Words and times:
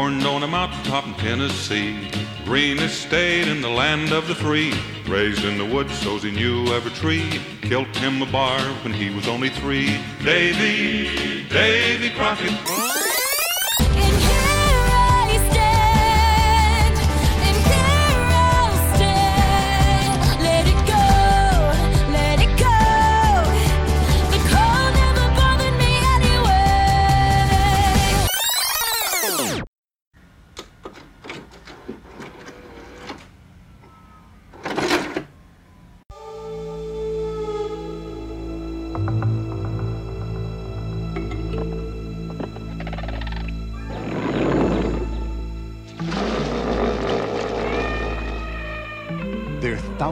Born 0.00 0.24
on 0.24 0.42
a 0.42 0.46
mountaintop 0.46 1.06
in 1.06 1.12
Tennessee, 1.16 2.10
greenest 2.46 3.02
state 3.02 3.46
in 3.46 3.60
the 3.60 3.68
land 3.68 4.12
of 4.12 4.28
the 4.28 4.34
free. 4.34 4.72
Raised 5.06 5.44
in 5.44 5.58
the 5.58 5.64
woods, 5.66 5.92
so's 5.98 6.22
he 6.22 6.30
knew 6.30 6.68
every 6.68 6.90
tree. 6.92 7.38
Killed 7.60 7.94
him 7.98 8.22
a 8.22 8.32
bar 8.32 8.60
when 8.82 8.94
he 8.94 9.10
was 9.10 9.28
only 9.28 9.50
three. 9.50 10.00
Davy, 10.24 11.44
Davy 11.50 12.08
Crockett. 12.16 12.89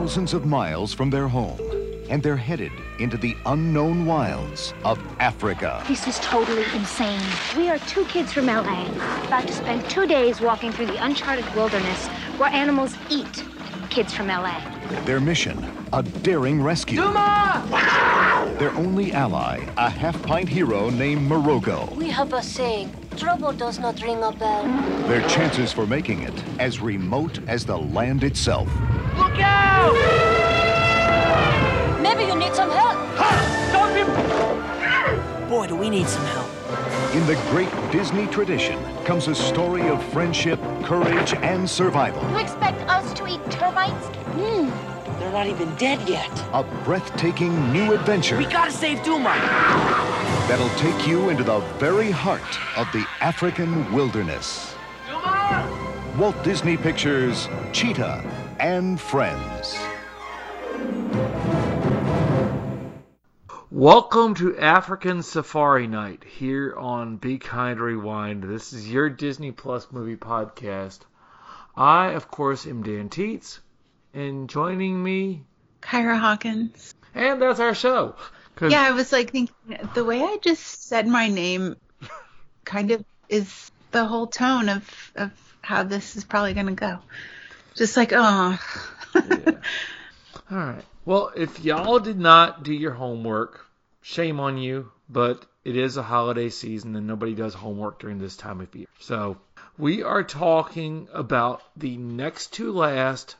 Thousands 0.09 0.33
of 0.33 0.43
miles 0.43 0.91
from 0.91 1.11
their 1.11 1.27
home, 1.27 1.59
and 2.09 2.23
they're 2.23 2.35
headed 2.35 2.71
into 2.97 3.15
the 3.15 3.37
unknown 3.45 4.07
wilds 4.07 4.73
of 4.83 4.99
Africa. 5.19 5.83
This 5.87 6.07
is 6.07 6.17
totally 6.17 6.63
insane. 6.73 7.21
We 7.55 7.69
are 7.69 7.77
two 7.77 8.03
kids 8.05 8.33
from 8.33 8.47
LA, 8.47 8.87
about 9.27 9.45
to 9.45 9.53
spend 9.53 9.87
two 9.87 10.07
days 10.07 10.41
walking 10.41 10.71
through 10.71 10.87
the 10.87 11.05
uncharted 11.05 11.45
wilderness 11.53 12.07
where 12.39 12.49
animals 12.49 12.95
eat 13.11 13.43
kids 13.91 14.11
from 14.11 14.29
LA. 14.29 14.59
Their 15.05 15.19
mission, 15.19 15.63
a 15.93 16.01
daring 16.01 16.59
rescue. 16.59 17.01
Duma! 17.01 17.63
Their 18.57 18.71
only 18.71 19.13
ally, 19.13 19.63
a 19.77 19.91
half-pint 19.91 20.49
hero 20.49 20.89
named 20.89 21.29
Morogo. 21.29 21.95
We 21.95 22.09
have 22.09 22.33
a 22.33 22.41
saying 22.41 22.91
trouble 23.15 23.51
does 23.51 23.77
not 23.77 24.01
ring 24.01 24.23
a 24.23 24.31
bell. 24.31 24.63
Their 25.07 25.21
chances 25.29 25.71
for 25.71 25.85
making 25.85 26.23
it 26.23 26.43
as 26.57 26.79
remote 26.79 27.47
as 27.47 27.63
the 27.63 27.77
land 27.77 28.23
itself. 28.23 28.69
Maybe 32.01 32.23
you 32.23 32.35
need 32.35 32.53
some 32.55 32.69
help. 32.71 32.97
Boy, 35.49 35.67
do 35.67 35.75
we 35.75 35.89
need 35.89 36.07
some 36.07 36.25
help. 36.25 36.47
In 37.15 37.25
the 37.25 37.35
great 37.49 37.69
Disney 37.91 38.27
tradition 38.27 38.77
comes 39.03 39.27
a 39.27 39.33
story 39.33 39.87
of 39.87 40.03
friendship, 40.13 40.59
courage, 40.83 41.33
and 41.33 41.67
survival. 41.67 42.21
You 42.29 42.37
expect 42.37 42.81
us 42.89 43.11
to 43.13 43.27
eat 43.27 43.41
termites? 43.49 44.05
Hmm. 44.37 44.69
They're 45.19 45.31
not 45.31 45.47
even 45.47 45.73
dead 45.75 46.07
yet. 46.07 46.31
A 46.53 46.63
breathtaking 46.83 47.73
new 47.73 47.93
adventure 47.93 48.37
We 48.37 48.45
gotta 48.45 48.71
save 48.71 49.03
Duma. 49.03 49.33
that'll 50.47 50.69
take 50.77 51.07
you 51.07 51.29
into 51.29 51.43
the 51.43 51.59
very 51.79 52.11
heart 52.11 52.59
of 52.77 52.87
the 52.93 53.05
African 53.19 53.91
wilderness. 53.91 54.75
Duma! 55.07 55.67
Walt 56.17 56.41
Disney 56.43 56.77
Pictures, 56.77 57.49
Cheetah 57.73 58.23
and 58.59 58.99
Friends. 58.99 59.77
Welcome 63.71 64.35
to 64.35 64.57
African 64.57 65.23
Safari 65.23 65.87
Night 65.87 66.23
here 66.23 66.75
on 66.75 67.17
Be 67.17 67.37
Kind 67.37 67.79
Rewind. 67.79 68.43
This 68.43 68.73
is 68.73 68.91
your 68.91 69.09
Disney 69.09 69.51
Plus 69.51 69.87
movie 69.91 70.17
podcast. 70.17 70.99
I, 71.75 72.07
of 72.09 72.29
course, 72.29 72.65
am 72.67 72.83
Dan 72.83 73.09
Teets, 73.09 73.59
and 74.13 74.49
joining 74.49 75.01
me, 75.01 75.43
Kyra 75.81 76.19
Hawkins. 76.19 76.95
and 77.15 77.41
that's 77.41 77.59
our 77.59 77.73
show. 77.75 78.15
Yeah, 78.61 78.81
I 78.81 78.91
was 78.91 79.13
like 79.13 79.31
thinking 79.31 79.55
the 79.93 80.03
way 80.03 80.21
I 80.21 80.37
just 80.41 80.83
said 80.83 81.07
my 81.07 81.29
name 81.29 81.77
kind 82.65 82.91
of 82.91 83.05
is 83.29 83.71
the 83.91 84.03
whole 84.03 84.27
tone 84.27 84.67
of 84.67 85.11
of 85.15 85.31
how 85.61 85.83
this 85.83 86.17
is 86.17 86.25
probably 86.25 86.53
gonna 86.53 86.73
go. 86.73 86.99
Just 87.75 87.97
like, 87.97 88.11
oh 88.13 88.59
All 90.51 90.57
right. 90.57 90.83
Well, 91.05 91.31
if 91.35 91.63
y'all 91.63 91.99
did 91.99 92.19
not 92.19 92.63
do 92.63 92.73
your 92.73 92.93
homework, 92.93 93.65
shame 94.01 94.39
on 94.39 94.57
you, 94.57 94.91
but 95.09 95.45
it 95.63 95.75
is 95.75 95.97
a 95.97 96.03
holiday 96.03 96.49
season 96.49 96.95
and 96.95 97.07
nobody 97.07 97.33
does 97.33 97.53
homework 97.53 97.99
during 97.99 98.19
this 98.19 98.35
time 98.35 98.61
of 98.61 98.73
year. 98.75 98.87
So, 98.99 99.37
we 99.77 100.03
are 100.03 100.23
talking 100.23 101.07
about 101.13 101.61
the 101.77 101.97
next 101.97 102.53
to 102.53 102.71
last 102.71 103.35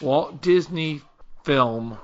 Walt 0.00 0.40
Disney 0.40 1.02
film 1.44 1.98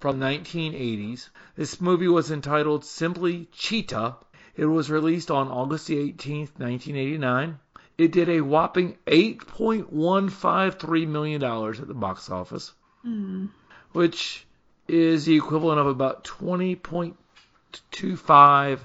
from 0.00 0.20
1980s. 0.20 1.28
This 1.56 1.80
movie 1.80 2.08
was 2.08 2.30
entitled 2.30 2.84
simply 2.84 3.48
Cheetah. 3.52 4.16
It 4.54 4.66
was 4.66 4.90
released 4.90 5.30
on 5.30 5.48
August 5.48 5.88
the 5.88 5.96
18th, 5.96 6.58
1989. 6.58 7.58
It 7.98 8.12
did 8.12 8.28
a 8.28 8.42
whopping 8.42 8.96
$8.153 9.06 11.08
million 11.08 11.42
at 11.42 11.88
the 11.88 11.94
box 11.94 12.28
office 12.30 12.72
hmm. 13.02 13.46
which 13.92 14.44
is 14.88 15.24
the 15.24 15.36
equivalent 15.36 15.80
of 15.80 15.86
about 15.86 16.24
20.25 16.24 18.78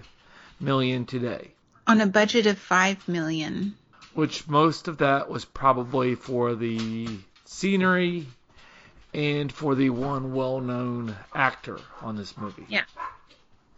million 0.59 1.05
today. 1.05 1.51
on 1.87 2.01
a 2.01 2.07
budget 2.07 2.45
of 2.45 2.57
five 2.57 3.07
million. 3.07 3.75
Which 4.13 4.47
most 4.47 4.87
of 4.87 4.99
that 4.99 5.29
was 5.29 5.45
probably 5.45 6.15
for 6.15 6.55
the 6.55 7.07
scenery 7.45 8.27
and 9.13 9.51
for 9.51 9.75
the 9.75 9.89
one 9.89 10.33
well-known 10.33 11.15
actor 11.33 11.79
on 12.01 12.15
this 12.15 12.37
movie. 12.37 12.65
Yeah. 12.67 12.83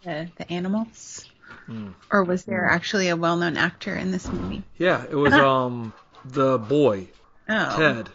The 0.03 0.29
the 0.35 0.51
animals. 0.51 1.25
Hmm. 1.66 1.90
Or 2.12 2.24
was 2.24 2.44
there 2.44 2.66
actually 2.66 3.09
a 3.09 3.16
well 3.16 3.38
known 3.38 3.57
actor 3.57 3.96
in 3.96 4.12
this 4.12 4.28
movie? 4.29 4.63
Yeah, 4.78 5.03
it 5.09 5.16
was 5.16 5.34
um 5.34 5.94
the 6.25 6.57
boy 6.57 7.09
Oh. 7.50 7.75
Ted. 7.78 8.09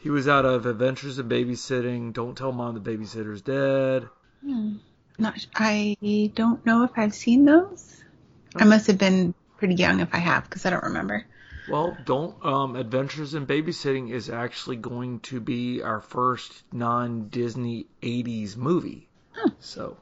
He 0.00 0.10
was 0.10 0.28
out 0.28 0.44
of 0.44 0.66
Adventures 0.66 1.18
in 1.18 1.28
Babysitting. 1.28 2.12
Don't 2.12 2.36
tell 2.36 2.52
mom 2.52 2.74
the 2.74 2.80
babysitter's 2.80 3.40
dead. 3.40 4.08
Not 5.18 5.46
I 5.54 5.96
don't 6.34 6.64
know 6.66 6.82
if 6.84 6.90
I've 6.96 7.14
seen 7.14 7.44
those. 7.44 8.02
I 8.56 8.64
must 8.64 8.86
have 8.88 8.98
been 8.98 9.32
pretty 9.56 9.74
young 9.76 10.00
if 10.00 10.14
I 10.14 10.18
have, 10.18 10.44
because 10.44 10.66
I 10.66 10.70
don't 10.70 10.84
remember. 10.84 11.24
Well, 11.68 11.96
don't 12.04 12.44
um, 12.44 12.76
Adventures 12.76 13.34
in 13.34 13.46
Babysitting 13.46 14.10
is 14.10 14.28
actually 14.28 14.76
going 14.76 15.20
to 15.20 15.40
be 15.40 15.80
our 15.82 16.00
first 16.00 16.52
non-Disney 16.72 17.86
'80s 18.02 18.56
movie. 18.56 19.08
So, 19.60 19.86
Cool. 19.86 19.98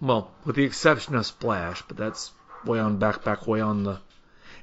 Well, 0.00 0.30
with 0.44 0.56
the 0.56 0.64
exception 0.64 1.14
of 1.14 1.26
Splash, 1.26 1.82
but 1.82 1.96
that's 1.96 2.32
way 2.64 2.78
on 2.78 2.98
back, 2.98 3.24
back 3.24 3.46
way 3.46 3.60
on 3.60 3.84
the 3.84 4.00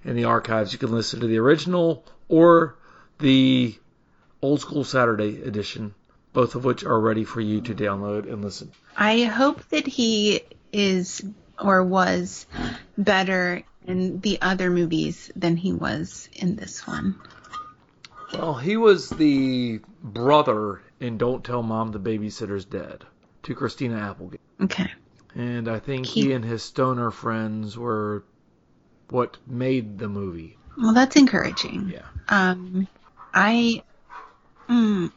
in 0.03 0.15
the 0.15 0.25
archives. 0.25 0.73
You 0.73 0.79
can 0.79 0.91
listen 0.91 1.19
to 1.19 1.27
the 1.27 1.37
original 1.37 2.05
or 2.27 2.75
the 3.19 3.75
old 4.41 4.61
school 4.61 4.83
Saturday 4.83 5.41
edition, 5.43 5.93
both 6.33 6.55
of 6.55 6.65
which 6.65 6.83
are 6.83 6.99
ready 6.99 7.23
for 7.23 7.41
you 7.41 7.61
to 7.61 7.75
download 7.75 8.31
and 8.31 8.43
listen. 8.43 8.71
I 8.97 9.23
hope 9.23 9.67
that 9.69 9.87
he 9.87 10.41
is 10.73 11.23
or 11.59 11.83
was 11.83 12.45
better 12.97 13.63
in 13.85 14.19
the 14.21 14.41
other 14.41 14.69
movies 14.69 15.31
than 15.35 15.57
he 15.57 15.73
was 15.73 16.29
in 16.33 16.55
this 16.55 16.87
one. 16.87 17.15
Well, 18.33 18.55
he 18.55 18.77
was 18.77 19.09
the 19.09 19.81
brother 20.01 20.81
in 20.99 21.17
Don't 21.17 21.43
Tell 21.43 21.61
Mom 21.61 21.91
the 21.91 21.99
Babysitter's 21.99 22.65
Dead 22.65 23.03
to 23.43 23.55
Christina 23.55 23.97
Applegate. 23.97 24.39
Okay. 24.61 24.89
And 25.35 25.67
I 25.69 25.79
think 25.79 26.05
he 26.05 26.25
He- 26.25 26.31
and 26.33 26.43
his 26.43 26.61
stoner 26.63 27.11
friends 27.11 27.77
were 27.77 28.23
what 29.09 29.37
made 29.47 29.97
the 29.99 30.09
movie. 30.09 30.57
Well, 30.77 30.93
that's 30.93 31.15
encouraging. 31.15 31.89
Yeah. 31.93 32.05
Um, 32.29 32.87
I, 33.33 33.83
mm, 34.69 35.11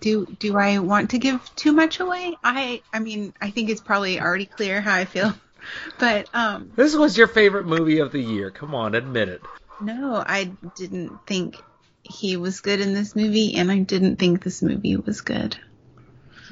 do 0.00 0.26
do 0.38 0.56
I 0.56 0.78
want 0.78 1.10
to 1.10 1.18
give 1.18 1.54
too 1.56 1.72
much 1.72 2.00
away? 2.00 2.36
I 2.42 2.82
I 2.92 2.98
mean, 2.98 3.32
I 3.40 3.50
think 3.50 3.70
it's 3.70 3.80
probably 3.80 4.20
already 4.20 4.46
clear 4.46 4.80
how 4.80 4.94
I 4.94 5.04
feel, 5.04 5.32
but 5.98 6.28
um, 6.34 6.72
This 6.76 6.96
was 6.96 7.16
your 7.16 7.28
favorite 7.28 7.66
movie 7.66 7.98
of 8.00 8.12
the 8.12 8.20
year. 8.20 8.50
Come 8.50 8.74
on, 8.74 8.94
admit 8.94 9.28
it. 9.28 9.42
no, 9.80 10.16
I 10.26 10.52
didn't 10.74 11.24
think 11.26 11.62
he 12.02 12.36
was 12.36 12.60
good 12.60 12.80
in 12.80 12.94
this 12.94 13.14
movie, 13.16 13.54
and 13.54 13.70
I 13.70 13.78
didn't 13.78 14.16
think 14.16 14.42
this 14.42 14.62
movie 14.62 14.96
was 14.96 15.20
good. 15.20 15.56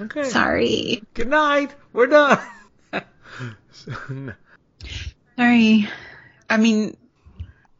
Okay. 0.01 0.25
Sorry, 0.25 1.03
Good 1.15 1.29
night. 1.29 1.75
We're 1.93 2.07
done. 2.07 2.39
sorry. 5.37 5.89
I 6.49 6.57
mean, 6.57 6.97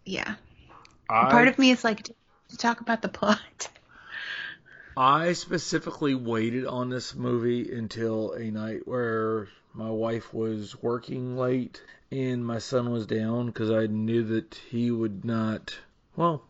yeah. 0.05 0.35
Part 1.09 1.49
of 1.49 1.59
me 1.59 1.71
is 1.71 1.85
like 1.85 2.05
to, 2.05 2.15
talk 2.57 2.81
about 2.81 3.03
the 3.03 3.09
plot. 3.09 3.69
I 4.97 5.33
specifically 5.33 6.15
waited 6.15 6.67
on 6.67 6.89
this 6.89 7.15
movie 7.15 7.73
until 7.73 8.33
a 8.33 8.45
night 8.51 8.87
where 8.87 9.49
my 9.73 9.91
wife 9.91 10.33
was 10.33 10.81
working 10.81 11.37
late 11.37 11.83
and 12.13 12.47
my 12.47 12.59
son 12.59 12.93
was 12.93 13.07
down 13.07 13.47
because 13.47 13.71
I 13.71 13.87
knew 13.87 14.23
that 14.23 14.55
he 14.71 14.93
would 14.93 15.25
not. 15.25 15.77
Well, 16.15 16.43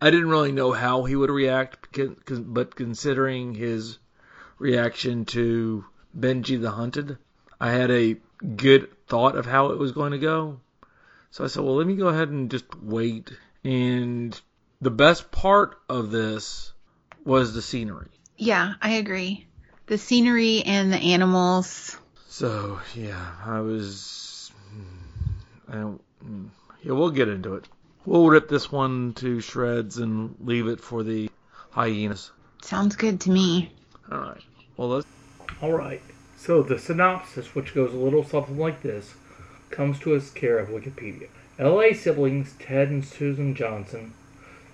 I 0.00 0.10
didn't 0.10 0.28
really 0.28 0.52
know 0.52 0.70
how 0.70 1.04
he 1.04 1.16
would 1.16 1.30
react, 1.30 1.88
but 2.30 2.76
considering 2.76 3.54
his 3.54 3.98
reaction 4.58 5.24
to 5.26 5.84
Benji 6.16 6.60
the 6.60 6.70
Hunted, 6.70 7.18
I 7.60 7.72
had 7.72 7.90
a 7.90 8.16
good 8.56 8.88
thought 9.06 9.36
of 9.36 9.46
how 9.46 9.70
it 9.70 9.78
was 9.78 9.92
going 9.92 10.12
to 10.12 10.18
go. 10.18 10.60
So 11.30 11.44
I 11.44 11.48
said, 11.48 11.62
well, 11.62 11.76
let 11.76 11.86
me 11.86 11.96
go 11.96 12.08
ahead 12.08 12.28
and 12.28 12.50
just 12.50 12.64
wait. 12.80 13.30
And 13.64 14.38
the 14.80 14.90
best 14.90 15.30
part 15.30 15.78
of 15.88 16.10
this 16.10 16.72
was 17.24 17.52
the 17.52 17.62
scenery. 17.62 18.08
Yeah, 18.36 18.74
I 18.80 18.92
agree. 18.92 19.46
The 19.86 19.98
scenery 19.98 20.62
and 20.62 20.92
the 20.92 20.98
animals. 20.98 21.96
So 22.28 22.80
yeah, 22.94 23.32
I 23.44 23.60
was. 23.60 24.52
I 25.68 25.74
don't, 25.74 26.00
yeah, 26.82 26.92
we'll 26.92 27.10
get 27.10 27.28
into 27.28 27.54
it. 27.54 27.68
We'll 28.06 28.28
rip 28.28 28.48
this 28.48 28.72
one 28.72 29.12
to 29.14 29.40
shreds 29.40 29.98
and 29.98 30.34
leave 30.40 30.66
it 30.66 30.80
for 30.80 31.02
the 31.02 31.28
hyenas. 31.70 32.30
Sounds 32.62 32.96
good 32.96 33.20
to 33.22 33.30
me. 33.30 33.72
All 34.10 34.18
right. 34.18 34.42
Well, 34.76 34.88
let's. 34.88 35.06
All 35.60 35.72
right. 35.72 36.02
So 36.38 36.62
the 36.62 36.78
synopsis, 36.78 37.54
which 37.54 37.74
goes 37.74 37.92
a 37.92 37.96
little 37.96 38.24
something 38.24 38.56
like 38.56 38.82
this, 38.82 39.14
comes 39.70 39.98
to 40.00 40.14
us 40.14 40.30
care 40.30 40.58
of 40.58 40.68
Wikipedia. 40.68 41.26
LA 41.58 41.92
siblings 41.92 42.54
Ted 42.60 42.90
and 42.90 43.04
Susan 43.04 43.56
Johnson 43.56 44.14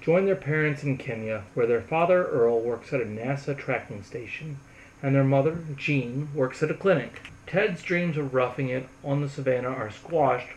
join 0.02 0.26
their 0.26 0.36
parents 0.36 0.82
in 0.82 0.98
Kenya, 0.98 1.44
where 1.54 1.66
their 1.66 1.80
father 1.80 2.26
Earl 2.26 2.60
works 2.60 2.92
at 2.92 3.00
a 3.00 3.06
NASA 3.06 3.56
tracking 3.56 4.02
station, 4.02 4.58
and 5.02 5.14
their 5.14 5.24
mother 5.24 5.58
Jean 5.74 6.28
works 6.34 6.62
at 6.62 6.70
a 6.70 6.74
clinic. 6.74 7.22
Ted's 7.46 7.82
dreams 7.82 8.18
of 8.18 8.34
roughing 8.34 8.68
it 8.68 8.86
on 9.02 9.22
the 9.22 9.28
savannah 9.28 9.70
are 9.70 9.90
squashed 9.90 10.50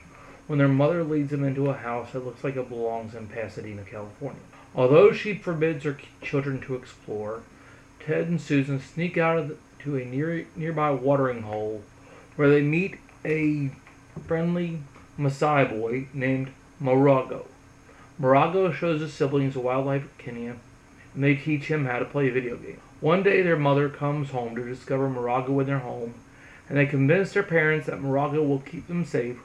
when 0.48 0.60
their 0.60 0.68
mother 0.68 1.06
leads 1.06 1.32
him 1.32 1.44
into 1.44 1.70
a 1.70 1.74
house 1.74 2.12
that 2.12 2.26
looks 2.26 2.44
like 2.44 2.58
it 2.58 2.68
belongs 2.68 3.16
in 3.16 3.28
Pasadena, 3.28 3.84
California. 3.84 4.42
Although 4.76 5.14
she 5.14 5.36
forbids 5.36 5.86
her 5.86 5.98
children 6.22 6.60
to 6.62 6.76
explore, 6.76 7.44
Ted 8.06 8.28
and 8.28 8.42
Susan 8.42 8.82
sneak 8.82 9.18
out 9.18 9.38
of 9.38 9.48
the, 9.48 9.58
to 9.88 9.96
a 9.96 10.06
near, 10.06 10.46
nearby 10.58 10.92
watering 10.92 11.44
hole 11.44 11.82
where 12.36 12.50
they 12.50 12.62
meet 12.62 12.98
a 13.24 13.72
friendly 14.28 14.82
Maasai 15.18 15.70
boy 15.70 16.08
named 16.14 16.52
Morago. 16.82 17.46
Morago 18.22 18.74
shows 18.74 19.00
his 19.00 19.14
siblings 19.14 19.56
wildlife 19.56 20.04
of 20.04 20.18
Kenya 20.18 20.58
and 21.14 21.24
they 21.24 21.36
teach 21.36 21.72
him 21.72 21.86
how 21.86 22.00
to 22.00 22.06
play 22.06 22.28
a 22.28 22.32
video 22.32 22.58
games. 22.58 22.80
One 23.00 23.24
day 23.24 23.42
their 23.42 23.58
mother 23.58 23.88
comes 23.88 24.32
home 24.32 24.56
to 24.56 24.66
discover 24.66 25.10
Morago 25.10 25.60
in 25.62 25.68
their 25.68 25.80
home 25.80 26.16
and 26.68 26.78
they 26.78 26.86
convince 26.86 27.32
their 27.32 27.44
parents 27.44 27.88
that 27.88 28.02
Morago 28.02 28.46
will 28.46 28.60
keep 28.60 28.88
them 28.88 29.06
safe, 29.06 29.38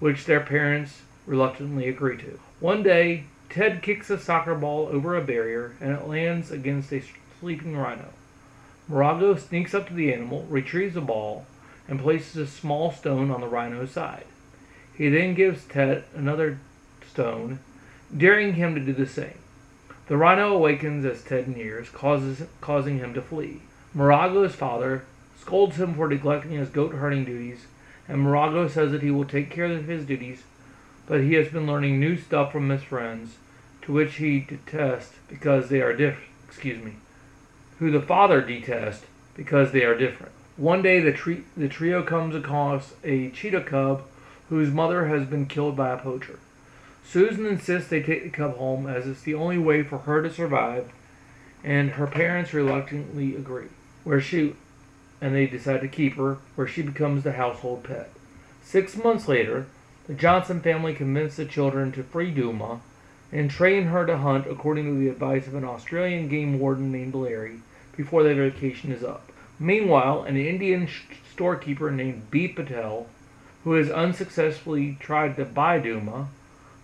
which 0.00 0.26
their 0.26 0.40
parents 0.40 1.00
reluctantly 1.26 1.88
agree 1.88 2.18
to. 2.18 2.38
One 2.60 2.82
day, 2.82 3.24
Ted 3.48 3.80
kicks 3.82 4.10
a 4.10 4.18
soccer 4.18 4.54
ball 4.54 4.88
over 4.92 5.16
a 5.16 5.24
barrier 5.24 5.76
and 5.80 5.92
it 5.92 6.06
lands 6.06 6.50
against 6.50 6.92
a 6.92 7.02
sleeping 7.40 7.74
rhino. 7.74 8.10
Morago 8.90 9.38
sneaks 9.38 9.74
up 9.74 9.88
to 9.88 9.94
the 9.94 10.12
animal, 10.12 10.46
retrieves 10.48 10.94
the 10.94 11.00
ball, 11.00 11.44
and 11.86 12.00
places 12.00 12.36
a 12.36 12.46
small 12.46 12.90
stone 12.90 13.30
on 13.30 13.40
the 13.40 13.46
rhino's 13.46 13.90
side. 13.90 14.24
He 14.96 15.08
then 15.08 15.34
gives 15.34 15.64
Ted 15.64 16.04
another 16.14 16.58
stone, 17.06 17.58
daring 18.14 18.54
him 18.54 18.74
to 18.74 18.80
do 18.80 18.92
the 18.92 19.06
same. 19.06 19.38
The 20.06 20.16
rhino 20.16 20.54
awakens 20.54 21.04
as 21.04 21.22
Ted 21.22 21.54
nears, 21.54 21.90
causes, 21.90 22.46
causing 22.60 22.98
him 22.98 23.12
to 23.14 23.20
flee. 23.20 23.60
Morago's 23.94 24.54
father 24.54 25.04
scolds 25.38 25.76
him 25.76 25.94
for 25.94 26.08
neglecting 26.08 26.52
his 26.52 26.70
goat 26.70 26.94
herding 26.94 27.24
duties, 27.24 27.66
and 28.08 28.22
Morago 28.22 28.70
says 28.70 28.90
that 28.92 29.02
he 29.02 29.10
will 29.10 29.26
take 29.26 29.50
care 29.50 29.66
of 29.66 29.86
his 29.86 30.06
duties, 30.06 30.44
but 31.06 31.20
he 31.20 31.34
has 31.34 31.48
been 31.48 31.66
learning 31.66 32.00
new 32.00 32.16
stuff 32.16 32.52
from 32.52 32.70
his 32.70 32.82
friends, 32.82 33.36
to 33.82 33.92
which 33.92 34.16
he 34.16 34.40
detests 34.40 35.16
because 35.28 35.68
they 35.68 35.82
are 35.82 35.94
different. 35.94 36.30
Excuse 36.48 36.82
me, 36.82 36.94
who 37.78 37.90
the 37.90 38.02
father 38.02 38.40
detests 38.40 39.04
because 39.34 39.72
they 39.72 39.84
are 39.84 39.96
different. 39.96 40.32
One 40.56 40.82
day, 40.82 41.00
the, 41.00 41.12
tri- 41.12 41.42
the 41.56 41.68
trio 41.68 42.02
comes 42.02 42.34
across 42.34 42.94
a 43.04 43.30
cheetah 43.30 43.62
cub 43.62 44.02
whose 44.48 44.70
mother 44.70 45.06
has 45.06 45.26
been 45.26 45.46
killed 45.46 45.76
by 45.76 45.90
a 45.90 45.98
poacher. 45.98 46.40
Susan 47.04 47.46
insists 47.46 47.88
they 47.88 48.02
take 48.02 48.24
the 48.24 48.30
cub 48.30 48.56
home 48.56 48.86
as 48.86 49.06
it's 49.06 49.22
the 49.22 49.34
only 49.34 49.58
way 49.58 49.82
for 49.82 49.98
her 49.98 50.22
to 50.22 50.32
survive, 50.32 50.90
and 51.62 51.92
her 51.92 52.06
parents 52.06 52.52
reluctantly 52.52 53.36
agree. 53.36 53.68
Where 54.04 54.20
she 54.20 54.54
and 55.20 55.34
they 55.34 55.46
decide 55.46 55.80
to 55.80 55.88
keep 55.88 56.16
her, 56.16 56.38
where 56.54 56.66
she 56.66 56.82
becomes 56.82 57.24
the 57.24 57.32
household 57.32 57.84
pet. 57.84 58.10
Six 58.62 58.96
months 58.96 59.26
later, 59.28 59.66
the 60.06 60.14
Johnson 60.14 60.60
family 60.60 60.94
convince 60.94 61.36
the 61.36 61.44
children 61.44 61.92
to 61.92 62.02
free 62.02 62.30
Duma 62.30 62.80
and 63.32 63.50
train 63.50 63.86
her 63.86 64.06
to 64.06 64.18
hunt 64.18 64.46
according 64.46 64.86
to 64.86 64.98
the 64.98 65.08
advice 65.08 65.46
of 65.46 65.54
an 65.54 65.64
Australian 65.64 66.28
game 66.28 66.58
warden 66.58 66.92
named 66.92 67.14
Larry 67.14 67.60
before 67.98 68.22
their 68.22 68.36
vacation 68.36 68.90
is 68.90 69.04
up. 69.04 69.30
Meanwhile, 69.58 70.22
an 70.22 70.36
Indian 70.36 70.88
storekeeper 71.30 71.90
named 71.90 72.30
B. 72.30 72.48
Patel, 72.48 73.08
who 73.64 73.72
has 73.72 73.90
unsuccessfully 73.90 74.96
tried 75.00 75.36
to 75.36 75.44
buy 75.44 75.80
Duma, 75.80 76.28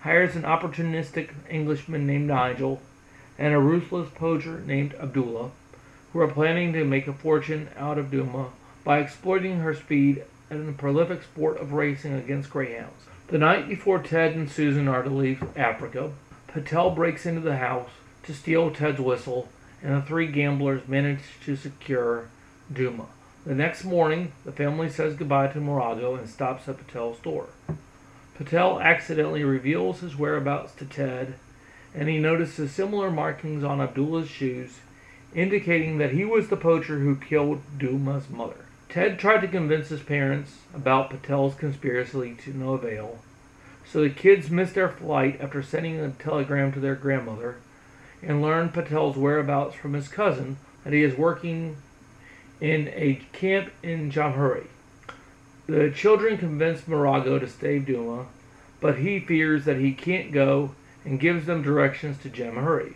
hires 0.00 0.36
an 0.36 0.42
opportunistic 0.42 1.30
Englishman 1.48 2.06
named 2.06 2.26
Nigel 2.26 2.82
and 3.38 3.54
a 3.54 3.60
ruthless 3.60 4.10
poacher 4.10 4.60
named 4.66 4.94
Abdullah, 4.94 5.52
who 6.12 6.20
are 6.20 6.28
planning 6.28 6.72
to 6.72 6.84
make 6.84 7.06
a 7.06 7.12
fortune 7.12 7.68
out 7.76 7.96
of 7.96 8.10
Duma 8.10 8.48
by 8.82 8.98
exploiting 8.98 9.60
her 9.60 9.74
speed 9.74 10.24
in 10.50 10.66
the 10.66 10.72
prolific 10.72 11.22
sport 11.22 11.58
of 11.58 11.72
racing 11.72 12.12
against 12.12 12.50
greyhounds. 12.50 13.04
The 13.28 13.38
night 13.38 13.68
before 13.68 14.00
Ted 14.00 14.34
and 14.34 14.50
Susan 14.50 14.88
are 14.88 15.02
to 15.02 15.10
leave 15.10 15.42
Africa, 15.56 16.10
Patel 16.48 16.90
breaks 16.90 17.24
into 17.24 17.40
the 17.40 17.56
house 17.56 17.88
to 18.24 18.34
steal 18.34 18.70
Ted's 18.70 19.00
whistle, 19.00 19.48
and 19.84 19.94
the 19.94 20.02
three 20.02 20.26
gamblers 20.26 20.88
manage 20.88 21.20
to 21.44 21.54
secure 21.54 22.28
Duma. 22.72 23.04
The 23.44 23.54
next 23.54 23.84
morning, 23.84 24.32
the 24.46 24.52
family 24.52 24.88
says 24.88 25.14
goodbye 25.14 25.48
to 25.48 25.60
Morago 25.60 26.18
and 26.18 26.26
stops 26.26 26.66
at 26.66 26.84
Patel's 26.84 27.18
door. 27.18 27.48
Patel 28.34 28.80
accidentally 28.80 29.44
reveals 29.44 30.00
his 30.00 30.16
whereabouts 30.16 30.74
to 30.76 30.86
Ted, 30.86 31.34
and 31.94 32.08
he 32.08 32.18
notices 32.18 32.72
similar 32.72 33.10
markings 33.10 33.62
on 33.62 33.82
Abdullah's 33.82 34.30
shoes, 34.30 34.80
indicating 35.34 35.98
that 35.98 36.12
he 36.12 36.24
was 36.24 36.48
the 36.48 36.56
poacher 36.56 37.00
who 37.00 37.16
killed 37.16 37.60
Duma's 37.78 38.30
mother. 38.30 38.64
Ted 38.88 39.18
tried 39.18 39.42
to 39.42 39.48
convince 39.48 39.90
his 39.90 40.02
parents 40.02 40.60
about 40.72 41.10
Patel's 41.10 41.54
conspiracy 41.54 42.34
to 42.44 42.56
no 42.56 42.72
avail, 42.72 43.18
so 43.84 44.00
the 44.00 44.08
kids 44.08 44.50
missed 44.50 44.74
their 44.74 44.88
flight 44.88 45.38
after 45.42 45.62
sending 45.62 46.00
a 46.00 46.10
telegram 46.10 46.72
to 46.72 46.80
their 46.80 46.94
grandmother 46.94 47.56
and 48.26 48.42
learn 48.42 48.70
Patel's 48.70 49.16
whereabouts 49.16 49.74
from 49.74 49.94
his 49.94 50.08
cousin 50.08 50.56
that 50.82 50.92
he 50.92 51.02
is 51.02 51.16
working 51.16 51.76
in 52.60 52.88
a 52.94 53.20
camp 53.32 53.70
in 53.82 54.10
Jamhuri. 54.10 54.66
The 55.66 55.90
children 55.90 56.36
convince 56.38 56.82
Morago 56.82 57.38
to 57.38 57.48
save 57.48 57.86
Duma, 57.86 58.26
but 58.80 58.98
he 58.98 59.18
fears 59.18 59.64
that 59.64 59.78
he 59.78 59.92
can't 59.92 60.32
go 60.32 60.74
and 61.04 61.20
gives 61.20 61.46
them 61.46 61.62
directions 61.62 62.18
to 62.22 62.28
Jamhuri. 62.28 62.94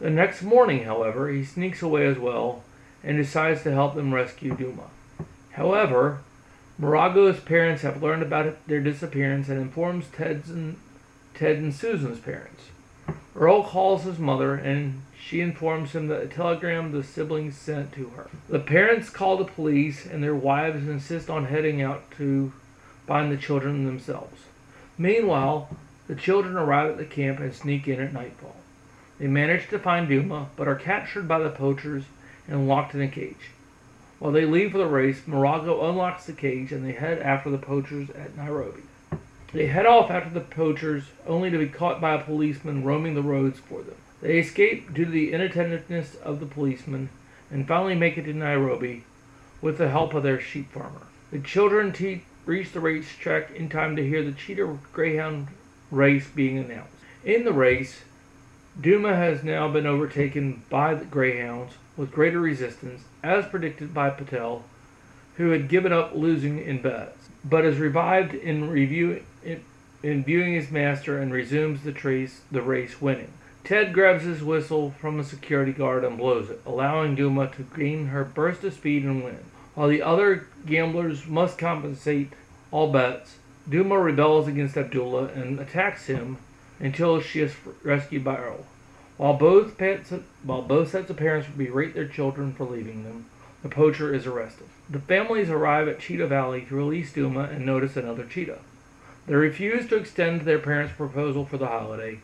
The 0.00 0.10
next 0.10 0.42
morning, 0.42 0.84
however, 0.84 1.30
he 1.30 1.44
sneaks 1.44 1.82
away 1.82 2.06
as 2.06 2.18
well 2.18 2.64
and 3.02 3.16
decides 3.16 3.62
to 3.62 3.72
help 3.72 3.94
them 3.94 4.12
rescue 4.12 4.56
Duma. 4.56 4.88
However, 5.52 6.20
Morago's 6.80 7.38
parents 7.38 7.82
have 7.82 8.02
learned 8.02 8.22
about 8.22 8.66
their 8.66 8.80
disappearance 8.80 9.48
and 9.48 9.60
informs 9.60 10.06
Ted's 10.08 10.50
and, 10.50 10.76
Ted 11.34 11.56
and 11.56 11.72
Susan's 11.72 12.18
parents. 12.18 12.64
Earl 13.36 13.64
calls 13.64 14.04
his 14.04 14.18
mother 14.18 14.54
and 14.54 15.02
she 15.18 15.40
informs 15.40 15.92
him 15.92 16.06
that 16.08 16.22
a 16.22 16.26
telegram 16.26 16.92
the 16.92 17.02
siblings 17.02 17.56
sent 17.56 17.92
to 17.92 18.10
her. 18.10 18.28
The 18.48 18.60
parents 18.60 19.10
call 19.10 19.36
the 19.36 19.44
police 19.44 20.06
and 20.06 20.22
their 20.22 20.34
wives 20.34 20.86
insist 20.86 21.28
on 21.28 21.46
heading 21.46 21.82
out 21.82 22.10
to 22.18 22.52
find 23.06 23.32
the 23.32 23.36
children 23.36 23.86
themselves. 23.86 24.42
Meanwhile, 24.96 25.76
the 26.06 26.14
children 26.14 26.56
arrive 26.56 26.90
at 26.92 26.98
the 26.98 27.04
camp 27.04 27.40
and 27.40 27.54
sneak 27.54 27.88
in 27.88 28.00
at 28.00 28.12
nightfall. 28.12 28.56
They 29.18 29.26
manage 29.26 29.68
to 29.70 29.78
find 29.78 30.08
Duma, 30.08 30.48
but 30.56 30.68
are 30.68 30.74
captured 30.74 31.26
by 31.26 31.38
the 31.38 31.50
poachers 31.50 32.04
and 32.46 32.68
locked 32.68 32.94
in 32.94 33.00
a 33.00 33.08
cage. 33.08 33.50
While 34.18 34.32
they 34.32 34.44
leave 34.44 34.72
for 34.72 34.78
the 34.78 34.86
race, 34.86 35.22
Morago 35.26 35.88
unlocks 35.88 36.26
the 36.26 36.32
cage 36.32 36.72
and 36.72 36.86
they 36.86 36.92
head 36.92 37.20
after 37.20 37.50
the 37.50 37.58
poachers 37.58 38.10
at 38.10 38.36
Nairobi. 38.36 38.82
They 39.54 39.68
head 39.68 39.86
off 39.86 40.10
after 40.10 40.30
the 40.30 40.40
poachers, 40.40 41.04
only 41.28 41.48
to 41.48 41.58
be 41.58 41.68
caught 41.68 42.00
by 42.00 42.14
a 42.14 42.24
policeman 42.24 42.82
roaming 42.82 43.14
the 43.14 43.22
roads 43.22 43.60
for 43.60 43.82
them. 43.82 43.94
They 44.20 44.40
escape 44.40 44.92
due 44.92 45.04
to 45.04 45.10
the 45.12 45.32
inattentiveness 45.32 46.16
of 46.16 46.40
the 46.40 46.46
policeman 46.46 47.08
and 47.52 47.68
finally 47.68 47.94
make 47.94 48.18
it 48.18 48.24
to 48.24 48.32
Nairobi 48.32 49.04
with 49.62 49.78
the 49.78 49.90
help 49.90 50.12
of 50.12 50.24
their 50.24 50.40
sheep 50.40 50.72
farmer. 50.72 51.02
The 51.30 51.38
children 51.38 51.92
te- 51.92 52.24
reach 52.44 52.72
the 52.72 52.80
racetrack 52.80 53.52
in 53.52 53.68
time 53.68 53.94
to 53.94 54.04
hear 54.04 54.24
the 54.24 54.32
cheetah 54.32 54.76
greyhound 54.92 55.46
race 55.88 56.26
being 56.26 56.58
announced. 56.58 56.92
In 57.24 57.44
the 57.44 57.52
race, 57.52 58.00
Duma 58.80 59.14
has 59.14 59.44
now 59.44 59.68
been 59.68 59.86
overtaken 59.86 60.64
by 60.68 60.94
the 60.94 61.04
greyhounds 61.04 61.74
with 61.96 62.10
greater 62.10 62.40
resistance, 62.40 63.04
as 63.22 63.46
predicted 63.46 63.94
by 63.94 64.10
Patel, 64.10 64.64
who 65.36 65.50
had 65.50 65.68
given 65.68 65.92
up 65.92 66.12
losing 66.12 66.58
in 66.58 66.82
bets, 66.82 67.23
but 67.44 67.64
is 67.64 67.78
revived 67.78 68.34
in 68.34 68.70
review 68.70 69.22
in, 69.42 69.62
in 70.02 70.24
viewing 70.24 70.54
his 70.54 70.70
master 70.70 71.20
and 71.20 71.32
resumes 71.32 71.82
the 71.82 71.92
trace 71.92 72.40
the 72.50 72.62
race 72.62 73.00
winning. 73.00 73.32
Ted 73.64 73.94
grabs 73.94 74.24
his 74.24 74.42
whistle 74.42 74.90
from 75.00 75.18
a 75.18 75.24
security 75.24 75.72
guard 75.72 76.04
and 76.04 76.18
blows 76.18 76.50
it, 76.50 76.60
allowing 76.66 77.14
Duma 77.14 77.48
to 77.48 77.62
gain 77.76 78.08
her 78.08 78.24
burst 78.24 78.62
of 78.64 78.74
speed 78.74 79.04
and 79.04 79.24
win. 79.24 79.38
While 79.74 79.88
the 79.88 80.02
other 80.02 80.46
gamblers 80.66 81.26
must 81.26 81.56
compensate 81.58 82.32
all 82.70 82.92
bets, 82.92 83.38
Duma 83.68 83.98
rebels 83.98 84.46
against 84.46 84.76
Abdullah 84.76 85.28
and 85.28 85.58
attacks 85.58 86.06
him 86.06 86.36
until 86.78 87.20
she 87.20 87.40
is 87.40 87.54
rescued 87.82 88.22
by 88.22 88.36
Earl. 88.36 88.66
While 89.16 89.34
both, 89.34 89.78
pets, 89.78 90.12
while 90.42 90.62
both 90.62 90.90
sets 90.90 91.08
of 91.08 91.16
parents 91.16 91.48
berate 91.56 91.94
their 91.94 92.08
children 92.08 92.52
for 92.52 92.64
leaving 92.64 93.04
them, 93.04 93.26
the 93.62 93.68
poacher 93.68 94.12
is 94.12 94.26
arrested. 94.26 94.66
The 94.88 94.98
families 94.98 95.48
arrive 95.48 95.88
at 95.88 95.98
Cheetah 95.98 96.26
Valley 96.26 96.66
to 96.68 96.74
release 96.74 97.12
Duma 97.12 97.44
and 97.44 97.64
notice 97.64 97.96
another 97.96 98.24
cheetah. 98.24 98.58
They 99.26 99.34
refuse 99.34 99.88
to 99.88 99.96
extend 99.96 100.42
their 100.42 100.58
parents' 100.58 100.94
proposal 100.94 101.46
for 101.46 101.56
the 101.56 101.68
holiday, 101.68 102.18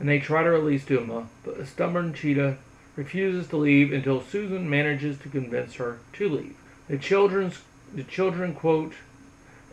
and 0.00 0.08
they 0.08 0.18
try 0.18 0.42
to 0.42 0.50
release 0.50 0.84
Duma, 0.84 1.28
but 1.44 1.56
the 1.56 1.66
stubborn 1.66 2.12
cheetah 2.12 2.58
refuses 2.96 3.46
to 3.48 3.56
leave 3.56 3.92
until 3.92 4.20
Susan 4.20 4.68
manages 4.68 5.18
to 5.18 5.28
convince 5.28 5.74
her 5.74 6.00
to 6.14 6.28
leave. 6.28 6.56
The 6.88 6.98
children's 6.98 7.60
the 7.94 8.02
children 8.04 8.54
quote 8.54 8.94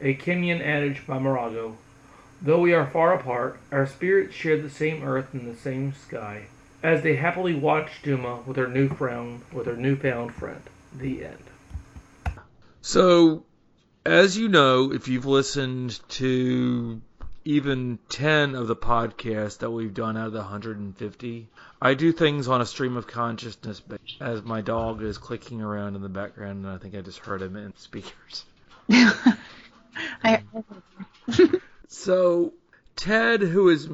a 0.01 0.13
Kenyan 0.13 0.61
adage 0.61 1.05
by 1.07 1.17
Morago. 1.17 1.75
Though 2.41 2.61
we 2.61 2.73
are 2.73 2.85
far 2.85 3.13
apart, 3.13 3.59
our 3.71 3.87
spirits 3.87 4.35
share 4.35 4.61
the 4.61 4.69
same 4.69 5.03
earth 5.03 5.33
and 5.33 5.47
the 5.47 5.57
same 5.57 5.93
sky. 5.93 6.45
As 6.83 7.01
they 7.01 7.15
happily 7.15 7.55
watch 7.55 8.03
Duma 8.03 8.41
with 8.45 8.57
her 8.57 8.67
new 8.67 8.89
friend, 8.89 9.41
with 9.51 9.65
her 9.65 9.75
newfound 9.75 10.35
friend. 10.35 10.61
The 10.95 11.25
end. 11.25 11.46
So, 12.81 13.43
as 14.05 14.37
you 14.37 14.47
know, 14.49 14.93
if 14.93 15.07
you've 15.07 15.25
listened 15.25 15.99
to 16.09 17.01
even 17.43 17.99
10 18.09 18.55
of 18.55 18.67
the 18.67 18.75
podcasts 18.75 19.59
that 19.59 19.71
we've 19.71 19.93
done 19.93 20.17
out 20.17 20.27
of 20.27 20.33
the 20.33 20.39
150, 20.39 21.47
I 21.81 21.93
do 21.93 22.11
things 22.11 22.47
on 22.47 22.61
a 22.61 22.65
stream 22.65 22.97
of 22.97 23.07
consciousness 23.07 23.81
as 24.19 24.43
my 24.43 24.61
dog 24.61 25.01
is 25.01 25.17
clicking 25.17 25.61
around 25.61 25.95
in 25.95 26.01
the 26.01 26.09
background, 26.09 26.65
and 26.65 26.73
I 26.73 26.77
think 26.77 26.95
I 26.95 27.01
just 27.01 27.19
heard 27.19 27.41
him 27.41 27.55
in 27.55 27.75
speakers. 27.77 28.45
I, 28.89 30.43
So, 31.89 32.53
Ted, 32.97 33.41
who 33.41 33.69
is 33.69 33.89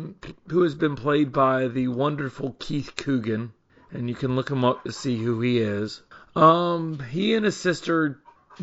who 0.48 0.62
has 0.64 0.74
been 0.74 0.96
played 0.96 1.32
by 1.32 1.68
the 1.68 1.90
wonderful 1.90 2.56
Keith 2.58 2.96
Coogan, 2.96 3.54
and 3.92 4.10
you 4.10 4.16
can 4.16 4.36
look 4.36 4.50
him 4.50 4.66
up 4.66 4.84
to 4.84 4.92
see 4.92 5.18
who 5.18 5.40
he 5.42 5.60
is. 5.60 6.02
Um, 6.36 7.00
he 7.00 7.36
and 7.36 7.46
his 7.46 7.56
sister 7.56 8.20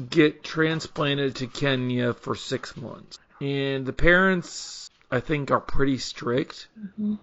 get 0.09 0.43
transplanted 0.45 1.37
to 1.37 1.47
Kenya 1.47 2.15
for 2.15 2.35
six 2.35 2.77
months, 2.77 3.19
and 3.41 3.87
the 3.87 3.93
parents, 3.93 4.91
I 5.11 5.21
think, 5.21 5.51
are 5.51 5.61
pretty 5.61 5.99
strict, 5.99 6.69
mm-hmm. 6.79 7.15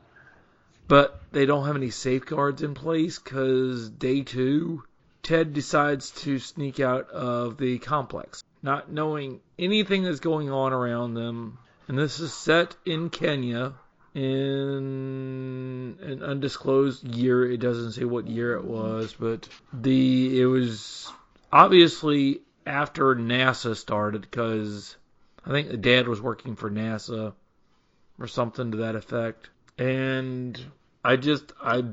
but 0.87 1.21
they 1.31 1.45
don't 1.45 1.65
have 1.65 1.75
any 1.75 1.91
safeguards 1.91 2.61
in 2.63 2.73
place 2.73 3.19
because 3.19 3.89
day 3.89 4.21
two, 4.21 4.83
Ted 5.23 5.53
decides 5.53 6.11
to 6.23 6.39
sneak 6.39 6.79
out 6.79 7.09
of 7.09 7.57
the 7.57 7.79
complex, 7.79 8.43
not 8.61 8.91
knowing 8.91 9.41
anything 9.59 10.03
that's 10.03 10.19
going 10.19 10.49
on 10.49 10.73
around 10.73 11.13
them. 11.13 11.59
And 11.87 11.97
this 11.97 12.19
is 12.19 12.33
set 12.33 12.75
in 12.85 13.09
Kenya 13.09 13.73
in 14.13 15.97
an 16.01 16.23
undisclosed 16.23 17.03
year. 17.03 17.49
It 17.49 17.59
doesn't 17.59 17.91
say 17.91 18.03
what 18.03 18.27
year 18.27 18.55
it 18.55 18.65
was, 18.65 19.13
but 19.17 19.47
the 19.71 20.41
it 20.41 20.45
was 20.45 21.11
obviously 21.51 22.41
after 22.67 23.15
NASA 23.15 23.75
started 23.75 24.21
because 24.21 24.95
I 25.45 25.51
think 25.51 25.69
the 25.69 25.77
dad 25.77 26.07
was 26.07 26.21
working 26.21 26.55
for 26.55 26.69
NASA 26.69 27.33
or 28.19 28.27
something 28.27 28.71
to 28.71 28.77
that 28.77 28.95
effect. 28.95 29.49
And 29.77 30.59
I 31.03 31.15
just 31.15 31.53
I 31.61 31.83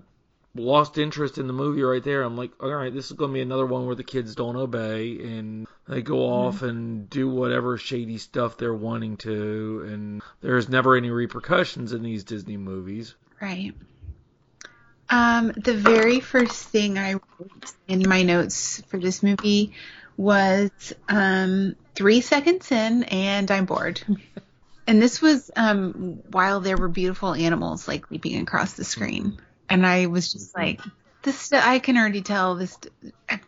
lost 0.55 0.99
interest 0.99 1.39
in 1.39 1.47
the 1.47 1.53
movie 1.53 1.83
right 1.83 2.03
there. 2.03 2.23
I'm 2.23 2.37
like, 2.37 2.51
all 2.63 2.71
right, 2.71 2.93
this 2.93 3.07
is 3.07 3.17
going 3.17 3.31
to 3.31 3.35
be 3.35 3.43
another 3.43 3.67
one 3.67 3.87
where 3.87 3.95
the 3.95 4.05
kids 4.05 4.35
don't 4.35 4.57
obey 4.57 5.19
and 5.21 5.67
they 5.89 6.03
go 6.03 6.21
off 6.21 6.63
and 6.63 7.11
do 7.11 7.29
whatever 7.29 7.77
shady 7.77 8.19
stuff 8.19 8.57
they're 8.57 8.73
wanting 8.73 9.19
to, 9.19 9.85
and 9.87 10.23
there's 10.41 10.69
never 10.69 10.97
any 10.97 11.11
repercussions 11.11 11.93
in 11.93 12.03
these 12.03 12.25
Disney 12.25 12.57
movies. 12.57 13.15
Right. 13.41 13.75
Um, 15.11 15.53
the 15.57 15.75
very 15.75 16.21
first 16.21 16.69
thing 16.69 16.99
I 16.99 17.13
wrote 17.13 17.73
in 17.87 18.09
my 18.09 18.23
notes 18.23 18.83
for 18.89 18.99
this 18.99 19.23
movie 19.23 19.75
was 20.17 20.71
um, 21.09 21.77
three 21.95 22.21
seconds 22.21 22.71
in, 22.71 23.05
and 23.05 23.51
I'm 23.51 23.65
bored. 23.65 24.03
And 24.87 25.01
this 25.01 25.23
was 25.23 25.51
um, 25.57 26.21
while 26.31 26.61
there 26.61 26.77
were 26.77 26.89
beautiful 26.89 27.33
animals 27.35 27.89
like 27.89 28.11
leaping 28.11 28.41
across 28.41 28.75
the 28.75 28.85
screen, 28.85 29.39
and 29.69 29.87
I 29.87 30.07
was 30.07 30.31
just 30.31 30.55
like, 30.55 30.81
"This 31.23 31.53
I 31.53 31.79
can 31.79 31.97
already 31.97 32.21
tell 32.21 32.55
this 32.55 32.77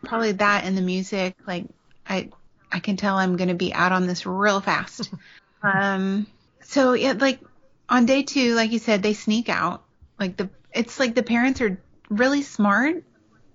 probably 0.03 0.31
that 0.33 0.63
and 0.63 0.75
the 0.75 0.81
music 0.81 1.35
like 1.45 1.65
I 2.09 2.29
I 2.71 2.79
can 2.79 2.97
tell 2.97 3.17
I'm 3.17 3.37
gonna 3.37 3.53
be 3.53 3.71
out 3.71 3.91
on 3.91 4.07
this 4.07 4.25
real 4.25 4.61
fast." 4.61 5.11
um, 5.61 6.25
so 6.63 6.93
yeah, 6.93 7.13
like 7.13 7.39
on 7.87 8.07
day 8.07 8.23
two, 8.23 8.55
like 8.55 8.71
you 8.71 8.79
said, 8.79 9.03
they 9.03 9.13
sneak 9.13 9.47
out. 9.47 9.83
Like 10.19 10.37
the 10.37 10.49
it's 10.73 10.99
like 10.99 11.13
the 11.13 11.23
parents 11.23 11.61
are 11.61 11.79
really 12.09 12.41
smart 12.41 13.03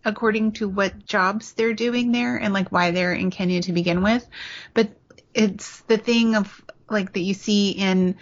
according 0.04 0.52
to 0.52 0.68
what 0.68 1.04
jobs 1.06 1.52
they're 1.52 1.74
doing 1.74 2.12
there 2.12 2.36
and 2.36 2.52
like 2.52 2.70
why 2.70 2.90
they're 2.90 3.12
in 3.12 3.30
Kenya 3.30 3.62
to 3.62 3.72
begin 3.72 4.02
with. 4.02 4.26
But 4.74 4.90
it's 5.34 5.80
the 5.82 5.98
thing 5.98 6.34
of 6.36 6.62
like 6.88 7.12
that 7.12 7.20
you 7.20 7.34
see 7.34 7.70
in 7.70 8.16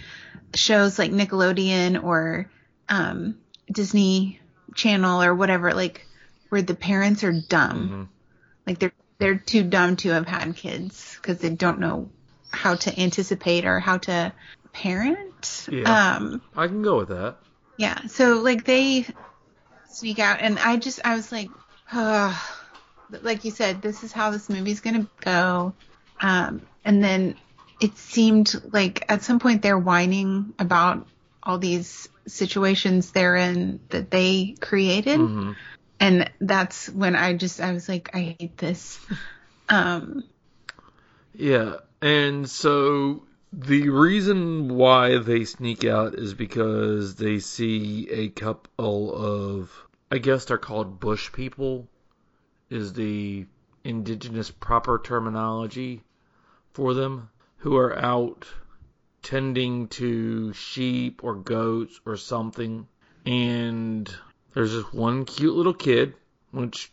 shows 0.54 0.98
like 0.98 1.10
Nickelodeon 1.10 2.02
or 2.02 2.50
um, 2.88 3.38
Disney 3.70 4.40
Channel 4.74 5.22
or 5.22 5.34
whatever, 5.34 5.72
like 5.74 6.06
where 6.48 6.62
the 6.62 6.74
parents 6.74 7.24
are 7.24 7.32
dumb. 7.32 8.08
Like 8.66 8.78
they're 8.78 8.92
they're 9.18 9.38
too 9.38 9.62
dumb 9.64 9.96
to 9.96 10.10
have 10.10 10.26
had 10.26 10.56
kids 10.56 11.16
because 11.20 11.38
they 11.38 11.50
don't 11.50 11.78
know 11.80 12.10
how 12.50 12.74
to 12.74 13.00
anticipate 13.00 13.64
or 13.64 13.78
how 13.78 13.98
to 13.98 14.32
parent. 14.72 15.68
Yeah. 15.70 16.16
Um, 16.16 16.42
I 16.56 16.66
can 16.68 16.82
go 16.82 16.98
with 16.98 17.08
that. 17.08 17.36
yeah. 17.76 18.06
So 18.06 18.38
like 18.40 18.64
they 18.64 19.06
sneak 19.88 20.18
out, 20.18 20.38
and 20.40 20.58
I 20.58 20.76
just 20.76 21.00
I 21.04 21.16
was 21.16 21.30
like, 21.32 21.50
like 23.22 23.44
you 23.44 23.50
said, 23.50 23.82
this 23.82 24.04
is 24.04 24.12
how 24.12 24.30
this 24.30 24.48
movie's 24.48 24.80
gonna 24.80 25.06
go. 25.20 25.74
Um, 26.20 26.62
and 26.84 27.02
then 27.02 27.36
it 27.80 27.96
seemed 27.96 28.54
like 28.72 29.04
at 29.08 29.22
some 29.22 29.38
point 29.38 29.62
they're 29.62 29.78
whining 29.78 30.52
about 30.58 31.06
all 31.42 31.58
these 31.58 32.08
situations 32.26 33.10
they're 33.12 33.36
in 33.36 33.80
that 33.88 34.10
they 34.10 34.54
created, 34.60 35.18
Mhm. 35.18 35.56
and 35.98 36.30
that's 36.40 36.88
when 36.88 37.16
I 37.16 37.32
just 37.32 37.60
I 37.60 37.72
was 37.72 37.88
like, 37.88 38.10
I 38.14 38.36
hate 38.38 38.56
this. 38.58 38.98
Um, 39.72 40.24
Yeah, 41.32 41.76
and 42.02 42.50
so 42.50 43.22
the 43.52 43.88
reason 43.88 44.68
why 44.68 45.18
they 45.18 45.44
sneak 45.44 45.84
out 45.84 46.14
is 46.14 46.34
because 46.34 47.14
they 47.14 47.38
see 47.38 48.08
a 48.10 48.30
couple 48.30 49.14
of, 49.14 49.70
I 50.10 50.18
guess 50.18 50.44
they're 50.44 50.58
called 50.58 51.00
bush 51.00 51.32
people, 51.32 51.88
is 52.68 52.92
the 52.92 53.46
indigenous 53.84 54.50
proper 54.50 55.00
terminology 55.02 56.02
for 56.72 56.94
them, 56.94 57.30
who 57.58 57.76
are 57.76 57.96
out 57.98 58.46
tending 59.22 59.88
to 59.88 60.52
sheep 60.52 61.22
or 61.22 61.34
goats 61.34 62.00
or 62.04 62.16
something. 62.16 62.86
And 63.26 64.12
there's 64.54 64.72
this 64.72 64.92
one 64.92 65.24
cute 65.24 65.54
little 65.54 65.74
kid, 65.74 66.14
which 66.50 66.90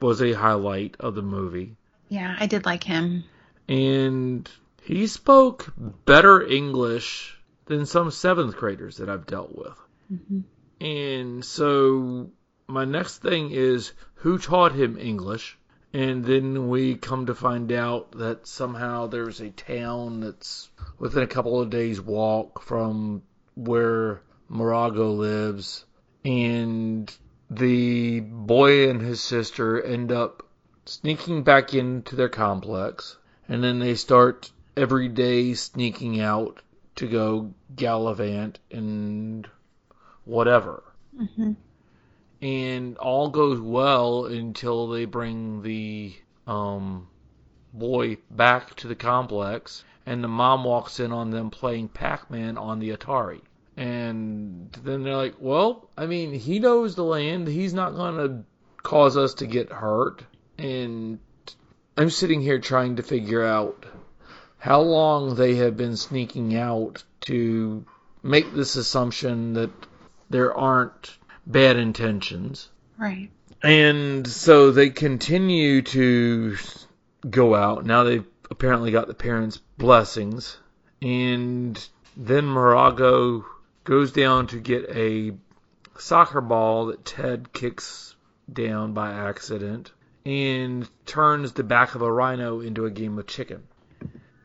was 0.00 0.20
a 0.20 0.32
highlight 0.32 0.96
of 1.00 1.14
the 1.14 1.22
movie 1.22 1.76
yeah, 2.08 2.36
I 2.38 2.46
did 2.46 2.64
like 2.64 2.84
him. 2.84 3.24
and 3.68 4.48
he 4.82 5.06
spoke 5.06 5.72
better 6.04 6.46
English 6.46 7.38
than 7.66 7.86
some 7.86 8.10
seventh 8.10 8.56
graders 8.56 8.98
that 8.98 9.08
I've 9.08 9.26
dealt 9.26 9.56
with. 9.56 9.78
Mm-hmm. 10.12 10.40
And 10.84 11.42
so 11.42 12.30
my 12.66 12.84
next 12.84 13.22
thing 13.22 13.52
is 13.52 13.92
who 14.16 14.36
taught 14.36 14.72
him 14.72 14.98
English? 14.98 15.56
And 15.94 16.22
then 16.26 16.68
we 16.68 16.96
come 16.96 17.24
to 17.24 17.34
find 17.34 17.72
out 17.72 18.12
that 18.18 18.46
somehow 18.46 19.06
there's 19.06 19.40
a 19.40 19.48
town 19.48 20.20
that's 20.20 20.68
within 20.98 21.22
a 21.22 21.26
couple 21.26 21.58
of 21.58 21.70
days' 21.70 22.02
walk 22.02 22.60
from 22.60 23.22
where 23.54 24.20
Morago 24.50 25.16
lives. 25.16 25.86
And 26.22 27.10
the 27.48 28.20
boy 28.20 28.90
and 28.90 29.00
his 29.00 29.22
sister 29.22 29.80
end 29.80 30.12
up 30.12 30.46
sneaking 30.84 31.44
back 31.44 31.72
into 31.72 32.14
their 32.14 32.28
complex. 32.28 33.16
And 33.48 33.64
then 33.64 33.78
they 33.78 33.94
start 33.94 34.52
every 34.76 35.08
day 35.08 35.54
sneaking 35.54 36.20
out 36.20 36.60
to 36.96 37.08
go 37.08 37.54
gallivant 37.74 38.58
and 38.70 39.48
whatever 40.24 40.82
and 42.44 42.98
all 42.98 43.30
goes 43.30 43.58
well 43.58 44.26
until 44.26 44.88
they 44.88 45.06
bring 45.06 45.62
the 45.62 46.14
um, 46.46 47.08
boy 47.72 48.18
back 48.30 48.74
to 48.76 48.86
the 48.86 48.94
complex, 48.94 49.82
and 50.04 50.22
the 50.22 50.28
mom 50.28 50.62
walks 50.62 51.00
in 51.00 51.10
on 51.10 51.30
them 51.30 51.50
playing 51.50 51.88
Pac-Man 51.88 52.58
on 52.58 52.80
the 52.80 52.90
Atari, 52.90 53.40
And 53.78 54.70
then 54.82 55.02
they're 55.02 55.16
like, 55.16 55.36
well, 55.38 55.88
I 55.96 56.04
mean, 56.04 56.34
he 56.34 56.58
knows 56.58 56.94
the 56.94 57.04
land. 57.04 57.48
He's 57.48 57.72
not 57.72 57.94
going 57.94 58.16
to 58.16 58.44
cause 58.82 59.16
us 59.16 59.34
to 59.34 59.46
get 59.46 59.72
hurt. 59.72 60.22
And 60.58 61.20
I'm 61.96 62.10
sitting 62.10 62.42
here 62.42 62.58
trying 62.58 62.96
to 62.96 63.02
figure 63.02 63.42
out 63.42 63.86
how 64.58 64.82
long 64.82 65.34
they 65.34 65.54
have 65.54 65.78
been 65.78 65.96
sneaking 65.96 66.54
out 66.56 67.02
to 67.22 67.86
make 68.22 68.52
this 68.52 68.76
assumption 68.76 69.54
that 69.54 69.70
there 70.34 70.52
aren't 70.52 71.16
bad 71.46 71.76
intentions. 71.76 72.68
Right. 72.98 73.30
And 73.62 74.26
so 74.26 74.72
they 74.72 74.90
continue 74.90 75.82
to 75.82 76.56
go 77.30 77.54
out. 77.54 77.86
Now 77.86 78.02
they've 78.02 78.26
apparently 78.50 78.90
got 78.90 79.06
the 79.06 79.14
parents' 79.14 79.60
blessings. 79.78 80.56
And 81.00 81.78
then 82.16 82.46
Morago 82.46 83.44
goes 83.84 84.10
down 84.10 84.48
to 84.48 84.58
get 84.58 84.90
a 84.90 85.34
soccer 85.98 86.40
ball 86.40 86.86
that 86.86 87.04
Ted 87.04 87.52
kicks 87.52 88.16
down 88.52 88.92
by 88.92 89.12
accident 89.12 89.92
and 90.26 90.88
turns 91.06 91.52
the 91.52 91.62
back 91.62 91.94
of 91.94 92.02
a 92.02 92.10
rhino 92.10 92.58
into 92.58 92.86
a 92.86 92.90
game 92.90 93.20
of 93.20 93.28
chicken. 93.28 93.62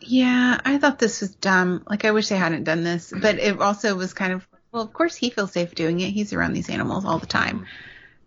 Yeah, 0.02 0.62
I 0.64 0.78
thought 0.78 1.00
this 1.00 1.22
was 1.22 1.34
dumb. 1.34 1.82
Like, 1.90 2.06
I 2.06 2.12
wish 2.12 2.30
they 2.30 2.38
hadn't 2.38 2.66
done 2.66 2.84
this, 2.84 3.12
but 3.12 3.40
it 3.40 3.60
also 3.60 3.96
was 3.96 4.14
kind 4.14 4.34
of, 4.34 4.48
well, 4.72 4.84
of 4.84 4.94
course 4.94 5.16
he 5.16 5.30
feels 5.30 5.52
safe 5.52 5.74
doing 5.76 6.00
it. 6.00 6.12
He's 6.12 6.34
around 6.34 6.54
these 6.54 6.70
animals 6.70 7.06
all 7.06 7.20
the 7.20 7.26
time. 7.26 7.66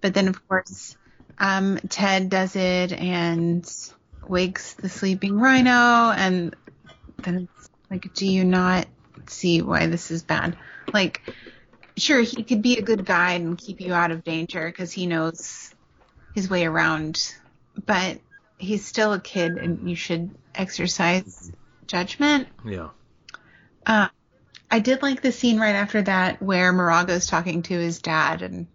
But 0.00 0.14
then, 0.14 0.28
of 0.28 0.46
course, 0.48 0.96
um, 1.38 1.78
Ted 1.88 2.28
does 2.28 2.56
it 2.56 2.92
and 2.92 3.68
wakes 4.26 4.74
the 4.74 4.88
sleeping 4.88 5.38
rhino, 5.38 6.10
and 6.10 6.54
then 7.18 7.48
it's 7.56 7.70
like, 7.90 8.12
do 8.14 8.26
you 8.26 8.44
not 8.44 8.86
see 9.26 9.62
why 9.62 9.86
this 9.86 10.10
is 10.10 10.22
bad? 10.22 10.56
Like, 10.92 11.22
sure, 11.96 12.20
he 12.20 12.42
could 12.42 12.62
be 12.62 12.78
a 12.78 12.82
good 12.82 13.04
guide 13.04 13.40
and 13.40 13.56
keep 13.56 13.80
you 13.80 13.92
out 13.92 14.10
of 14.10 14.24
danger 14.24 14.66
because 14.66 14.92
he 14.92 15.06
knows 15.06 15.72
his 16.34 16.50
way 16.50 16.64
around, 16.64 17.34
but 17.86 18.18
he's 18.58 18.84
still 18.84 19.12
a 19.12 19.20
kid 19.20 19.58
and 19.58 19.88
you 19.88 19.96
should 19.96 20.30
exercise 20.54 21.52
judgment. 21.86 22.48
Yeah. 22.64 22.88
Uh, 23.86 24.08
I 24.72 24.78
did 24.78 25.02
like 25.02 25.20
the 25.20 25.30
scene 25.32 25.60
right 25.60 25.74
after 25.76 26.00
that 26.02 26.40
where 26.40 26.72
Morago's 26.72 27.26
talking 27.26 27.62
to 27.64 27.78
his 27.78 28.00
dad 28.00 28.40
and 28.40 28.66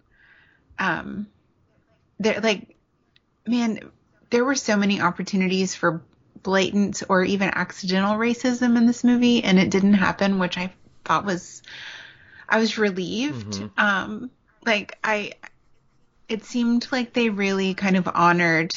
um 0.78 1.28
they're 2.20 2.40
like 2.40 2.76
man, 3.48 3.80
there 4.30 4.46
were 4.46 4.56
so 4.56 4.78
many 4.78 5.02
opportunities 5.02 5.74
for 5.74 6.04
blatant 6.44 7.02
or 7.10 7.24
even 7.24 7.50
accidental 7.50 8.16
racism 8.16 8.78
in 8.78 8.86
this 8.86 9.04
movie 9.04 9.44
and 9.44 9.58
it 9.58 9.72
didn't 9.72 9.96
happen, 9.96 10.38
which 10.38 10.58
I 10.58 10.72
thought 11.04 11.26
was 11.26 11.64
I 12.48 12.60
was 12.60 12.78
relieved. 12.78 13.54
Mhm. 13.54 13.72
Um 13.78 14.32
like 14.66 15.00
I 15.04 15.32
it 16.30 16.46
seemed 16.46 16.88
like 16.92 17.14
they 17.14 17.30
really 17.30 17.74
kind 17.74 17.98
of 17.98 18.08
honored 18.14 18.72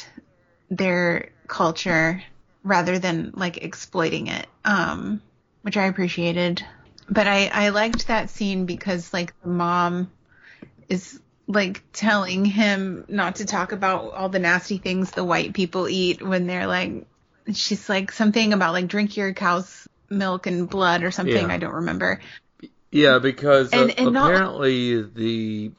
their 0.71 1.29
culture 1.47 2.23
rather 2.63 2.97
than 2.97 3.31
like 3.35 3.57
exploiting 3.57 4.27
it, 4.27 4.47
um, 4.65 5.21
which 5.61 5.77
I 5.77 5.85
appreciated. 5.85 6.65
But 7.11 7.27
I, 7.27 7.47
I 7.47 7.69
liked 7.69 8.07
that 8.07 8.29
scene 8.29 8.65
because 8.65 9.13
like 9.13 9.33
the 9.41 9.49
mom 9.49 10.09
is 10.87 11.19
like 11.45 11.83
telling 11.91 12.45
him 12.45 13.03
not 13.09 13.35
to 13.35 13.45
talk 13.45 13.73
about 13.73 14.13
all 14.13 14.29
the 14.29 14.39
nasty 14.39 14.77
things 14.77 15.11
the 15.11 15.23
white 15.23 15.53
people 15.53 15.89
eat 15.89 16.21
when 16.21 16.47
they're 16.47 16.67
like 16.67 17.05
she's 17.53 17.89
like 17.89 18.11
something 18.13 18.53
about 18.53 18.71
like 18.71 18.87
drink 18.87 19.17
your 19.17 19.33
cow's 19.33 19.87
milk 20.09 20.47
and 20.47 20.69
blood 20.69 21.03
or 21.03 21.11
something 21.11 21.47
Yeah. 21.49 21.53
I 21.53 21.57
don't 21.57 21.73
remember. 21.73 22.21
Yeah, 22.91 23.19
because 23.19 23.73
uh, 23.73 23.77
And- 23.77 23.99
and 23.99 24.13
not- 24.13 24.31
apparently 24.33 25.01
the 25.01 25.71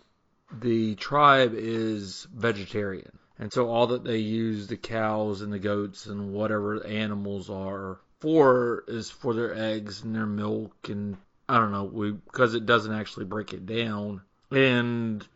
the 0.60 0.94
tribe 0.96 1.54
is 1.54 2.26
vegetarian, 2.34 3.18
and 3.38 3.50
so 3.50 3.68
all 3.70 3.86
that 3.88 4.04
they 4.04 4.18
use 4.18 4.66
the 4.66 4.76
cows 4.76 5.40
and 5.40 5.50
the 5.50 5.58
goats 5.58 6.04
and 6.04 6.34
whatever 6.34 6.84
animals 6.86 7.48
are 7.48 7.98
for 8.20 8.84
is 8.86 9.10
for 9.10 9.32
their 9.34 9.54
eggs 9.54 10.02
and 10.02 10.14
their 10.14 10.26
milk 10.26 10.74
and 10.88 11.16
I 11.48 11.58
don't 11.58 11.72
know 11.72 11.84
we 11.84 12.12
because 12.12 12.54
it 12.54 12.66
doesn't 12.66 12.92
actually 12.92 13.24
break 13.26 13.52
it 13.52 13.66
down 13.66 14.22
and 14.50 15.26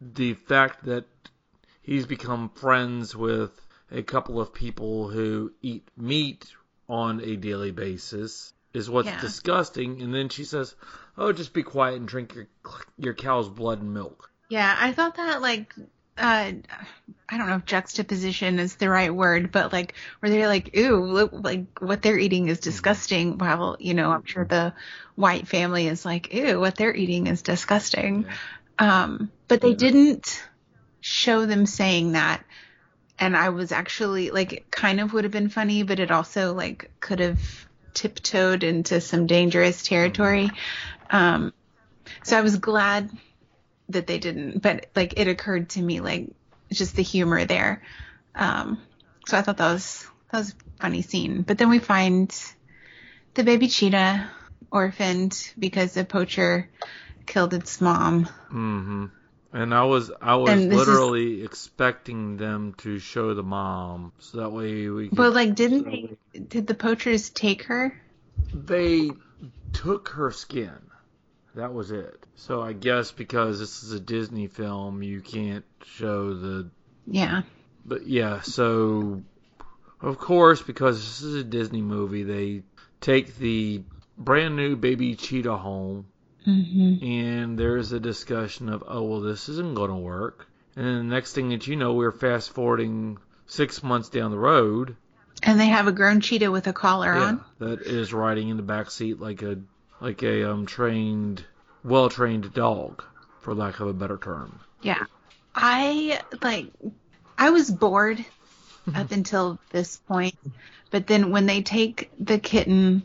the 0.00 0.34
fact 0.34 0.84
that 0.84 1.04
he's 1.82 2.06
become 2.06 2.50
friends 2.50 3.16
with 3.16 3.50
a 3.90 4.02
couple 4.02 4.40
of 4.40 4.52
people 4.52 5.08
who 5.08 5.52
eat 5.62 5.88
meat 5.96 6.46
on 6.88 7.20
a 7.20 7.36
daily 7.36 7.70
basis 7.70 8.52
is 8.74 8.90
what's 8.90 9.08
Yeah. 9.08 9.20
disgusting. 9.20 10.02
And 10.02 10.14
then 10.14 10.28
she 10.28 10.44
says, 10.44 10.76
"Oh, 11.16 11.32
just 11.32 11.52
be 11.52 11.62
quiet 11.62 11.96
and 11.96 12.06
drink 12.06 12.34
your 12.34 12.48
your 12.98 13.14
cow's 13.14 13.48
blood 13.48 13.80
and 13.80 13.92
milk." 13.92 14.30
Yeah, 14.48 14.76
I 14.78 14.92
thought 14.92 15.16
that 15.16 15.40
like 15.42 15.74
uh 16.18 16.52
I 17.30 17.36
don't 17.36 17.48
know 17.48 17.56
if 17.56 17.66
juxtaposition 17.66 18.58
is 18.58 18.76
the 18.76 18.88
right 18.88 19.14
word, 19.14 19.52
but 19.52 19.70
like 19.72 19.94
where 20.20 20.30
they're 20.30 20.48
like, 20.48 20.74
ooh, 20.76 21.04
look 21.04 21.30
like 21.32 21.80
what 21.80 22.00
they're 22.00 22.18
eating 22.18 22.48
is 22.48 22.58
disgusting. 22.58 23.36
While, 23.36 23.76
you 23.78 23.92
know, 23.92 24.10
I'm 24.10 24.24
sure 24.24 24.46
the 24.46 24.72
white 25.14 25.46
family 25.46 25.88
is 25.88 26.06
like, 26.06 26.34
ooh, 26.34 26.58
what 26.58 26.76
they're 26.76 26.94
eating 26.94 27.26
is 27.26 27.42
disgusting. 27.42 28.24
Um, 28.78 29.30
but 29.46 29.60
they 29.60 29.74
didn't 29.74 30.42
show 31.00 31.44
them 31.44 31.66
saying 31.66 32.12
that. 32.12 32.42
And 33.18 33.36
I 33.36 33.50
was 33.50 33.72
actually 33.72 34.30
like 34.30 34.52
it 34.54 34.70
kind 34.70 35.00
of 35.00 35.12
would 35.12 35.24
have 35.24 35.32
been 35.32 35.50
funny, 35.50 35.82
but 35.82 36.00
it 36.00 36.10
also 36.10 36.54
like 36.54 36.90
could 37.00 37.20
have 37.20 37.40
tiptoed 37.92 38.62
into 38.62 39.00
some 39.00 39.26
dangerous 39.26 39.82
territory. 39.82 40.50
Um 41.10 41.52
so 42.22 42.38
I 42.38 42.40
was 42.40 42.56
glad 42.56 43.10
that 43.90 44.06
they 44.06 44.18
didn't, 44.18 44.60
but 44.62 44.86
like 44.94 45.18
it 45.18 45.28
occurred 45.28 45.70
to 45.70 45.82
me 45.82 46.00
like 46.00 46.28
just 46.72 46.96
the 46.96 47.02
humor 47.02 47.44
there. 47.44 47.82
Um, 48.34 48.80
so 49.26 49.36
I 49.38 49.42
thought 49.42 49.56
that 49.56 49.72
was 49.72 50.06
that 50.30 50.38
was 50.38 50.50
a 50.50 50.82
funny 50.82 51.02
scene. 51.02 51.42
But 51.42 51.58
then 51.58 51.70
we 51.70 51.78
find 51.78 52.34
the 53.34 53.44
baby 53.44 53.68
cheetah 53.68 54.28
orphaned 54.70 55.52
because 55.58 55.96
a 55.96 56.04
poacher 56.04 56.68
killed 57.26 57.54
its 57.54 57.80
mom. 57.80 58.26
Mm-hmm. 58.52 59.06
And 59.50 59.74
I 59.74 59.84
was 59.84 60.10
I 60.20 60.36
was 60.36 60.50
this 60.50 60.60
is- 60.60 60.74
literally 60.74 61.42
expecting 61.42 62.36
them 62.36 62.74
to 62.78 62.98
show 62.98 63.32
the 63.32 63.42
mom, 63.42 64.12
so 64.18 64.38
that 64.40 64.50
way 64.50 64.88
we. 64.90 65.08
Could, 65.08 65.16
But 65.16 65.32
like, 65.32 65.54
didn't 65.54 65.84
they? 65.84 66.16
Did 66.38 66.66
the 66.66 66.74
poachers 66.74 67.30
take 67.30 67.64
her? 67.64 67.98
they 68.54 69.10
took 69.72 70.10
her 70.10 70.30
skin. 70.30 70.78
That 71.58 71.74
was 71.74 71.90
it. 71.90 72.24
So 72.36 72.62
I 72.62 72.72
guess 72.72 73.10
because 73.12 73.58
this 73.58 73.82
is 73.82 73.92
a 73.92 74.00
Disney 74.00 74.46
film, 74.46 75.02
you 75.02 75.20
can't 75.20 75.64
show 75.84 76.34
the. 76.34 76.70
Yeah. 77.06 77.42
But 77.84 78.06
yeah, 78.06 78.40
so 78.42 79.22
of 80.00 80.18
course 80.18 80.62
because 80.62 80.98
this 80.98 81.22
is 81.22 81.34
a 81.34 81.44
Disney 81.44 81.82
movie, 81.82 82.22
they 82.22 82.62
take 83.00 83.36
the 83.36 83.82
brand 84.16 84.56
new 84.56 84.76
baby 84.76 85.14
cheetah 85.14 85.56
home, 85.56 86.06
Mm-hmm. 86.46 87.04
and 87.04 87.58
there's 87.58 87.92
a 87.92 88.00
discussion 88.00 88.68
of, 88.70 88.82
oh 88.86 89.02
well, 89.02 89.20
this 89.20 89.48
isn't 89.50 89.74
going 89.74 89.90
to 89.90 89.96
work. 89.96 90.46
And 90.76 90.86
then 90.86 90.96
the 91.08 91.14
next 91.14 91.34
thing 91.34 91.50
that 91.50 91.66
you 91.66 91.76
know, 91.76 91.92
we're 91.94 92.12
fast 92.12 92.50
forwarding 92.52 93.18
six 93.46 93.82
months 93.82 94.08
down 94.08 94.30
the 94.30 94.38
road. 94.38 94.96
And 95.42 95.58
they 95.60 95.66
have 95.66 95.88
a 95.88 95.92
grown 95.92 96.20
cheetah 96.20 96.50
with 96.50 96.66
a 96.66 96.72
collar 96.72 97.12
Yeah, 97.14 97.22
on. 97.24 97.44
that 97.58 97.82
is 97.82 98.14
riding 98.14 98.48
in 98.48 98.56
the 98.56 98.62
back 98.62 98.90
seat 98.90 99.18
like 99.20 99.42
a 99.42 99.58
like 100.00 100.22
a 100.22 100.50
um 100.50 100.66
trained, 100.66 101.44
well 101.84 102.08
trained 102.08 102.52
dog, 102.54 103.02
for 103.40 103.54
lack 103.54 103.80
of 103.80 103.88
a 103.88 103.92
better 103.92 104.18
term. 104.18 104.60
Yeah. 104.82 105.04
I 105.54 106.20
like 106.42 106.66
I 107.36 107.50
was 107.50 107.70
bored 107.70 108.24
up 108.94 109.10
until 109.12 109.58
this 109.70 109.96
point, 109.96 110.36
but 110.90 111.06
then 111.06 111.30
when 111.30 111.46
they 111.46 111.62
take 111.62 112.10
the 112.18 112.38
kitten, 112.38 113.02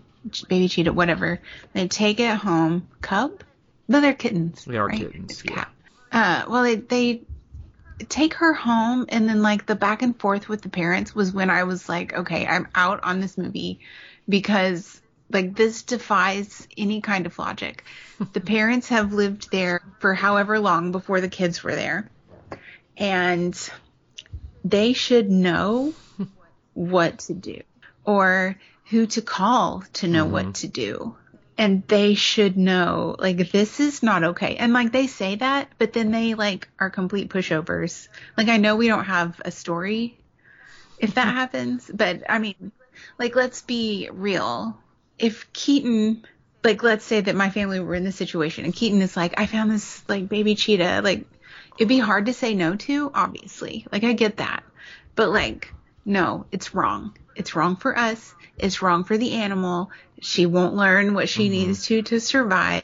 baby 0.48 0.68
cheetah, 0.68 0.94
whatever, 0.94 1.40
they 1.74 1.88
take 1.88 2.20
it 2.20 2.36
home. 2.36 2.88
Cub? 3.02 3.44
No, 3.88 4.00
they're 4.02 4.14
kittens. 4.14 4.66
They 4.66 4.78
are 4.78 4.88
right? 4.88 4.98
kittens, 4.98 5.32
It's 5.32 5.46
yeah. 5.46 5.56
cat. 5.56 5.70
Uh, 6.12 6.44
well, 6.50 6.64
they 6.64 6.76
they 6.76 7.22
take 8.08 8.36
her 8.36 8.54
home, 8.54 9.06
and 9.10 9.28
then 9.28 9.42
like 9.42 9.66
the 9.66 9.76
back 9.76 10.02
and 10.02 10.18
forth 10.20 10.48
with 10.48 10.62
the 10.62 10.70
parents 10.70 11.14
was 11.16 11.34
when 11.34 11.50
I 11.50 11.64
was 11.64 11.90
like, 11.90 12.14
okay, 12.14 12.46
I'm 12.46 12.68
out 12.76 13.04
on 13.04 13.20
this 13.20 13.38
movie 13.38 13.80
because 14.30 15.02
like 15.32 15.56
this 15.56 15.84
defies 15.84 16.68
any 16.78 17.02
kind 17.02 17.26
of 17.26 17.38
logic. 17.40 17.84
the 18.34 18.42
parents 18.56 18.90
have 18.90 19.14
lived 19.14 19.52
there 19.52 19.82
for 20.00 20.14
however 20.14 20.60
long 20.60 20.92
before 20.92 21.22
the 21.22 21.30
kids 21.30 21.64
were 21.64 21.76
there, 21.76 22.10
and 22.98 23.70
they 24.64 24.94
should 24.94 25.30
know 25.30 25.94
what 26.74 27.20
to 27.20 27.34
do 27.34 27.62
or 28.06 28.58
who 28.90 29.08
to 29.08 29.22
call 29.22 29.84
to 29.94 30.08
know 30.08 30.26
what 30.26 30.44
mm-hmm. 30.44 30.52
to 30.52 30.68
do. 30.68 31.16
And 31.56 31.84
they 31.88 32.16
should 32.16 32.58
know, 32.58 33.16
like, 33.20 33.52
this 33.52 33.80
is 33.80 34.02
not 34.02 34.24
okay. 34.24 34.56
And, 34.56 34.74
like, 34.74 34.92
they 34.92 35.06
say 35.06 35.36
that, 35.36 35.70
but 35.78 35.94
then 35.94 36.10
they, 36.10 36.34
like, 36.34 36.68
are 36.80 36.90
complete 36.90 37.30
pushovers. 37.30 38.08
Like, 38.36 38.48
I 38.48 38.58
know 38.58 38.76
we 38.76 38.88
don't 38.88 39.04
have 39.04 39.40
a 39.46 39.52
story 39.52 40.18
if 40.98 41.14
that 41.14 41.28
happens, 41.36 41.90
but 41.94 42.24
I 42.28 42.40
mean, 42.40 42.72
like, 43.20 43.36
let's 43.36 43.62
be 43.62 44.10
real. 44.12 44.80
If 45.20 45.52
Keaton 45.54 46.26
like 46.64 46.82
let's 46.82 47.06
say 47.06 47.20
that 47.22 47.36
my 47.36 47.50
family 47.50 47.80
were 47.80 47.96
in 47.96 48.04
this 48.04 48.16
situation 48.16 48.66
and 48.66 48.74
Keaton 48.74 49.02
is 49.02 49.18
like, 49.18 49.40
I 49.40 49.46
found 49.46 49.72
this 49.72 50.04
like 50.08 50.30
baby 50.30 50.56
cheetah, 50.56 51.02
like 51.04 51.26
it'd 51.78 51.88
be 51.90 52.00
hard 52.00 52.28
to 52.28 52.34
say 52.34 52.54
no 52.54 52.76
to, 52.76 53.12
obviously. 53.14 53.86
Like 53.92 54.04
I 54.04 54.14
get 54.14 54.38
that. 54.38 54.64
But 55.16 55.30
like, 55.30 55.74
no, 56.06 56.46
it's 56.52 56.74
wrong. 56.74 57.18
It's 57.36 57.56
wrong 57.56 57.76
for 57.76 57.98
us. 57.98 58.34
It's 58.58 58.82
wrong 58.82 59.04
for 59.04 59.18
the 59.18 59.34
animal. 59.34 59.92
She 60.22 60.46
won't 60.46 60.76
learn 60.76 61.14
what 61.14 61.30
she 61.30 61.44
mm-hmm. 61.44 61.68
needs 61.68 61.86
to 61.88 62.02
to 62.04 62.20
survive. 62.20 62.84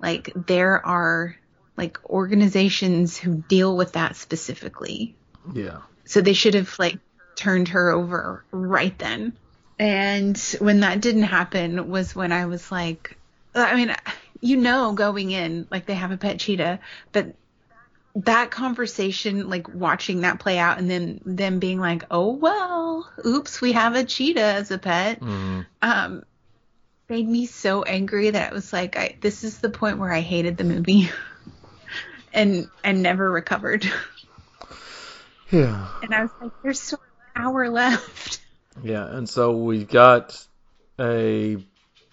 Like 0.00 0.32
there 0.34 0.84
are 0.84 1.36
like 1.76 1.98
organizations 2.08 3.18
who 3.18 3.44
deal 3.48 3.76
with 3.76 3.92
that 3.92 4.16
specifically. 4.16 5.14
Yeah. 5.52 5.80
So 6.04 6.20
they 6.20 6.32
should 6.32 6.54
have 6.54 6.78
like 6.78 6.98
turned 7.36 7.68
her 7.68 7.90
over 7.90 8.44
right 8.50 8.96
then. 8.98 9.36
And 9.80 10.36
when 10.58 10.80
that 10.80 11.00
didn't 11.00 11.22
happen 11.22 11.88
was 11.88 12.14
when 12.14 12.32
I 12.32 12.44
was 12.44 12.70
like, 12.70 13.16
I 13.54 13.74
mean, 13.74 13.96
you 14.42 14.58
know, 14.58 14.92
going 14.92 15.30
in, 15.30 15.66
like 15.70 15.86
they 15.86 15.94
have 15.94 16.10
a 16.10 16.18
pet 16.18 16.38
cheetah, 16.38 16.80
but 17.12 17.34
that 18.14 18.50
conversation, 18.50 19.48
like 19.48 19.72
watching 19.72 20.20
that 20.20 20.38
play 20.38 20.58
out 20.58 20.76
and 20.76 20.90
then 20.90 21.22
them 21.24 21.60
being 21.60 21.80
like, 21.80 22.04
oh, 22.10 22.32
well, 22.32 23.10
oops, 23.24 23.62
we 23.62 23.72
have 23.72 23.94
a 23.94 24.04
cheetah 24.04 24.42
as 24.42 24.70
a 24.70 24.76
pet, 24.76 25.18
Mhm. 25.20 25.64
um, 25.80 26.24
made 27.08 27.26
me 27.26 27.46
so 27.46 27.82
angry 27.82 28.28
that 28.28 28.52
it 28.52 28.54
was 28.54 28.74
like, 28.74 28.98
I, 28.98 29.16
this 29.22 29.44
is 29.44 29.60
the 29.60 29.70
point 29.70 29.96
where 29.96 30.12
I 30.12 30.20
hated 30.20 30.58
the 30.58 30.64
movie 30.64 31.10
and, 32.34 32.68
and 32.84 33.02
never 33.02 33.30
recovered. 33.30 33.90
Yeah. 35.50 35.86
And 36.02 36.14
I 36.14 36.20
was 36.20 36.30
like, 36.38 36.52
there's 36.62 36.82
still 36.82 37.00
an 37.34 37.44
hour 37.44 37.70
left. 37.70 38.42
Yeah, 38.82 39.06
and 39.06 39.28
so 39.28 39.56
we've 39.56 39.88
got 39.88 40.46
a 40.98 41.58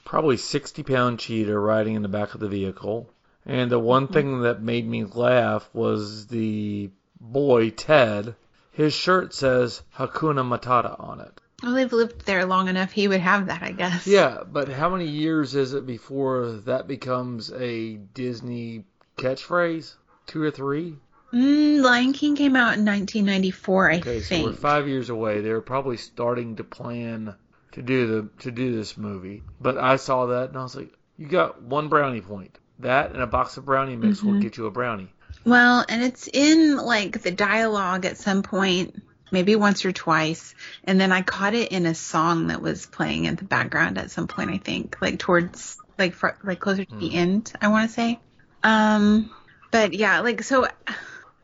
probably 0.06 0.38
60 0.38 0.84
pound 0.84 1.20
cheetah 1.20 1.58
riding 1.58 1.96
in 1.96 2.02
the 2.02 2.08
back 2.08 2.34
of 2.34 2.40
the 2.40 2.48
vehicle. 2.48 3.10
And 3.46 3.72
the 3.72 3.80
one 3.80 4.06
mm-hmm. 4.06 4.14
thing 4.14 4.42
that 4.42 4.62
made 4.62 4.88
me 4.88 5.06
laugh 5.06 5.70
was 5.74 6.28
the 6.28 6.90
boy, 7.20 7.70
Ted. 7.70 8.36
His 8.72 8.94
shirt 8.94 9.34
says 9.34 9.82
Hakuna 9.96 10.44
Matata 10.44 11.02
on 11.02 11.22
it. 11.22 11.42
Well, 11.64 11.74
they've 11.74 11.92
lived 11.92 12.26
there 12.26 12.46
long 12.46 12.68
enough. 12.68 12.92
He 12.92 13.08
would 13.08 13.22
have 13.22 13.48
that, 13.48 13.64
I 13.64 13.72
guess. 13.72 14.06
Yeah, 14.06 14.44
but 14.50 14.70
how 14.70 14.90
many 14.90 15.08
years 15.08 15.56
is 15.56 15.74
it 15.74 15.88
before 15.88 16.52
that 16.66 16.88
becomes 16.88 17.52
a 17.52 17.96
Disney 17.96 18.86
catchphrase? 19.18 19.96
Two 20.28 20.44
or 20.44 20.52
three? 20.52 20.98
Mm, 21.34 21.82
Lion 21.82 22.14
King 22.14 22.36
came 22.36 22.56
out 22.56 22.78
in 22.78 22.86
1994, 22.86 23.92
I 23.92 23.98
Okay, 23.98 24.20
so 24.22 24.44
we're 24.44 24.54
five 24.54 24.88
years 24.88 25.10
away. 25.10 25.42
They're 25.42 25.62
probably 25.62 25.98
starting 25.98 26.56
to 26.56 26.64
plan 26.64 27.36
to 27.74 27.82
do 27.82 28.08
the 28.08 28.30
to 28.44 28.52
do 28.52 28.76
this 28.76 28.98
movie. 28.98 29.44
But 29.60 29.78
I 29.78 29.98
saw 29.98 30.28
that 30.28 30.50
and 30.50 30.58
I 30.58 30.64
was 30.64 30.76
like, 30.76 30.94
you 31.18 31.28
got 31.28 31.62
one 31.62 31.90
brownie 31.90 32.22
point. 32.22 32.58
That 32.80 33.12
and 33.12 33.22
a 33.22 33.28
box 33.28 33.58
of 33.58 33.66
brownie 33.66 33.96
mix 33.96 34.24
will 34.24 34.34
Mhm. 34.34 34.42
get 34.42 34.58
you 34.58 34.68
a 34.68 34.72
brownie. 34.72 35.12
Well, 35.46 35.84
and 35.88 36.04
it's 36.04 36.30
in 36.32 36.78
like 36.78 37.22
the 37.22 37.32
dialogue 37.32 38.06
at 38.06 38.18
some 38.18 38.44
point, 38.44 39.02
maybe 39.32 39.56
once 39.56 39.84
or 39.86 39.92
twice, 39.92 40.56
and 40.84 41.00
then 41.00 41.12
I 41.12 41.22
caught 41.22 41.54
it 41.54 41.72
in 41.72 41.86
a 41.86 41.96
song 41.96 42.48
that 42.48 42.62
was 42.62 42.86
playing 42.86 43.26
in 43.26 43.36
the 43.36 43.46
background 43.46 43.98
at 43.98 44.12
some 44.12 44.28
point. 44.28 44.52
I 44.52 44.58
think, 44.58 44.98
like 45.02 45.20
towards 45.20 45.78
like 45.98 46.14
fr- 46.14 46.38
like 46.44 46.60
closer 46.60 46.86
to 46.86 46.96
the 46.96 47.14
end. 47.14 47.52
I 47.62 47.68
want 47.70 47.90
to 47.90 47.94
say. 47.94 48.20
Um, 48.64 49.30
but 49.72 49.94
yeah, 49.94 50.20
like 50.22 50.44
so, 50.44 50.68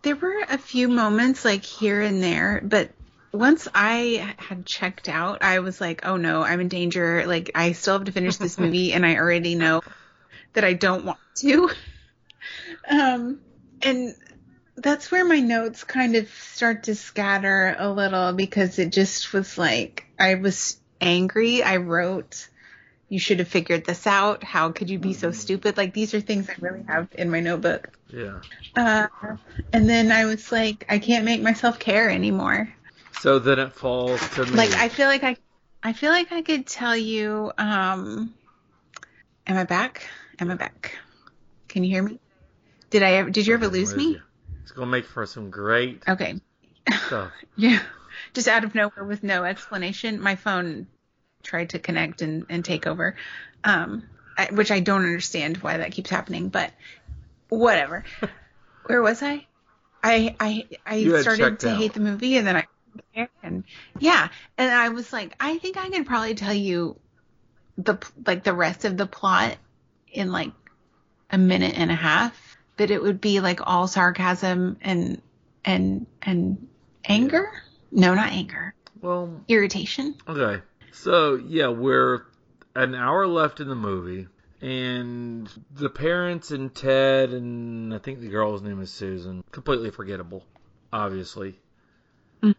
there 0.04 0.16
were 0.16 0.46
a 0.50 0.58
few 0.58 0.88
moments 0.88 1.44
like 1.44 1.64
here 1.64 2.02
and 2.02 2.22
there, 2.22 2.62
but 2.64 2.92
once 3.32 3.68
I 3.74 4.36
had 4.38 4.66
checked 4.66 5.10
out, 5.10 5.42
I 5.42 5.60
was 5.60 5.82
like, 5.82 6.06
oh 6.06 6.18
no, 6.18 6.44
I'm 6.44 6.60
in 6.60 6.68
danger. 6.68 7.26
Like 7.26 7.52
I 7.56 7.72
still 7.72 7.96
have 7.96 8.06
to 8.06 8.12
finish 8.12 8.38
this 8.38 8.58
movie, 8.60 8.94
and 8.94 9.06
I 9.06 9.16
already 9.16 9.56
know 9.56 9.82
that 10.54 10.64
I 10.64 10.74
don't 10.74 11.06
want 11.06 11.20
to. 11.38 11.70
Um, 12.90 13.40
and 13.82 14.14
that's 14.76 15.10
where 15.10 15.26
my 15.26 15.40
notes 15.40 15.84
kind 15.84 16.16
of 16.16 16.30
start 16.30 16.84
to 16.84 16.96
scatter 16.96 17.76
a 17.78 17.90
little 17.90 18.34
because 18.34 18.80
it 18.80 18.92
just 18.92 19.34
was 19.34 19.58
like 19.58 20.06
I 20.20 20.36
was 20.36 20.78
angry. 21.00 21.64
I 21.64 21.78
wrote, 21.78 22.48
"You 23.14 23.20
should 23.20 23.38
have 23.38 23.48
figured 23.48 23.86
this 23.86 24.08
out. 24.08 24.44
How 24.44 24.72
could 24.72 24.90
you 24.90 24.98
be 24.98 25.14
so 25.14 25.32
stupid?" 25.32 25.78
Like 25.78 25.94
these 25.94 26.16
are 26.16 26.20
things 26.20 26.50
I 26.50 26.56
really 26.60 26.84
have 26.88 27.08
in 27.14 27.30
my 27.30 27.42
notebook. 27.42 27.96
Yeah. 28.12 28.40
Uh, 28.76 29.08
and 29.72 29.88
then 29.88 30.12
I 30.12 30.26
was 30.26 30.52
like, 30.52 30.84
I 30.90 30.98
can't 30.98 31.24
make 31.24 31.40
myself 31.44 31.78
care 31.78 32.10
anymore. 32.10 32.74
So 33.20 33.38
then 33.38 33.60
it 33.60 33.72
falls 33.74 34.20
to 34.30 34.46
me. 34.48 34.58
Like 34.58 34.72
I 34.72 34.90
feel 34.90 35.06
like 35.08 35.24
I, 35.24 35.38
I 35.84 35.94
feel 35.94 36.10
like 36.10 36.32
I 36.32 36.42
could 36.42 36.66
tell 36.66 36.98
you. 36.98 37.52
Um, 37.56 38.34
am 39.46 39.58
I 39.58 39.64
back? 39.64 40.08
Am 40.40 40.50
I 40.50 40.56
back? 40.56 40.98
Can 41.68 41.84
you 41.84 41.92
hear 41.92 42.02
me? 42.02 42.20
Did 42.90 43.04
I 43.04 43.12
ever? 43.14 43.30
Did 43.30 43.46
you 43.46 43.54
ever 43.54 43.68
lose 43.68 43.96
me? 43.96 44.10
you? 44.10 44.22
It's 44.64 44.72
gonna 44.72 44.90
make 44.90 45.06
for 45.06 45.28
some 45.28 45.52
great 45.52 46.02
Okay. 46.08 46.42
stuff. 47.06 47.32
Yeah. 47.56 47.80
Just 48.34 48.48
out 48.48 48.64
of 48.64 48.74
nowhere 48.74 49.06
with 49.06 49.22
no 49.22 49.44
explanation, 49.44 50.20
my 50.20 50.36
phone 50.36 50.88
tried 51.44 51.70
to 51.72 51.80
connect 51.80 52.22
and, 52.22 52.46
and 52.50 52.66
take 52.66 52.88
over, 52.88 53.16
um, 53.64 54.04
I, 54.38 54.48
which 54.52 54.72
I 54.72 54.80
don't 54.80 55.04
understand 55.04 55.58
why 55.58 55.78
that 55.78 55.92
keeps 55.92 56.10
happening, 56.10 56.50
but 56.50 56.72
whatever. 57.50 58.04
Where 58.86 59.02
was 59.02 59.22
I? 59.22 59.46
I 60.04 60.36
I 60.40 60.68
I 60.86 61.22
started 61.22 61.60
to 61.62 61.70
out. 61.70 61.78
hate 61.78 61.94
the 61.94 62.02
movie 62.02 62.38
and 62.38 62.46
then 62.46 62.58
I 62.58 63.28
and 63.42 63.64
yeah, 64.00 64.30
and 64.58 64.72
I 64.72 64.90
was 64.90 65.14
like, 65.14 65.34
I 65.40 65.58
think 65.58 65.78
I 65.78 65.90
could 65.90 66.06
probably 66.06 66.36
tell 66.36 66.54
you 66.54 67.00
the 67.78 67.98
like 68.26 68.44
the 68.44 68.54
rest 68.54 68.86
of 68.86 68.98
the 68.98 69.06
plot 69.06 69.56
in 70.12 70.32
like 70.32 70.52
a 71.30 71.38
minute 71.38 71.78
and 71.78 71.92
a 71.92 71.96
half, 71.96 72.58
but 72.78 72.92
it 72.92 73.02
would 73.02 73.22
be 73.22 73.40
like 73.40 73.60
all 73.64 73.88
sarcasm 73.88 74.78
and 74.82 75.22
and 75.66 76.06
and 76.22 76.68
anger. 77.06 77.50
No, 77.92 78.14
not 78.14 78.32
anger. 78.32 78.74
Well, 79.02 79.42
Irritation. 79.48 80.16
Okay. 80.28 80.62
So, 80.94 81.36
yeah, 81.36 81.70
we're 81.70 82.22
an 82.76 82.94
hour 82.94 83.26
left 83.26 83.60
in 83.60 83.68
the 83.68 83.76
movie, 83.76 84.28
and 84.62 85.50
the 85.72 85.90
parents 85.90 86.52
and 86.52 86.74
Ted, 86.74 87.32
and 87.32 87.94
I 87.94 87.98
think 87.98 88.20
the 88.20 88.30
girl's 88.30 88.62
name 88.62 88.80
is 88.80 88.92
Susan, 88.92 89.44
completely 89.52 89.90
forgettable, 89.90 90.46
obviously. 90.94 91.60
Mm. 92.44 92.56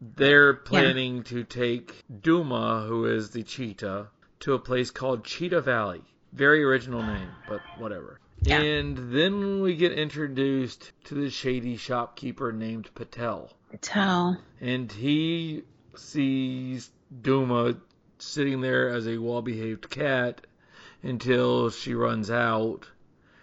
They're 0.00 0.54
planning 0.54 1.22
to 1.24 1.44
take 1.44 2.02
Duma, 2.20 2.84
who 2.86 3.06
is 3.06 3.30
the 3.30 3.44
cheetah, 3.44 4.08
to 4.40 4.54
a 4.54 4.58
place 4.58 4.90
called 4.90 5.24
Cheetah 5.24 5.60
Valley. 5.60 6.02
Very 6.32 6.64
original 6.64 7.02
name, 7.02 7.30
but 7.48 7.60
whatever. 7.78 8.20
Yeah. 8.42 8.60
And 8.60 9.12
then 9.12 9.60
we 9.60 9.76
get 9.76 9.92
introduced 9.92 10.92
to 11.04 11.14
the 11.14 11.30
shady 11.30 11.76
shopkeeper 11.76 12.52
named 12.52 12.92
Patel 12.94 13.50
Patel. 13.70 14.40
and 14.60 14.90
he 14.90 15.62
sees 15.96 16.90
Duma 17.22 17.76
sitting 18.18 18.60
there 18.60 18.88
as 18.90 19.06
a 19.06 19.18
well-behaved 19.18 19.88
cat 19.90 20.40
until 21.02 21.70
she 21.70 21.94
runs 21.94 22.30
out, 22.30 22.88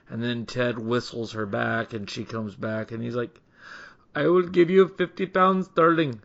and 0.10 0.21
then 0.21 0.45
Ted 0.45 0.78
whistles 0.78 1.32
her 1.32 1.45
back, 1.45 1.93
and 1.93 2.10
she 2.10 2.25
comes 2.25 2.56
back, 2.56 2.91
and 2.91 3.01
he's 3.01 3.15
like, 3.15 3.39
"I 4.13 4.28
will 4.28 4.43
give 4.43 4.69
you 4.69 4.88
fifty 4.88 5.25
pounds 5.25 5.67
sterling," 5.67 6.21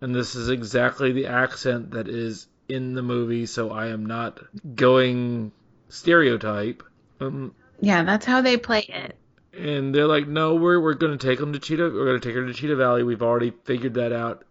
and 0.00 0.14
this 0.14 0.34
is 0.34 0.48
exactly 0.48 1.12
the 1.12 1.26
accent 1.26 1.90
that 1.90 2.08
is 2.08 2.46
in 2.68 2.94
the 2.94 3.02
movie, 3.02 3.46
so 3.46 3.70
I 3.70 3.88
am 3.88 4.06
not 4.06 4.40
going 4.76 5.50
stereotype. 5.88 6.82
Um, 7.20 7.54
Yeah, 7.80 8.04
that's 8.04 8.24
how 8.26 8.40
they 8.42 8.56
play 8.56 8.82
it. 8.88 9.16
and 9.52 9.92
they're 9.94 10.06
like, 10.06 10.28
"No, 10.28 10.54
we're 10.54 10.78
we're 10.80 10.94
gonna 10.94 11.16
take 11.18 11.40
them 11.40 11.52
to 11.52 11.58
Cheetah. 11.58 11.90
We're 11.90 12.06
gonna 12.06 12.20
take 12.20 12.36
her 12.36 12.46
to 12.46 12.54
Cheetah 12.54 12.76
Valley. 12.76 13.02
We've 13.02 13.22
already 13.22 13.52
figured 13.64 13.94
that 13.94 14.12
out. 14.12 14.44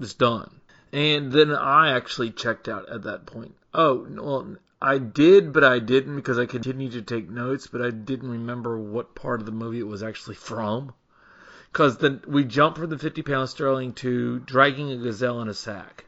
It's 0.00 0.14
done." 0.14 0.50
And 0.96 1.30
then 1.30 1.54
I 1.54 1.94
actually 1.94 2.30
checked 2.30 2.70
out 2.70 2.88
at 2.88 3.02
that 3.02 3.26
point. 3.26 3.54
Oh, 3.74 4.06
well, 4.08 4.56
I 4.80 4.96
did, 4.96 5.52
but 5.52 5.62
I 5.62 5.78
didn't 5.78 6.16
because 6.16 6.38
I 6.38 6.46
continued 6.46 6.92
to 6.92 7.02
take 7.02 7.28
notes, 7.28 7.66
but 7.66 7.82
I 7.82 7.90
didn't 7.90 8.30
remember 8.30 8.78
what 8.78 9.14
part 9.14 9.40
of 9.40 9.44
the 9.44 9.52
movie 9.52 9.78
it 9.78 9.86
was 9.86 10.02
actually 10.02 10.36
from. 10.36 10.94
Because 11.70 11.98
then 11.98 12.22
we 12.26 12.44
jump 12.44 12.78
from 12.78 12.88
the 12.88 12.96
50 12.96 13.20
pound 13.20 13.50
sterling 13.50 13.92
to 13.96 14.38
dragging 14.38 14.90
a 14.90 14.96
gazelle 14.96 15.42
in 15.42 15.48
a 15.48 15.54
sack 15.54 16.06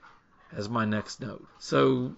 as 0.57 0.71
my 0.71 0.87
next 0.87 1.21
note. 1.21 1.47
So 1.59 2.15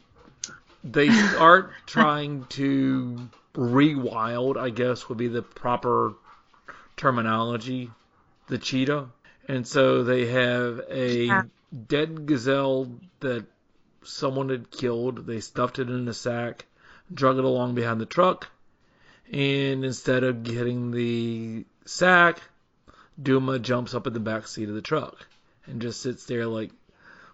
they 0.85 1.11
start 1.11 1.73
trying 1.87 2.45
to 2.51 3.31
rewild, 3.55 4.57
I 4.57 4.71
guess 4.71 5.09
would 5.09 5.19
be 5.19 5.27
the 5.27 5.43
proper 5.43 6.13
terminology, 6.97 7.91
the 8.47 8.59
cheetah. 8.59 9.09
And 9.49 9.67
so 9.67 10.05
they 10.05 10.27
have 10.27 10.83
a. 10.89 11.43
dead 11.89 12.27
gazelle 12.27 12.91
that 13.21 13.47
someone 14.03 14.49
had 14.49 14.71
killed. 14.71 15.27
They 15.27 15.41
stuffed 15.41 15.79
it 15.79 15.89
in 15.89 16.09
a 16.09 16.15
sack, 16.15 16.67
drug 17.13 17.39
it 17.39 17.45
along 17.45 17.75
behind 17.75 18.01
the 18.01 18.07
truck, 18.07 18.49
and 19.33 19.85
instead 19.85 20.25
of 20.25 20.43
getting 20.43 20.91
the 20.91 21.65
sack, 21.85 22.41
Duma 23.21 23.59
jumps 23.59 23.95
up 23.95 24.07
in 24.07 24.13
the 24.13 24.21
back 24.21 24.47
seat 24.47 24.69
of 24.69 24.75
the 24.75 24.83
truck 24.83 25.27
and 25.67 25.81
just 25.83 26.01
sits 26.01 26.25
there 26.27 26.47
like, 26.47 26.71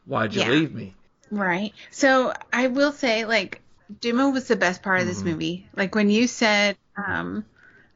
"Why'd 0.05 0.35
you 0.35 0.43
Yeah. 0.43 0.51
leave 0.51 0.75
me?" 0.75 0.95
Right. 1.31 1.73
So 1.91 2.33
I 2.53 2.69
will 2.69 2.93
say, 2.93 3.25
like, 3.25 3.63
Duma 4.01 4.31
was 4.31 4.49
the 4.49 4.57
best 4.57 4.83
part 4.83 5.01
of 5.01 5.07
this 5.07 5.25
movie. 5.25 5.69
Like 5.75 5.95
when 5.95 6.11
you 6.11 6.27
said, 6.27 6.77
um, 6.97 7.45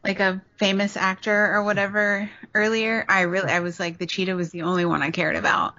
like 0.05 0.21
a 0.21 0.43
famous 0.57 0.97
actor 0.97 1.53
or 1.55 1.63
whatever 1.63 2.31
earlier, 2.55 3.05
I 3.09 3.23
really, 3.23 3.51
I 3.51 3.61
was 3.61 3.79
like, 3.79 3.99
the 3.99 4.07
cheetah 4.07 4.35
was 4.35 4.51
the 4.51 4.63
only 4.63 4.85
one 4.85 5.03
I 5.03 5.11
cared 5.11 5.37
about. 5.37 5.75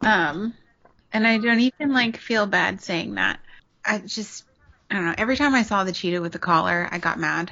Um, 0.00 0.54
and 1.12 1.26
I 1.26 1.38
don't 1.38 1.60
even 1.60 1.92
like 1.92 2.16
feel 2.16 2.46
bad 2.46 2.80
saying 2.80 3.14
that. 3.14 3.40
I 3.84 3.98
just, 3.98 4.44
I 4.90 4.94
don't 4.94 5.06
know. 5.06 5.14
Every 5.18 5.36
time 5.36 5.54
I 5.54 5.62
saw 5.62 5.84
the 5.84 5.92
cheetah 5.92 6.20
with 6.20 6.32
the 6.32 6.38
collar, 6.38 6.88
I 6.90 6.98
got 6.98 7.18
mad. 7.18 7.50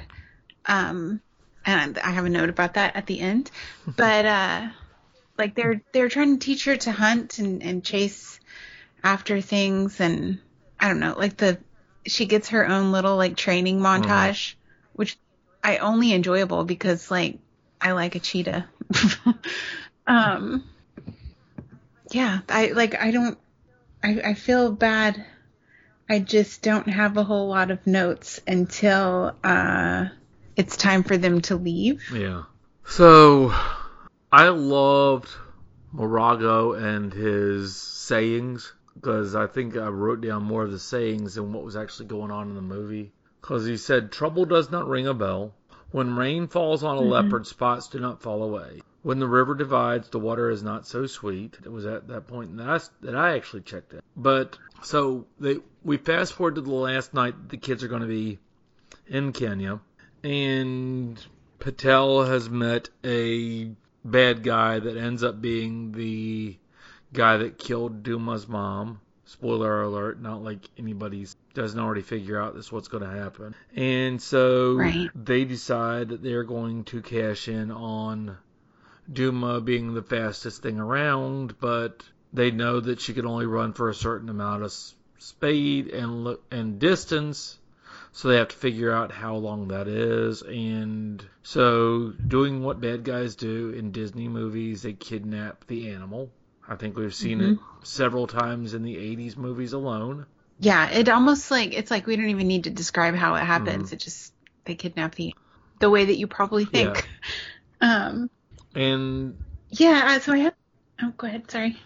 Um, 0.65 1.21
and 1.65 1.97
I 1.99 2.11
have 2.11 2.25
a 2.25 2.29
note 2.29 2.49
about 2.49 2.75
that 2.75 2.95
at 2.95 3.05
the 3.05 3.19
end. 3.19 3.51
But 3.97 4.25
uh, 4.25 4.67
like 5.37 5.55
they're 5.55 5.81
they're 5.91 6.09
trying 6.09 6.37
to 6.37 6.45
teach 6.45 6.65
her 6.65 6.75
to 6.77 6.91
hunt 6.91 7.39
and 7.39 7.63
and 7.63 7.83
chase 7.83 8.39
after 9.03 9.41
things, 9.41 9.99
and 9.99 10.39
I 10.79 10.87
don't 10.87 10.99
know. 10.99 11.15
Like 11.17 11.37
the 11.37 11.57
she 12.05 12.25
gets 12.25 12.49
her 12.49 12.67
own 12.67 12.91
little 12.91 13.15
like 13.15 13.35
training 13.35 13.79
montage, 13.79 14.53
which 14.93 15.17
I 15.63 15.77
only 15.77 16.13
enjoyable 16.13 16.63
because 16.63 17.09
like 17.09 17.39
I 17.81 17.93
like 17.93 18.15
a 18.15 18.19
cheetah. 18.19 18.67
um, 20.07 20.63
yeah, 22.11 22.39
I 22.49 22.67
like 22.67 22.99
I 22.99 23.11
don't. 23.11 23.37
I 24.03 24.21
I 24.23 24.33
feel 24.33 24.71
bad. 24.71 25.25
I 26.09 26.19
just 26.19 26.61
don't 26.61 26.87
have 26.87 27.17
a 27.17 27.23
whole 27.23 27.49
lot 27.49 27.69
of 27.69 27.85
notes 27.85 28.39
until 28.47 29.35
uh, 29.43 30.05
it's 30.55 30.77
time 30.77 31.03
for 31.03 31.17
them 31.17 31.41
to 31.41 31.57
leave. 31.57 32.09
Yeah. 32.13 32.43
So 32.85 33.53
I 34.31 34.47
loved 34.47 35.29
Morago 35.93 36.81
and 36.81 37.11
his 37.11 37.75
sayings 37.75 38.73
because 38.95 39.35
I 39.35 39.47
think 39.47 39.75
I 39.75 39.87
wrote 39.87 40.21
down 40.21 40.43
more 40.43 40.63
of 40.63 40.71
the 40.71 40.79
sayings 40.79 41.35
than 41.35 41.51
what 41.51 41.63
was 41.63 41.75
actually 41.75 42.07
going 42.07 42.31
on 42.31 42.49
in 42.49 42.55
the 42.55 42.61
movie. 42.61 43.11
Because 43.41 43.65
he 43.65 43.77
said, 43.77 44.11
"Trouble 44.11 44.45
does 44.45 44.71
not 44.71 44.87
ring 44.87 45.07
a 45.07 45.13
bell. 45.13 45.53
When 45.91 46.15
rain 46.15 46.47
falls 46.47 46.83
on 46.83 46.97
a 46.97 47.01
leopard, 47.01 47.47
spots 47.47 47.87
do 47.87 47.99
not 47.99 48.21
fall 48.21 48.43
away. 48.43 48.81
When 49.03 49.19
the 49.19 49.27
river 49.27 49.55
divides, 49.55 50.09
the 50.09 50.19
water 50.19 50.49
is 50.49 50.63
not 50.63 50.87
so 50.87 51.05
sweet." 51.05 51.57
It 51.63 51.71
was 51.71 51.85
at 51.85 52.07
that 52.07 52.27
point 52.27 52.57
that 52.57 52.69
I, 52.69 52.79
that 53.05 53.15
I 53.15 53.35
actually 53.35 53.61
checked 53.61 53.93
it. 53.93 54.03
But 54.15 54.57
so 54.81 55.27
they 55.39 55.57
we 55.83 55.97
fast 55.97 56.33
forward 56.33 56.55
to 56.55 56.61
the 56.61 56.71
last 56.73 57.13
night. 57.13 57.49
The 57.49 57.57
kids 57.57 57.83
are 57.83 57.87
going 57.87 58.01
to 58.01 58.07
be 58.07 58.39
in 59.07 59.33
Kenya, 59.33 59.79
and 60.23 61.23
Patel 61.59 62.23
has 62.23 62.49
met 62.49 62.89
a 63.03 63.71
bad 64.03 64.43
guy 64.43 64.79
that 64.79 64.97
ends 64.97 65.23
up 65.23 65.41
being 65.41 65.91
the 65.91 66.57
guy 67.13 67.37
that 67.37 67.57
killed 67.57 68.03
Duma's 68.03 68.47
mom. 68.47 69.01
Spoiler 69.25 69.81
alert, 69.83 70.21
not 70.21 70.41
like 70.41 70.69
anybody's 70.77 71.35
doesn't 71.53 71.79
already 71.79 72.01
figure 72.01 72.39
out 72.39 72.55
this 72.55 72.71
what's 72.71 72.87
going 72.87 73.03
to 73.03 73.09
happen. 73.09 73.55
And 73.75 74.21
so 74.21 74.75
Right. 74.75 75.09
they 75.13 75.43
decide 75.43 76.09
that 76.09 76.23
they're 76.23 76.43
going 76.43 76.83
to 76.85 77.01
cash 77.01 77.47
in 77.47 77.71
on 77.71 78.37
Duma 79.11 79.61
being 79.61 79.93
the 79.93 80.01
fastest 80.01 80.61
thing 80.61 80.79
around, 80.79 81.59
but 81.59 82.03
they 82.33 82.51
know 82.51 82.79
that 82.79 82.99
she 82.99 83.13
can 83.13 83.25
only 83.25 83.45
run 83.45 83.73
for 83.73 83.89
a 83.89 83.95
certain 83.95 84.29
amount 84.29 84.63
of 84.63 84.73
speed 85.19 85.87
and 85.87 86.37
and 86.51 86.79
distance. 86.79 87.57
So 88.11 88.29
they 88.29 88.37
have 88.37 88.47
to 88.47 88.55
figure 88.55 88.91
out 88.91 89.11
how 89.11 89.35
long 89.35 89.67
that 89.67 89.87
is. 89.87 90.41
And 90.41 91.23
so, 91.43 92.09
doing 92.09 92.63
what 92.63 92.81
bad 92.81 93.03
guys 93.03 93.35
do 93.35 93.69
in 93.69 93.91
Disney 93.91 94.27
movies, 94.27 94.81
they 94.81 94.93
kidnap 94.93 95.67
the 95.67 95.91
animal. 95.91 96.31
I 96.67 96.75
think 96.75 96.97
we've 96.97 97.13
seen 97.13 97.41
it 97.41 97.59
several 97.83 98.27
times 98.27 98.73
in 98.73 98.83
the 98.83 98.95
80s 98.95 99.37
movies 99.37 99.73
alone. 99.73 100.25
Yeah, 100.59 100.89
it 100.89 101.07
almost 101.09 101.51
like 101.51 101.73
it's 101.73 101.91
like 101.91 102.07
we 102.07 102.15
don't 102.15 102.29
even 102.29 102.47
need 102.47 102.63
to 102.63 102.71
describe 102.71 103.13
how 103.15 103.35
it 103.35 103.43
happens. 103.43 103.93
It 103.93 103.99
just 103.99 104.33
they 104.65 104.75
kidnap 104.75 105.15
the 105.15 105.35
the 105.79 105.89
way 105.89 106.05
that 106.05 106.17
you 106.17 106.27
probably 106.27 106.65
think. 106.65 107.07
Um, 107.79 108.31
And 108.77 109.37
yeah. 109.71 110.03
Uh, 110.15 110.19
so 110.19 110.33
I 110.33 110.37
have. 110.37 110.53
Oh, 111.01 111.13
go 111.17 111.27
ahead. 111.27 111.49
Sorry. 111.51 111.77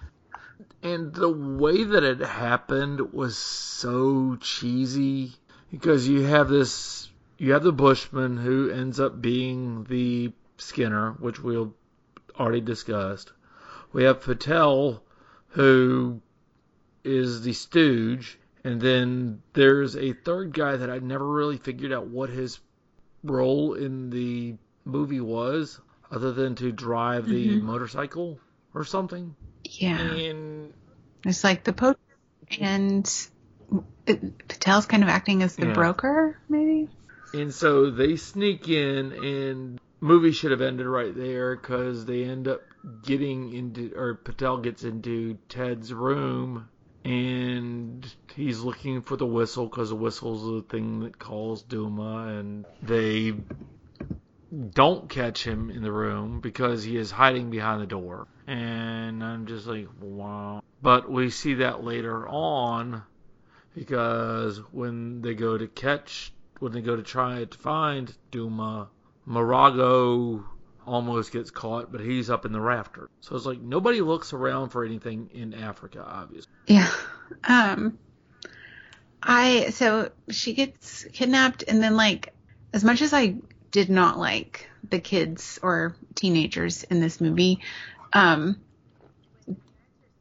and 0.83 1.13
the 1.13 1.29
way 1.29 1.83
that 1.83 2.03
it 2.03 2.19
happened 2.19 3.13
was 3.13 3.37
so 3.37 4.35
cheesy 4.41 5.33
because 5.71 6.07
you 6.07 6.21
have 6.23 6.49
this 6.49 7.09
you 7.37 7.53
have 7.53 7.63
the 7.63 7.71
bushman 7.71 8.37
who 8.37 8.69
ends 8.69 8.99
up 8.99 9.21
being 9.21 9.83
the 9.85 10.31
skinner 10.57 11.11
which 11.19 11.39
we'll 11.39 11.73
already 12.39 12.61
discussed 12.61 13.31
we 13.93 14.03
have 14.03 14.21
patel 14.21 15.03
who 15.49 16.19
is 17.03 17.41
the 17.43 17.53
stooge 17.53 18.39
and 18.63 18.81
then 18.81 19.41
there's 19.53 19.95
a 19.95 20.13
third 20.13 20.53
guy 20.53 20.75
that 20.77 20.89
i 20.89 20.97
never 20.99 21.27
really 21.27 21.57
figured 21.57 21.91
out 21.91 22.07
what 22.07 22.29
his 22.29 22.59
role 23.23 23.73
in 23.73 24.09
the 24.09 24.55
movie 24.85 25.21
was 25.21 25.79
other 26.11 26.31
than 26.33 26.55
to 26.55 26.71
drive 26.71 27.27
the 27.27 27.47
mm-hmm. 27.49 27.65
motorcycle 27.65 28.39
or 28.73 28.83
something 28.85 29.35
Yeah. 29.63 29.99
and 29.99 30.73
It's 31.25 31.43
like 31.43 31.63
the 31.63 31.73
post 31.73 31.99
and 32.59 33.09
it, 34.05 34.47
Patel's 34.47 34.85
kind 34.85 35.03
of 35.03 35.09
acting 35.09 35.43
as 35.43 35.55
the 35.55 35.67
Yeah. 35.67 35.73
broker, 35.73 36.37
maybe. 36.49 36.89
And 37.33 37.53
so 37.53 37.91
they 37.91 38.17
sneak 38.17 38.67
in, 38.67 39.13
and 39.13 39.79
movie 40.01 40.33
should 40.33 40.51
have 40.51 40.61
ended 40.61 40.85
right 40.85 41.15
there 41.15 41.55
because 41.55 42.05
they 42.05 42.23
end 42.25 42.47
up 42.47 42.61
getting 43.03 43.53
into, 43.53 43.93
or 43.95 44.15
Patel 44.15 44.57
gets 44.57 44.83
into 44.83 45.37
Ted's 45.47 45.93
room, 45.93 46.67
and 47.05 48.05
he's 48.35 48.59
looking 48.59 49.01
for 49.01 49.15
the 49.15 49.25
whistle 49.25 49.67
because 49.67 49.89
the 49.89 49.95
whistle's 49.95 50.43
the 50.43 50.67
thing 50.67 51.01
that 51.01 51.17
calls 51.17 51.63
Duma, 51.63 52.37
and 52.37 52.65
they 52.81 53.33
don't 54.51 55.09
catch 55.09 55.43
him 55.43 55.69
in 55.69 55.81
the 55.81 55.91
room 55.91 56.41
because 56.41 56.83
he 56.83 56.97
is 56.97 57.09
hiding 57.09 57.49
behind 57.49 57.81
the 57.81 57.87
door. 57.87 58.27
And 58.47 59.23
I'm 59.23 59.45
just 59.45 59.65
like, 59.65 59.87
wow. 59.99 60.61
But 60.81 61.09
we 61.09 61.29
see 61.29 61.55
that 61.55 61.83
later 61.83 62.27
on 62.27 63.03
because 63.73 64.57
when 64.71 65.21
they 65.21 65.35
go 65.35 65.57
to 65.57 65.67
catch, 65.67 66.33
when 66.59 66.73
they 66.73 66.81
go 66.81 66.95
to 66.95 67.03
try 67.03 67.45
to 67.45 67.57
find 67.57 68.13
Duma, 68.31 68.89
Morago 69.27 70.43
almost 70.85 71.31
gets 71.31 71.51
caught, 71.51 71.91
but 71.91 72.01
he's 72.01 72.29
up 72.29 72.45
in 72.45 72.51
the 72.51 72.59
rafter. 72.59 73.09
So 73.21 73.35
it's 73.35 73.45
like 73.45 73.61
nobody 73.61 74.01
looks 74.01 74.33
around 74.33 74.69
for 74.69 74.83
anything 74.83 75.29
in 75.33 75.53
Africa, 75.53 76.03
obviously. 76.05 76.51
Yeah. 76.67 76.91
Um 77.43 77.97
I 79.23 79.69
so 79.69 80.11
she 80.29 80.53
gets 80.53 81.05
kidnapped 81.13 81.63
and 81.67 81.81
then 81.81 81.95
like 81.95 82.33
as 82.73 82.83
much 82.83 83.01
as 83.01 83.13
I 83.13 83.35
did 83.71 83.89
not 83.89 84.19
like 84.19 84.69
the 84.89 84.99
kids 84.99 85.59
or 85.63 85.95
teenagers 86.15 86.83
in 86.83 86.99
this 86.99 87.21
movie, 87.21 87.59
um 88.13 88.59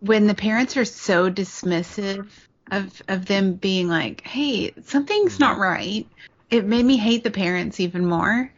when 0.01 0.27
the 0.27 0.35
parents 0.35 0.77
are 0.77 0.85
so 0.85 1.31
dismissive 1.31 2.29
of 2.71 3.03
of 3.09 3.27
them 3.27 3.55
being 3.55 3.89
like, 3.89 4.23
"Hey, 4.23 4.73
something's 4.85 5.39
not 5.39 5.59
right." 5.59 6.07
It 6.51 6.65
made 6.65 6.85
me 6.85 6.97
hate 6.97 7.23
the 7.23 7.31
parents 7.31 7.81
even 7.81 8.07
more. 8.07 8.53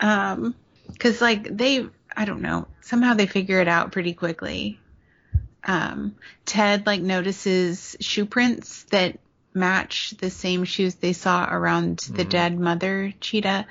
Um 0.00 0.54
cuz 0.98 1.20
like 1.20 1.56
they 1.56 1.86
I 2.16 2.24
don't 2.24 2.42
know, 2.42 2.66
somehow 2.80 3.14
they 3.14 3.26
figure 3.26 3.60
it 3.60 3.68
out 3.68 3.92
pretty 3.92 4.14
quickly 4.14 4.80
um, 5.64 6.16
Ted 6.44 6.86
like 6.86 7.02
notices 7.02 7.96
shoe 8.00 8.26
prints 8.26 8.84
that 8.84 9.18
match 9.52 10.12
the 10.18 10.30
same 10.30 10.64
shoes 10.64 10.94
they 10.96 11.12
saw 11.12 11.46
around 11.50 11.98
the 12.10 12.24
dead 12.24 12.58
mother 12.58 13.12
cheetah. 13.20 13.66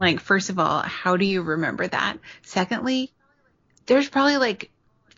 Like, 0.00 0.20
first 0.20 0.48
of 0.48 0.58
all, 0.58 0.80
how 0.80 1.16
do 1.16 1.26
you 1.26 1.42
remember 1.42 1.86
that? 1.86 2.18
Secondly, 2.42 3.12
there's 3.86 4.08
probably 4.08 4.38
like 4.38 4.70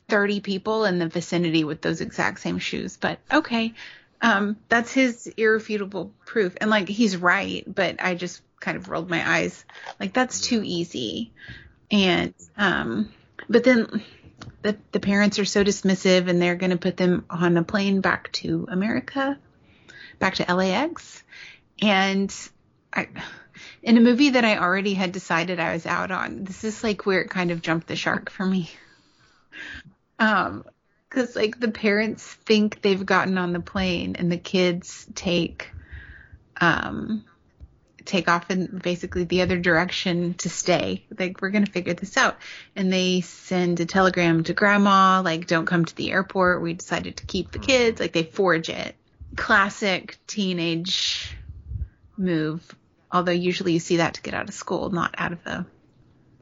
30 0.09 0.41
people 0.41 0.85
in 0.85 0.99
the 0.99 1.09
vicinity 1.09 1.65
with 1.65 1.81
those 1.81 2.01
exact 2.01 2.41
same 2.41 2.59
shoes, 2.59 2.97
but 2.97 3.21
okay. 3.33 3.75
Um, 4.21 4.57
that's 4.69 4.93
his 4.93 5.27
irrefutable 5.37 6.13
proof. 6.27 6.57
And 6.61 6.71
like, 6.71 6.89
he's 6.89 7.17
right, 7.17 7.65
but 7.67 7.97
I 8.03 8.15
just 8.15 8.43
kind 8.61 8.77
of 8.77 8.89
rolled 8.89 9.11
my 9.11 9.29
eyes. 9.29 9.65
Like, 9.99 10.13
that's 10.13 10.41
too 10.41 10.63
easy. 10.65 11.33
And, 11.91 12.35
um, 12.57 13.13
but 13.49 13.65
then 13.65 14.03
the, 14.63 14.77
the 14.93 15.01
parents 15.01 15.39
are 15.39 15.45
so 15.45 15.65
dismissive 15.65 16.29
and 16.29 16.41
they're 16.41 16.57
going 16.57 16.71
to 16.71 16.77
put 16.77 16.97
them 16.97 17.25
on 17.29 17.57
a 17.57 17.65
plane 17.65 18.01
back 18.01 18.31
to 18.33 18.67
America, 18.71 19.39
back 20.19 20.37
to 20.37 20.55
LAX. 20.55 21.23
And 21.81 22.33
I, 22.93 23.09
in 23.83 23.97
a 23.97 24.01
movie 24.01 24.31
that 24.31 24.45
I 24.45 24.59
already 24.59 24.95
had 24.95 25.13
decided 25.13 25.61
I 25.61 25.73
was 25.73 25.87
out 25.87 26.11
on, 26.11 26.45
this 26.45 26.65
is 26.65 26.85
like 26.85 27.07
where 27.07 27.21
it 27.21 27.31
kind 27.31 27.51
of 27.51 27.63
jumped 27.63 27.87
the 27.87 27.97
shark 27.97 28.31
for 28.31 28.47
me. 28.47 28.71
Um, 30.19 30.65
cause 31.11 31.35
like 31.35 31.59
the 31.59 31.71
parents 31.71 32.25
think 32.25 32.83
they've 32.83 33.05
gotten 33.05 33.39
on 33.39 33.53
the 33.53 33.61
plane 33.61 34.17
and 34.17 34.31
the 34.31 34.37
kids 34.39 35.07
take, 35.15 35.71
um, 36.61 37.25
take 38.05 38.29
off 38.29 38.51
in 38.51 38.81
basically 38.83 39.23
the 39.23 39.43
other 39.43 39.59
direction 39.59 40.35
to 40.35 40.49
stay. 40.49 41.05
Like, 41.17 41.41
we're 41.41 41.51
going 41.51 41.65
to 41.65 41.71
figure 41.71 41.95
this 41.95 42.17
out. 42.17 42.37
And 42.75 42.93
they 42.93 43.21
send 43.21 43.79
a 43.79 43.87
telegram 43.87 44.43
to 44.43 44.53
grandma, 44.55 45.23
like, 45.25 45.47
don't 45.47 45.67
come 45.67 45.85
to 45.85 45.95
the 45.95 46.11
airport. 46.11 46.63
We 46.63 46.75
decided 46.75 47.19
to 47.19 47.27
keep 47.27 47.53
the 47.53 47.61
kids. 47.61 48.01
Like, 48.01 48.13
they 48.13 48.25
forge 48.25 48.69
it. 48.69 48.97
classic 49.37 50.19
teenage 50.27 51.37
move. 52.17 52.75
Although 53.13 53.33
usually 53.33 53.73
you 53.75 53.81
see 53.81 53.99
that 53.99 54.15
to 54.15 54.23
get 54.23 54.35
out 54.35 54.49
of 54.49 54.55
school, 54.55 54.91
not 54.91 55.15
out 55.19 55.33
of 55.33 55.45
the 55.45 55.67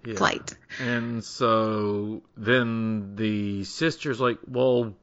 Yeah. 0.06 0.14
flight. 0.14 0.54
And 0.80 1.22
so 1.24 2.22
then 2.37 3.16
the 3.16 3.64
sister's 3.64 4.20
like, 4.20 4.38
well, 4.46 4.94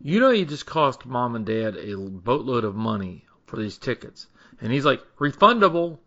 you 0.00 0.20
know, 0.20 0.30
you 0.30 0.44
just 0.44 0.66
cost 0.66 1.06
mom 1.06 1.36
and 1.36 1.46
dad 1.46 1.76
a 1.76 1.96
boatload 1.96 2.64
of 2.64 2.74
money 2.74 3.24
for 3.46 3.56
these 3.56 3.78
tickets. 3.78 4.26
And 4.60 4.72
he's 4.72 4.84
like, 4.84 5.02
refundable. 5.18 5.98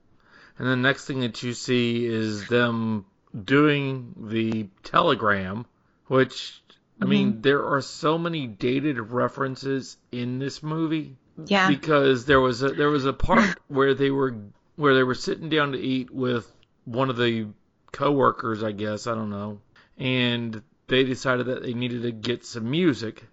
And 0.59 0.67
the 0.67 0.75
next 0.75 1.05
thing 1.05 1.21
that 1.21 1.41
you 1.41 1.53
see 1.53 2.05
is 2.05 2.47
them 2.47 3.05
doing 3.43 4.13
the 4.29 4.67
telegram, 4.83 5.65
which, 6.07 6.61
I 7.01 7.05
mean, 7.05 7.31
mm-hmm. 7.33 7.41
there 7.41 7.65
are 7.65 7.81
so 7.81 8.17
many 8.17 8.47
dated 8.47 8.99
references 8.99 9.97
in 10.11 10.39
this 10.39 10.63
movie 10.63 11.15
Yeah. 11.45 11.67
because 11.67 12.25
there 12.25 12.41
was 12.41 12.63
a 12.63 12.69
there 12.69 12.89
was 12.89 13.05
a 13.05 13.13
part 13.13 13.57
where 13.67 13.93
they 13.93 14.09
were 14.09 14.35
where 14.77 14.95
they 14.95 15.03
were 15.03 15.15
sitting 15.15 15.49
down 15.49 15.73
to 15.73 15.79
eat 15.79 16.09
with 16.09 16.49
one 16.85 17.09
of 17.09 17.17
the 17.17 17.47
coworkers, 17.91 18.63
I 18.63 18.71
guess, 18.71 19.07
I 19.07 19.15
don't 19.15 19.31
know, 19.31 19.59
and 19.97 20.61
they 20.87 21.03
decided 21.03 21.47
that 21.47 21.63
they 21.63 21.73
needed 21.73 22.03
to 22.03 22.11
get 22.11 22.45
some 22.45 22.71
music, 22.71 23.25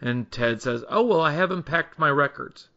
and 0.00 0.30
Ted 0.30 0.62
says, 0.62 0.84
"Oh 0.88 1.04
well, 1.04 1.20
I 1.20 1.32
haven't 1.32 1.64
packed 1.64 1.98
my 1.98 2.10
records." 2.10 2.68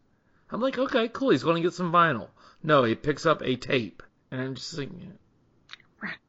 I'm 0.49 0.61
like, 0.61 0.79
"Okay, 0.79 1.09
cool. 1.09 1.29
He's 1.29 1.43
going 1.43 1.57
to 1.57 1.61
get 1.61 1.73
some 1.73 1.91
vinyl." 1.91 2.29
No, 2.63 2.83
he 2.83 2.95
picks 2.95 3.25
up 3.25 3.41
a 3.43 3.55
tape, 3.55 4.01
and 4.31 4.41
I'm 4.41 4.55
just 4.55 4.75
thinking, 4.75 5.13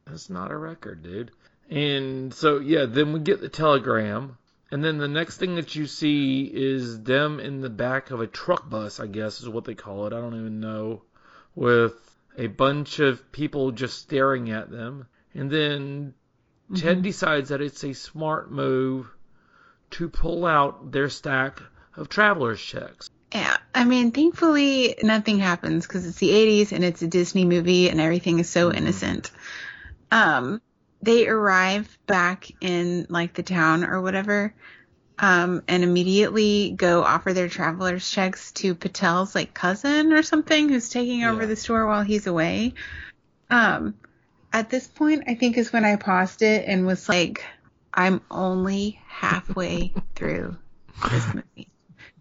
"That's 0.05 0.29
not 0.29 0.51
a 0.51 0.57
record, 0.57 1.03
dude." 1.03 1.31
And 1.69 2.33
so 2.33 2.59
yeah, 2.59 2.85
then 2.85 3.13
we 3.13 3.19
get 3.19 3.41
the 3.41 3.49
telegram, 3.49 4.37
and 4.71 4.83
then 4.83 4.97
the 4.97 5.07
next 5.07 5.37
thing 5.37 5.55
that 5.55 5.75
you 5.75 5.87
see 5.87 6.43
is 6.43 7.01
them 7.01 7.39
in 7.39 7.61
the 7.61 7.69
back 7.69 8.11
of 8.11 8.19
a 8.19 8.27
truck 8.27 8.69
bus, 8.69 8.99
I 8.99 9.07
guess 9.07 9.41
is 9.41 9.49
what 9.49 9.65
they 9.65 9.75
call 9.75 10.05
it. 10.05 10.13
I 10.13 10.21
don't 10.21 10.39
even 10.39 10.59
know, 10.59 11.03
with 11.57 11.95
a 12.37 12.45
bunch 12.45 12.99
of 12.99 13.31
people 13.31 13.71
just 13.71 13.97
staring 13.97 14.51
at 14.51 14.69
them. 14.69 15.07
And 15.33 15.49
then 15.49 16.13
Ted 16.75 17.01
decides 17.01 17.49
that 17.49 17.61
it's 17.61 17.83
a 17.83 17.93
smart 17.93 18.51
move 18.51 19.07
to 19.91 20.07
pull 20.07 20.45
out 20.45 20.91
their 20.91 21.09
stack 21.09 21.63
of 21.95 22.09
traveler's 22.09 22.61
checks. 22.61 23.09
Yeah, 23.33 23.57
I 23.73 23.85
mean, 23.85 24.11
thankfully 24.11 24.97
nothing 25.01 25.39
happens 25.39 25.87
because 25.87 26.05
it's 26.05 26.19
the 26.19 26.29
80s 26.29 26.73
and 26.73 26.83
it's 26.83 27.01
a 27.01 27.07
Disney 27.07 27.43
movie 27.43 27.89
and 27.89 27.99
everything 27.99 28.37
is 28.37 28.49
so 28.49 28.71
innocent. 28.71 29.31
Um, 30.11 30.61
they 31.01 31.27
arrive 31.27 31.97
back 32.05 32.51
in 32.61 33.07
like 33.09 33.33
the 33.33 33.43
town 33.43 33.83
or 33.83 33.99
whatever, 33.99 34.53
um, 35.19 35.63
and 35.67 35.83
immediately 35.83 36.71
go 36.71 37.03
offer 37.03 37.33
their 37.33 37.49
traveler's 37.49 38.09
checks 38.09 38.51
to 38.53 38.75
Patel's 38.75 39.33
like 39.33 39.53
cousin 39.53 40.13
or 40.13 40.21
something 40.23 40.69
who's 40.69 40.89
taking 40.89 41.23
over 41.23 41.41
Yeah. 41.41 41.47
the 41.47 41.55
store 41.55 41.87
while 41.87 42.03
he's 42.03 42.27
away. 42.27 42.73
Um, 43.49 43.95
at 44.53 44.69
this 44.69 44.87
point, 44.87 45.23
I 45.27 45.35
think 45.35 45.57
is 45.57 45.73
when 45.73 45.85
I 45.85 45.95
paused 45.95 46.41
it 46.41 46.65
and 46.67 46.85
was 46.85 47.09
like, 47.09 47.43
I'm 47.93 48.21
only 48.29 48.99
halfway 49.07 49.93
through 50.15 50.55
this 51.09 51.33
movie. 51.33 51.69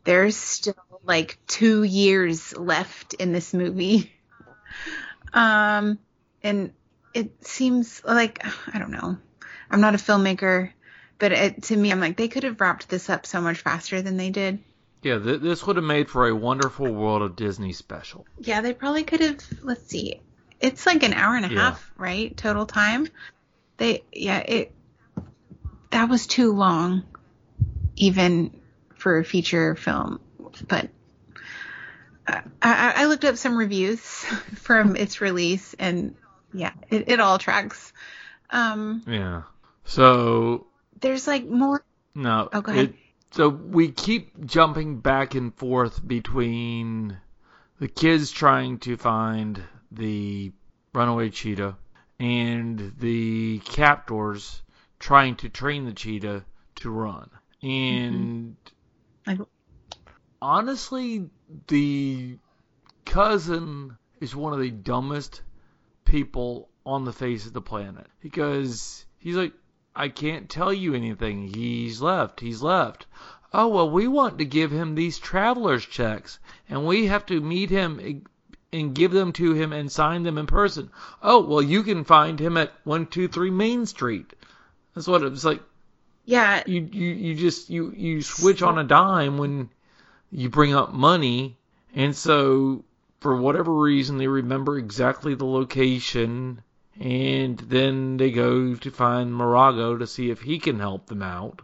There's 0.05 0.37
still 0.37 0.75
like 1.05 1.39
two 1.47 1.83
years 1.83 2.57
left 2.57 3.15
in 3.15 3.33
this 3.33 3.53
movie. 3.53 4.13
Um, 5.33 5.99
and 6.43 6.73
it 7.13 7.45
seems 7.47 8.03
like, 8.05 8.45
I 8.73 8.79
don't 8.79 8.91
know. 8.91 9.19
I'm 9.71 9.81
not 9.81 9.95
a 9.95 9.99
filmmaker, 9.99 10.71
but 11.19 11.33
it, 11.33 11.63
to 11.65 11.77
me, 11.77 11.91
I'm 11.93 12.01
like, 12.01 12.17
they 12.17 12.29
could 12.29 12.43
have 12.45 12.61
wrapped 12.61 12.89
this 12.89 13.09
up 13.11 13.27
so 13.27 13.41
much 13.41 13.59
faster 13.59 14.03
than 14.03 14.17
they 14.17 14.31
did. 14.31 14.59
Yeah, 15.03 15.19
th- 15.19 15.41
this 15.41 15.67
would 15.67 15.77
have 15.77 15.85
made 15.85 16.11
for 16.11 16.27
a 16.29 16.35
wonderful 16.35 16.93
World 16.93 17.23
of 17.23 17.37
Disney 17.37 17.73
special. 17.73 18.27
Yeah, 18.41 18.61
they 18.61 18.73
probably 18.73 19.05
could 19.05 19.21
have, 19.21 19.39
let's 19.63 19.87
see. 19.87 20.21
It's 20.61 20.87
like 20.87 21.03
an 21.03 21.13
hour 21.13 21.37
and 21.37 21.47
a 21.47 21.49
Yeah. 21.49 21.71
half, 21.71 21.93
right? 21.97 22.37
Total 22.37 22.67
time. 22.67 23.09
They, 23.77 24.03
yeah, 24.13 24.39
it, 24.39 24.73
that 25.91 26.09
was 26.09 26.27
too 26.27 26.53
long, 26.53 27.05
even 27.97 28.59
for 28.97 29.19
a 29.19 29.25
feature 29.25 29.75
film. 29.75 30.21
But 30.67 30.89
I, 32.27 32.43
I, 32.63 32.93
I 32.97 33.05
looked 33.07 33.25
up 33.25 33.37
some 33.37 33.57
reviews 33.57 34.01
from 34.57 34.97
its 34.97 35.21
release, 35.21 35.75
and 35.79 36.15
yeah, 36.53 36.73
it, 36.91 37.09
it 37.09 37.21
all 37.21 37.39
tracks. 37.39 37.93
Um, 38.51 39.03
Yeah. 39.07 39.43
So 39.85 40.67
there's 41.01 41.27
like 41.27 41.47
more. 41.47 41.85
No. 42.15 42.49
Oh, 42.53 42.61
go 42.61 42.73
ahead. 42.73 42.85
It, 42.91 42.95
so 43.33 43.49
we 43.49 43.91
keep 43.91 44.47
jumping 44.47 45.01
back 45.01 45.35
and 45.35 45.55
forth 45.55 46.07
between 46.07 47.19
the 47.79 47.89
kids 47.89 48.31
trying 48.31 48.79
to 48.81 48.97
find 48.97 49.63
the 49.91 50.53
runaway 50.95 51.31
cheetah 51.31 51.77
and 52.19 52.95
the 52.99 53.59
captors 53.59 54.63
trying 54.99 55.37
to 55.37 55.49
train 55.49 55.85
the 55.85 55.93
cheetah 55.93 56.45
to 56.77 56.91
run. 56.91 57.29
And 57.63 58.15
mm-hmm. 58.15 58.73
Like, 59.27 59.41
honestly, 60.41 61.29
the 61.67 62.39
cousin 63.05 63.97
is 64.21 64.37
one 64.37 64.53
of 64.53 64.61
the 64.61 64.71
dumbest 64.71 65.43
people 66.05 66.71
on 66.85 67.05
the 67.05 67.13
face 67.13 67.47
of 67.47 67.53
the 67.53 67.61
planet 67.61 68.07
because 68.21 69.05
he's 69.19 69.35
like, 69.35 69.53
I 69.99 70.11
can't 70.11 70.51
tell 70.51 70.73
you 70.73 70.95
anything. 70.95 71.49
He's 71.49 72.03
left. 72.03 72.41
He's 72.41 72.63
left. 72.63 73.07
Oh, 73.53 73.69
well, 73.69 73.91
we 73.91 74.07
want 74.07 74.39
to 74.39 74.45
give 74.45 74.71
him 74.71 74.95
these 74.95 75.19
traveler's 75.19 75.87
checks 75.87 76.39
and 76.69 76.87
we 76.87 77.07
have 77.07 77.25
to 77.27 77.41
meet 77.41 77.71
him 77.71 78.23
and 78.73 78.95
give 78.95 79.11
them 79.11 79.33
to 79.33 79.55
him 79.55 79.73
and 79.73 79.91
sign 79.91 80.23
them 80.23 80.37
in 80.37 80.47
person. 80.47 80.91
Oh, 81.23 81.41
well, 81.41 81.63
you 81.63 81.83
can 81.83 82.05
find 82.05 82.39
him 82.39 82.59
at 82.59 82.75
123 82.85 83.51
Main 83.51 83.87
Street. 83.87 84.35
That's 84.95 85.07
what 85.07 85.23
it 85.23 85.31
was 85.31 85.45
like. 85.45 85.63
yeah, 86.27 86.63
You, 86.67 86.89
you, 86.93 87.09
you 87.13 87.35
just, 87.35 87.71
you, 87.71 87.93
you 87.97 88.21
switch 88.21 88.63
on 88.63 88.79
a 88.79 88.85
dime 88.85 89.39
when 89.39 89.71
you 90.31 90.51
bring 90.51 90.75
up 90.75 90.93
money. 90.93 91.57
And 91.95 92.15
so, 92.15 92.85
for 93.21 93.41
whatever 93.41 93.73
reason, 93.73 94.19
they 94.19 94.29
remember 94.29 94.77
exactly 94.77 95.35
the 95.35 95.47
location. 95.47 96.61
And 97.01 97.59
then 97.59 98.17
they 98.17 98.31
go 98.31 98.75
to 98.75 98.91
find 98.91 99.31
Morago 99.31 99.99
to 99.99 100.07
see 100.07 100.31
if 100.31 100.41
he 100.41 100.59
can 100.59 100.79
help 100.79 101.07
them 101.07 101.23
out. 101.23 101.63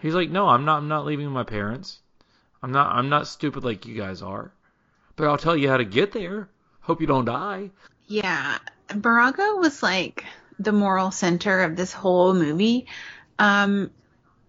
He's 0.00 0.14
like, 0.14 0.30
no, 0.30 0.48
I'm 0.48 0.64
not, 0.64 0.78
I'm 0.78 0.88
not 0.88 1.04
leaving 1.04 1.28
my 1.30 1.44
parents. 1.44 2.00
I'm 2.62 2.72
not, 2.72 2.94
I'm 2.94 3.08
not 3.08 3.26
stupid 3.26 3.64
like 3.64 3.86
you 3.86 3.96
guys 3.96 4.22
are. 4.22 4.52
But 5.16 5.28
I'll 5.28 5.38
tell 5.38 5.56
you 5.56 5.68
how 5.68 5.76
to 5.76 5.84
get 5.84 6.12
there. 6.12 6.48
Hope 6.80 7.00
you 7.00 7.06
don't 7.06 7.24
die. 7.24 7.70
Yeah, 8.06 8.58
Barago 8.88 9.58
was 9.58 9.82
like 9.82 10.24
the 10.58 10.72
moral 10.72 11.10
center 11.10 11.62
of 11.62 11.76
this 11.76 11.92
whole 11.92 12.34
movie. 12.34 12.86
Um, 13.38 13.90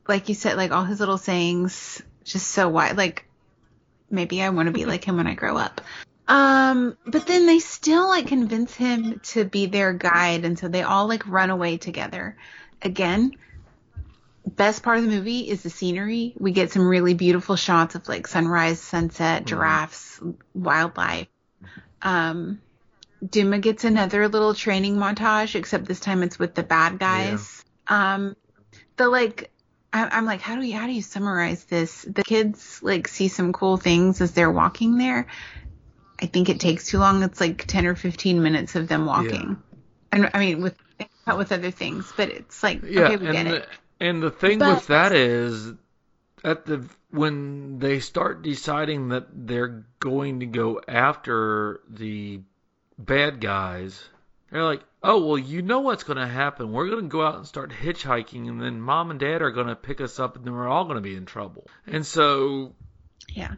like 0.08 0.30
you 0.30 0.36
said, 0.36 0.56
like 0.58 0.72
all 0.72 0.86
his 0.86 1.00
little 1.00 1.18
sayings, 1.18 2.02
just 2.24 2.48
so 2.48 2.70
wide. 2.70 2.98
Like 2.98 3.26
maybe 4.10 4.42
I 4.42 4.50
want 4.50 4.68
to 4.68 4.72
be 4.72 4.86
like 4.86 5.04
him 5.04 5.18
when 5.18 5.28
I 5.28 5.34
grow 5.34 5.58
up. 5.58 5.82
Um, 6.30 6.96
but 7.08 7.26
then 7.26 7.48
they 7.48 7.58
still 7.58 8.08
like 8.08 8.28
convince 8.28 8.76
him 8.76 9.20
to 9.32 9.46
be 9.46 9.66
their 9.66 9.94
guide, 9.94 10.46
and 10.46 10.58
so 10.58 10.68
they 10.68 10.84
all 10.84 11.08
like 11.08 11.28
run 11.28 11.50
away 11.50 11.78
together. 11.78 12.38
Again, 12.84 13.34
best 14.46 14.84
part 14.84 15.00
of 15.00 15.06
the 15.06 15.10
movie 15.10 15.50
is 15.50 15.64
the 15.64 15.72
scenery. 15.72 16.36
We 16.38 16.52
get 16.52 16.72
some 16.72 16.88
really 16.88 17.16
beautiful 17.16 17.56
shots 17.56 17.96
of 17.96 18.08
like 18.08 18.28
sunrise, 18.28 18.80
sunset, 18.80 19.46
giraffes, 19.46 20.22
wildlife. 20.54 21.28
Um, 22.04 22.62
Duma 23.28 23.58
gets 23.58 23.84
another 23.84 24.28
little 24.28 24.54
training 24.54 24.98
montage, 24.98 25.56
except 25.56 25.86
this 25.86 26.00
time 26.00 26.22
it's 26.22 26.38
with 26.38 26.54
the 26.54 26.64
bad 26.64 27.00
guys. 27.00 27.64
Um, 27.88 28.36
the 28.98 29.10
like, 29.10 29.50
I, 29.92 30.06
I'm 30.06 30.26
like, 30.26 30.42
how 30.42 30.56
do 30.56 30.62
you 30.62 30.78
how 30.78 30.86
do 30.86 30.94
you 30.94 31.02
summarize 31.02 31.64
this? 31.66 32.04
The 32.04 32.24
kids 32.24 32.82
like 32.84 33.08
see 33.08 33.30
some 33.30 33.52
cool 33.52 33.78
things 33.78 34.22
as 34.22 34.34
they're 34.34 34.52
walking 34.52 34.98
there. 34.98 35.26
I 36.22 36.26
think 36.26 36.50
it 36.50 36.60
takes 36.60 36.88
too 36.88 36.98
long. 37.00 37.24
It's 37.24 37.40
like 37.40 37.66
ten 37.66 37.86
or 37.86 37.96
fifteen 37.96 38.42
minutes 38.44 38.76
of 38.76 38.88
them 38.88 39.06
walking. 39.06 39.58
And 40.12 40.30
I 40.34 40.40
mean, 40.40 40.62
with 40.62 40.76
not 41.26 41.38
with 41.38 41.52
other 41.52 41.72
things, 41.72 42.12
but 42.18 42.30
it's 42.30 42.62
like 42.64 42.82
Yeah, 42.84 43.02
okay, 43.04 43.18
we 43.18 43.28
and 43.28 43.36
get 43.36 43.44
the, 43.48 43.56
it. 43.58 43.70
and 44.00 44.24
the 44.24 44.32
thing 44.32 44.60
But- 44.60 44.76
with 44.76 44.88
that 44.88 45.12
is 45.14 45.72
at 46.44 46.66
the 46.66 46.86
when 47.12 47.80
they 47.80 48.00
start 48.00 48.42
deciding 48.44 49.10
that 49.10 49.28
they're 49.34 49.86
going 50.00 50.42
to 50.42 50.46
go 50.46 50.82
after 50.88 51.82
the 51.90 52.42
bad 52.98 53.40
guys, 53.42 54.04
they're 54.52 54.64
like, 54.64 54.82
"Oh, 55.02 55.26
well, 55.26 55.38
you 55.38 55.62
know 55.62 55.80
what's 55.80 56.04
going 56.04 56.18
to 56.18 56.28
happen. 56.28 56.72
We're 56.72 56.88
going 56.90 57.04
to 57.04 57.08
go 57.10 57.26
out 57.26 57.36
and 57.38 57.48
start 57.48 57.72
hitchhiking, 57.72 58.48
and 58.48 58.62
then 58.62 58.80
mom 58.80 59.10
and 59.12 59.20
dad 59.20 59.42
are 59.42 59.52
going 59.52 59.68
to 59.68 59.76
pick 59.76 60.02
us 60.02 60.20
up, 60.20 60.36
and 60.36 60.46
then 60.46 60.54
we're 60.54 60.68
all 60.68 60.84
going 60.84 60.96
to 60.98 61.02
be 61.02 61.16
in 61.16 61.26
trouble." 61.26 61.66
And 61.88 62.06
so 62.06 62.76
Yeah. 63.30 63.56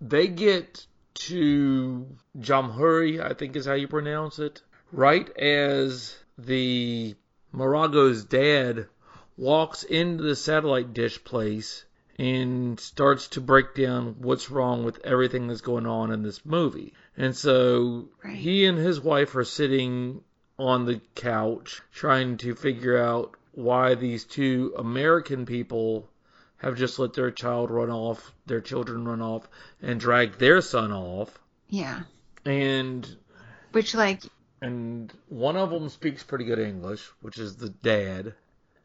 they 0.00 0.26
get 0.28 0.86
to 1.26 2.06
Jamhuri, 2.38 3.20
I 3.22 3.34
think 3.34 3.56
is 3.56 3.66
how 3.66 3.74
you 3.74 3.88
pronounce 3.88 4.38
it, 4.38 4.62
right 4.92 5.28
as 5.36 6.16
the 6.36 7.14
Morago's 7.52 8.24
dad 8.24 8.86
walks 9.36 9.82
into 9.82 10.24
the 10.24 10.36
satellite 10.36 10.92
dish 10.92 11.22
place 11.24 11.84
and 12.18 12.78
starts 12.80 13.28
to 13.28 13.40
break 13.40 13.74
down 13.74 14.16
what's 14.18 14.50
wrong 14.50 14.84
with 14.84 15.04
everything 15.04 15.46
that's 15.46 15.60
going 15.60 15.86
on 15.86 16.10
in 16.10 16.22
this 16.22 16.44
movie. 16.44 16.92
And 17.16 17.34
so 17.36 18.08
Right. 18.24 18.34
he 18.36 18.64
and 18.64 18.76
his 18.76 19.00
wife 19.00 19.36
are 19.36 19.44
sitting 19.44 20.22
on 20.58 20.84
the 20.86 21.00
couch 21.14 21.80
trying 21.92 22.36
to 22.38 22.54
figure 22.54 22.98
out 22.98 23.36
why 23.52 23.94
these 23.94 24.24
two 24.24 24.74
American 24.76 25.46
people 25.46 26.08
have 26.58 26.76
just 26.76 26.98
let 26.98 27.14
their 27.14 27.30
child 27.30 27.70
run 27.70 27.90
off, 27.90 28.32
their 28.46 28.60
children 28.60 29.06
run 29.06 29.22
off, 29.22 29.48
and 29.80 29.98
drag 29.98 30.38
their 30.38 30.60
son 30.60 30.92
off. 30.92 31.38
Yeah. 31.68 32.02
And 32.44 33.16
Which 33.72 33.94
like 33.94 34.22
and 34.60 35.12
one 35.28 35.56
of 35.56 35.70
them 35.70 35.88
speaks 35.88 36.22
pretty 36.22 36.44
good 36.44 36.58
English, 36.58 37.04
which 37.20 37.38
is 37.38 37.56
the 37.56 37.68
dad. 37.68 38.34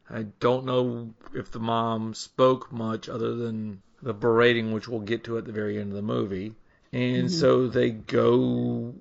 I 0.08 0.26
don't 0.38 0.66
know 0.66 1.14
if 1.32 1.50
the 1.50 1.58
mom 1.58 2.14
spoke 2.14 2.70
much 2.70 3.08
other 3.08 3.34
than 3.34 3.82
the 4.02 4.14
berating, 4.14 4.72
which 4.72 4.86
we'll 4.86 5.00
get 5.00 5.24
to 5.24 5.38
at 5.38 5.46
the 5.46 5.52
very 5.52 5.78
end 5.78 5.90
of 5.90 5.96
the 5.96 6.02
movie. 6.02 6.54
And 6.92 7.26
mm-hmm. 7.26 7.28
so 7.28 7.66
they 7.66 7.90
go, 7.90 8.94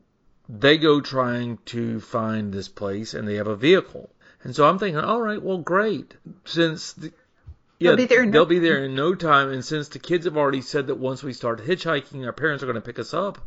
they 0.50 0.78
go 0.78 1.02
trying 1.02 1.60
to 1.66 2.00
find 2.00 2.52
this 2.52 2.70
place, 2.70 3.14
and 3.14 3.28
they 3.28 3.36
have 3.36 3.48
a 3.48 3.56
vehicle. 3.56 4.10
And 4.44 4.56
so 4.56 4.68
I'm 4.68 4.80
thinking, 4.80 5.00
all 5.00 5.22
right, 5.22 5.42
well, 5.42 5.60
great, 5.60 6.16
since 6.46 6.94
the, 6.94 7.14
yeah, 7.84 7.92
They'll 7.92 7.98
be 7.98 8.06
there 8.06 8.24
in 8.24 8.30
no 8.30 8.32
they'll 8.32 8.46
be 8.46 8.60
there 8.60 8.86
in 8.86 8.96
no 8.96 9.14
time. 9.14 9.52
And 9.52 9.64
since 9.64 9.90
the 9.90 10.00
kids 10.00 10.26
have 10.26 10.38
already 10.38 10.62
said 10.62 10.88
that 10.88 10.96
once 10.96 11.22
we 11.22 11.34
start 11.34 11.60
hitchhiking, 11.60 12.26
our 12.26 12.32
parents 12.32 12.64
are 12.64 12.66
going 12.66 12.76
to 12.76 12.82
pick 12.82 13.00
us 13.00 13.14
up, 13.14 13.40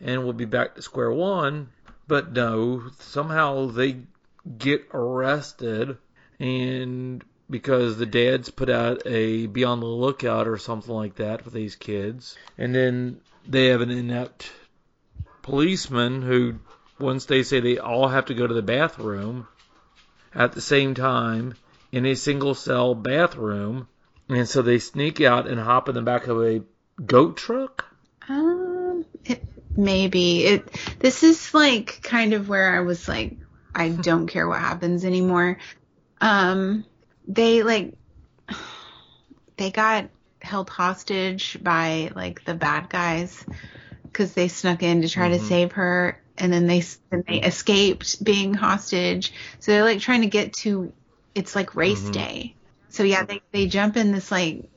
and 0.00 0.24
we'll 0.24 0.34
be 0.34 0.44
back 0.44 0.74
to 0.74 0.82
square 0.82 1.10
one. 1.10 1.70
But 2.06 2.32
no, 2.32 2.82
somehow 2.98 3.66
they 3.66 4.02
get 4.58 4.88
arrested, 4.92 5.96
and 6.38 7.24
because 7.48 7.96
the 7.96 8.06
dads 8.06 8.50
put 8.50 8.68
out 8.68 9.02
a 9.06 9.46
be 9.46 9.64
on 9.64 9.80
the 9.80 9.86
lookout 9.86 10.48
or 10.48 10.58
something 10.58 10.94
like 10.94 11.16
that 11.16 11.42
for 11.42 11.50
these 11.50 11.76
kids, 11.76 12.36
and 12.58 12.74
then 12.74 13.20
they 13.46 13.66
have 13.66 13.80
an 13.80 13.90
inept 13.90 14.52
policeman 15.42 16.22
who, 16.22 16.56
once 16.98 17.24
they 17.24 17.42
say 17.42 17.60
they 17.60 17.78
all 17.78 18.08
have 18.08 18.26
to 18.26 18.34
go 18.34 18.46
to 18.46 18.54
the 18.54 18.62
bathroom 18.62 19.46
at 20.34 20.52
the 20.52 20.60
same 20.60 20.94
time 20.94 21.54
in 21.92 22.06
a 22.06 22.14
single 22.14 22.54
cell 22.54 22.94
bathroom, 22.94 23.86
and 24.28 24.48
so 24.48 24.62
they 24.62 24.78
sneak 24.78 25.20
out 25.20 25.46
and 25.46 25.60
hop 25.60 25.88
in 25.88 25.94
the 25.94 26.02
back 26.02 26.26
of 26.26 26.42
a 26.42 26.62
goat 27.04 27.36
truck. 27.36 27.84
Um, 28.28 29.04
it, 29.24 29.44
maybe 29.76 30.44
it. 30.44 30.72
This 30.98 31.22
is 31.22 31.52
like 31.54 32.00
kind 32.02 32.32
of 32.32 32.48
where 32.48 32.74
I 32.74 32.80
was 32.80 33.06
like, 33.06 33.36
I 33.74 33.90
don't 33.90 34.26
care 34.26 34.48
what 34.48 34.60
happens 34.60 35.04
anymore. 35.04 35.58
Um, 36.20 36.84
they 37.28 37.62
like, 37.62 37.94
they 39.56 39.70
got 39.70 40.08
held 40.40 40.70
hostage 40.70 41.58
by 41.62 42.10
like 42.14 42.44
the 42.44 42.54
bad 42.54 42.88
guys 42.88 43.44
because 44.04 44.34
they 44.34 44.48
snuck 44.48 44.82
in 44.82 45.02
to 45.02 45.08
try 45.08 45.28
to 45.28 45.38
save 45.38 45.72
her, 45.72 46.20
and 46.36 46.52
then 46.52 46.66
they 46.66 46.82
then 47.10 47.24
they 47.26 47.40
escaped 47.40 48.22
being 48.22 48.54
hostage. 48.54 49.32
So 49.60 49.72
they're 49.72 49.84
like 49.84 50.00
trying 50.00 50.22
to 50.22 50.28
get 50.28 50.54
to. 50.54 50.92
It's 51.34 51.54
like 51.54 51.74
race 51.76 52.08
day. 52.10 52.54
So 52.88 53.04
yeah, 53.04 53.24
they 53.24 53.40
they 53.52 53.66
jump 53.66 53.96
in 53.96 54.12
this 54.12 54.30
like 54.30 54.68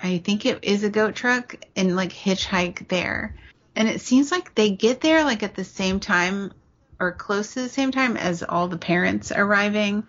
I 0.00 0.18
think 0.18 0.46
it 0.46 0.60
is 0.62 0.84
a 0.84 0.90
goat 0.90 1.14
truck 1.14 1.56
and 1.76 1.96
like 1.96 2.12
hitchhike 2.12 2.88
there. 2.88 3.36
And 3.74 3.88
it 3.88 4.00
seems 4.00 4.30
like 4.30 4.54
they 4.54 4.70
get 4.70 5.00
there 5.00 5.24
like 5.24 5.42
at 5.42 5.54
the 5.54 5.64
same 5.64 6.00
time 6.00 6.52
or 7.00 7.12
close 7.12 7.54
to 7.54 7.60
the 7.60 7.68
same 7.68 7.92
time 7.92 8.16
as 8.16 8.42
all 8.42 8.68
the 8.68 8.78
parents 8.78 9.32
arriving. 9.32 10.04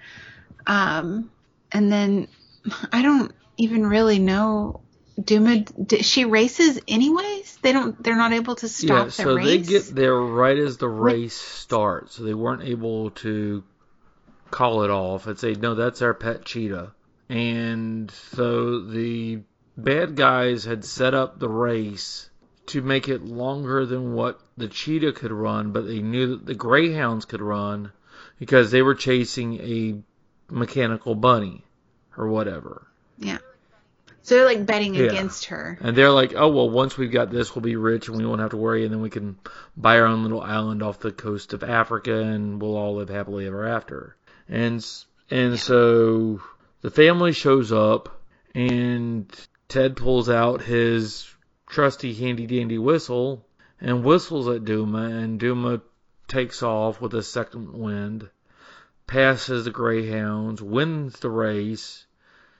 Um, 0.65 1.31
and 1.71 1.91
then 1.91 2.27
I 2.91 3.01
don't 3.01 3.31
even 3.57 3.85
really 3.85 4.19
know. 4.19 4.81
Duma, 5.21 5.57
d- 5.57 6.01
she 6.01 6.23
races 6.23 6.79
anyways. 6.87 7.57
They 7.61 7.73
don't. 7.73 8.01
They're 8.01 8.15
not 8.15 8.31
able 8.31 8.55
to 8.55 8.69
stop 8.69 8.89
yeah, 8.89 9.03
the 9.03 9.11
so 9.11 9.35
they 9.35 9.57
get 9.57 9.93
there 9.93 10.15
right 10.15 10.57
as 10.57 10.77
the 10.77 10.87
race 10.87 11.35
starts, 11.35 12.15
so 12.15 12.23
they 12.23 12.33
weren't 12.33 12.63
able 12.63 13.11
to 13.11 13.63
call 14.51 14.83
it 14.83 14.89
off 14.89 15.27
and 15.27 15.37
say, 15.39 15.53
"No, 15.53 15.75
that's 15.75 16.01
our 16.01 16.13
pet 16.13 16.45
cheetah." 16.45 16.91
And 17.29 18.09
so 18.11 18.81
the 18.81 19.39
bad 19.77 20.15
guys 20.15 20.63
had 20.65 20.83
set 20.83 21.13
up 21.13 21.39
the 21.39 21.49
race 21.49 22.29
to 22.67 22.81
make 22.81 23.07
it 23.07 23.23
longer 23.23 23.85
than 23.85 24.13
what 24.13 24.39
the 24.57 24.67
cheetah 24.67 25.13
could 25.13 25.31
run, 25.31 25.71
but 25.71 25.87
they 25.87 25.99
knew 26.01 26.27
that 26.27 26.45
the 26.45 26.55
greyhounds 26.55 27.25
could 27.25 27.41
run 27.41 27.91
because 28.39 28.71
they 28.71 28.81
were 28.81 28.95
chasing 28.95 29.55
a 29.59 30.01
mechanical 30.53 31.15
bunny 31.15 31.63
or 32.17 32.27
whatever. 32.27 32.87
yeah. 33.17 33.37
So 34.21 34.35
they're 34.35 34.45
like 34.45 34.65
betting 34.65 34.93
Yeah. 34.93 35.03
against 35.05 35.45
her. 35.45 35.77
And 35.81 35.95
they're 35.95 36.11
like, 36.11 36.33
oh, 36.35 36.49
well, 36.49 36.69
once 36.69 36.97
we've 36.97 37.11
got 37.11 37.31
this, 37.31 37.55
we'll 37.55 37.63
be 37.63 37.77
rich 37.77 38.09
and 38.09 38.17
we 38.17 38.25
won't 38.25 38.41
have 38.41 38.51
to 38.51 38.57
worry. 38.57 38.83
And 38.83 38.93
then 38.93 39.01
we 39.01 39.09
can 39.09 39.37
buy 39.75 39.97
our 39.99 40.05
own 40.05 40.21
little 40.23 40.41
island 40.41 40.83
off 40.83 40.99
the 40.99 41.11
coast 41.11 41.53
of 41.53 41.63
Africa 41.63 42.15
and 42.21 42.61
we'll 42.61 42.75
all 42.77 42.95
live 42.95 43.09
happily 43.09 43.47
ever 43.47 43.65
after. 43.67 44.15
And, 44.49 44.85
and 45.29 45.59
so 45.59 46.41
the 46.81 46.91
family 46.91 47.33
shows 47.33 47.71
up 47.71 48.21
and 48.55 49.31
Ted 49.67 49.95
pulls 49.95 50.29
out 50.29 50.61
his 50.61 51.27
trusty 51.67 52.13
handy 52.13 52.47
dandy 52.47 52.79
whistle 52.79 53.45
and 53.79 54.03
whistles 54.03 54.47
at 54.47 54.65
Duma. 54.65 55.03
And 55.03 55.39
Duma 55.39 55.81
takes 56.27 56.63
off 56.63 56.99
with 56.99 57.13
a 57.13 57.23
second 57.23 57.73
wind, 57.73 58.29
passes 59.07 59.65
the 59.65 59.71
Greyhounds, 59.71 60.61
wins 60.61 61.19
the 61.19 61.29
race, 61.29 62.05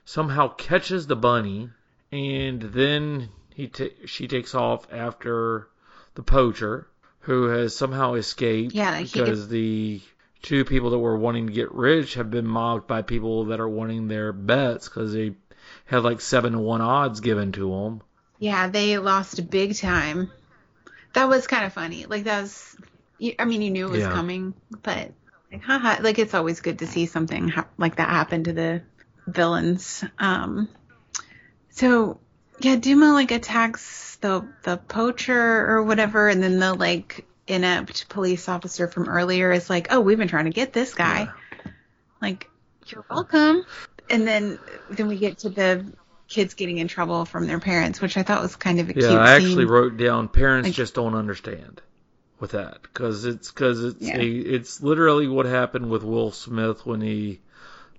somehow 0.04 0.48
catches 0.48 1.06
the 1.06 1.16
bunny, 1.16 1.70
and 2.12 2.60
then 2.62 3.28
he 3.54 3.68
ta- 3.68 3.96
she 4.06 4.26
takes 4.28 4.54
off 4.54 4.86
after 4.92 5.68
the 6.14 6.22
poacher, 6.22 6.88
who 7.20 7.44
has 7.44 7.76
somehow 7.76 8.14
escaped 8.14 8.74
Yeah, 8.74 9.02
because 9.02 9.48
the 9.48 10.00
two 10.42 10.64
people 10.64 10.90
that 10.90 10.98
were 10.98 11.16
wanting 11.16 11.46
to 11.46 11.52
get 11.52 11.72
rich 11.72 12.14
have 12.14 12.30
been 12.30 12.46
mocked 12.46 12.88
by 12.88 13.02
people 13.02 13.46
that 13.46 13.60
are 13.60 13.68
wanting 13.68 14.08
their 14.08 14.32
bets 14.32 14.88
because 14.88 15.12
they 15.12 15.34
had 15.84 16.02
like 16.02 16.20
seven 16.20 16.52
to 16.52 16.58
one 16.58 16.80
odds 16.80 17.20
given 17.20 17.52
to 17.52 17.70
them. 17.70 18.02
Yeah, 18.38 18.68
they 18.68 18.98
lost 18.98 19.50
big 19.50 19.76
time. 19.76 20.30
That 21.12 21.28
was 21.28 21.46
kind 21.46 21.64
of 21.64 21.72
funny. 21.72 22.06
Like 22.06 22.24
that 22.24 22.42
was, 22.42 22.76
I 23.38 23.44
mean, 23.44 23.62
you 23.62 23.70
knew 23.70 23.86
it 23.86 23.90
was 23.90 24.02
Yeah. 24.04 24.12
coming, 24.12 24.54
but 24.82 25.12
like, 25.52 25.62
haha, 25.62 26.02
like 26.02 26.18
it's 26.18 26.34
always 26.34 26.60
good 26.60 26.78
to 26.78 26.86
see 26.86 27.06
something 27.06 27.48
ha- 27.48 27.68
like 27.76 27.96
that 27.96 28.08
happen 28.08 28.44
to 28.44 28.52
the 28.52 28.82
villains. 29.26 30.04
Um, 30.18 30.68
so 31.70 32.20
yeah, 32.60 32.76
Duma 32.76 33.12
like 33.12 33.30
attacks 33.30 34.16
the 34.16 34.46
the 34.62 34.76
poacher 34.76 35.66
or 35.66 35.82
whatever, 35.82 36.28
and 36.28 36.42
then 36.42 36.58
the 36.58 36.74
like 36.74 37.26
inept 37.50 38.08
police 38.08 38.48
officer 38.48 38.86
from 38.88 39.08
earlier 39.08 39.52
is 39.52 39.68
like, 39.68 39.88
"Oh, 39.90 40.00
we've 40.00 40.18
been 40.18 40.28
trying 40.28 40.44
to 40.46 40.50
get 40.50 40.72
this 40.72 40.94
guy." 40.94 41.28
Like, 42.22 42.48
you're 42.86 43.04
welcome. 43.10 43.64
And 44.08 44.26
then 44.26 44.58
then 44.90 45.08
we 45.08 45.18
get 45.18 45.38
to 45.38 45.48
the 45.50 45.86
kids 46.28 46.54
getting 46.54 46.78
in 46.78 46.88
trouble 46.88 47.24
from 47.24 47.46
their 47.46 47.60
parents, 47.60 48.00
which 48.00 48.16
I 48.16 48.22
thought 48.22 48.42
was 48.42 48.56
kind 48.56 48.78
of 48.80 48.88
a 48.88 48.94
Yeah, 48.94 49.08
cute 49.08 49.12
I 49.20 49.38
scene. 49.38 49.46
actually 49.48 49.64
wrote 49.64 49.96
down 49.96 50.28
parents 50.28 50.68
Like- 50.68 50.74
just 50.76 50.94
don't 50.94 51.14
understand 51.14 51.80
with 52.38 52.52
that 52.52 52.82
because 52.82 53.24
it's 53.24 53.50
because 53.50 53.84
it's 53.84 54.00
Yeah. 54.00 54.18
a, 54.18 54.26
it's 54.38 54.82
literally 54.82 55.26
what 55.28 55.46
happened 55.46 55.90
with 55.90 56.02
Will 56.02 56.30
Smith 56.32 56.86
when 56.86 57.00
he 57.00 57.40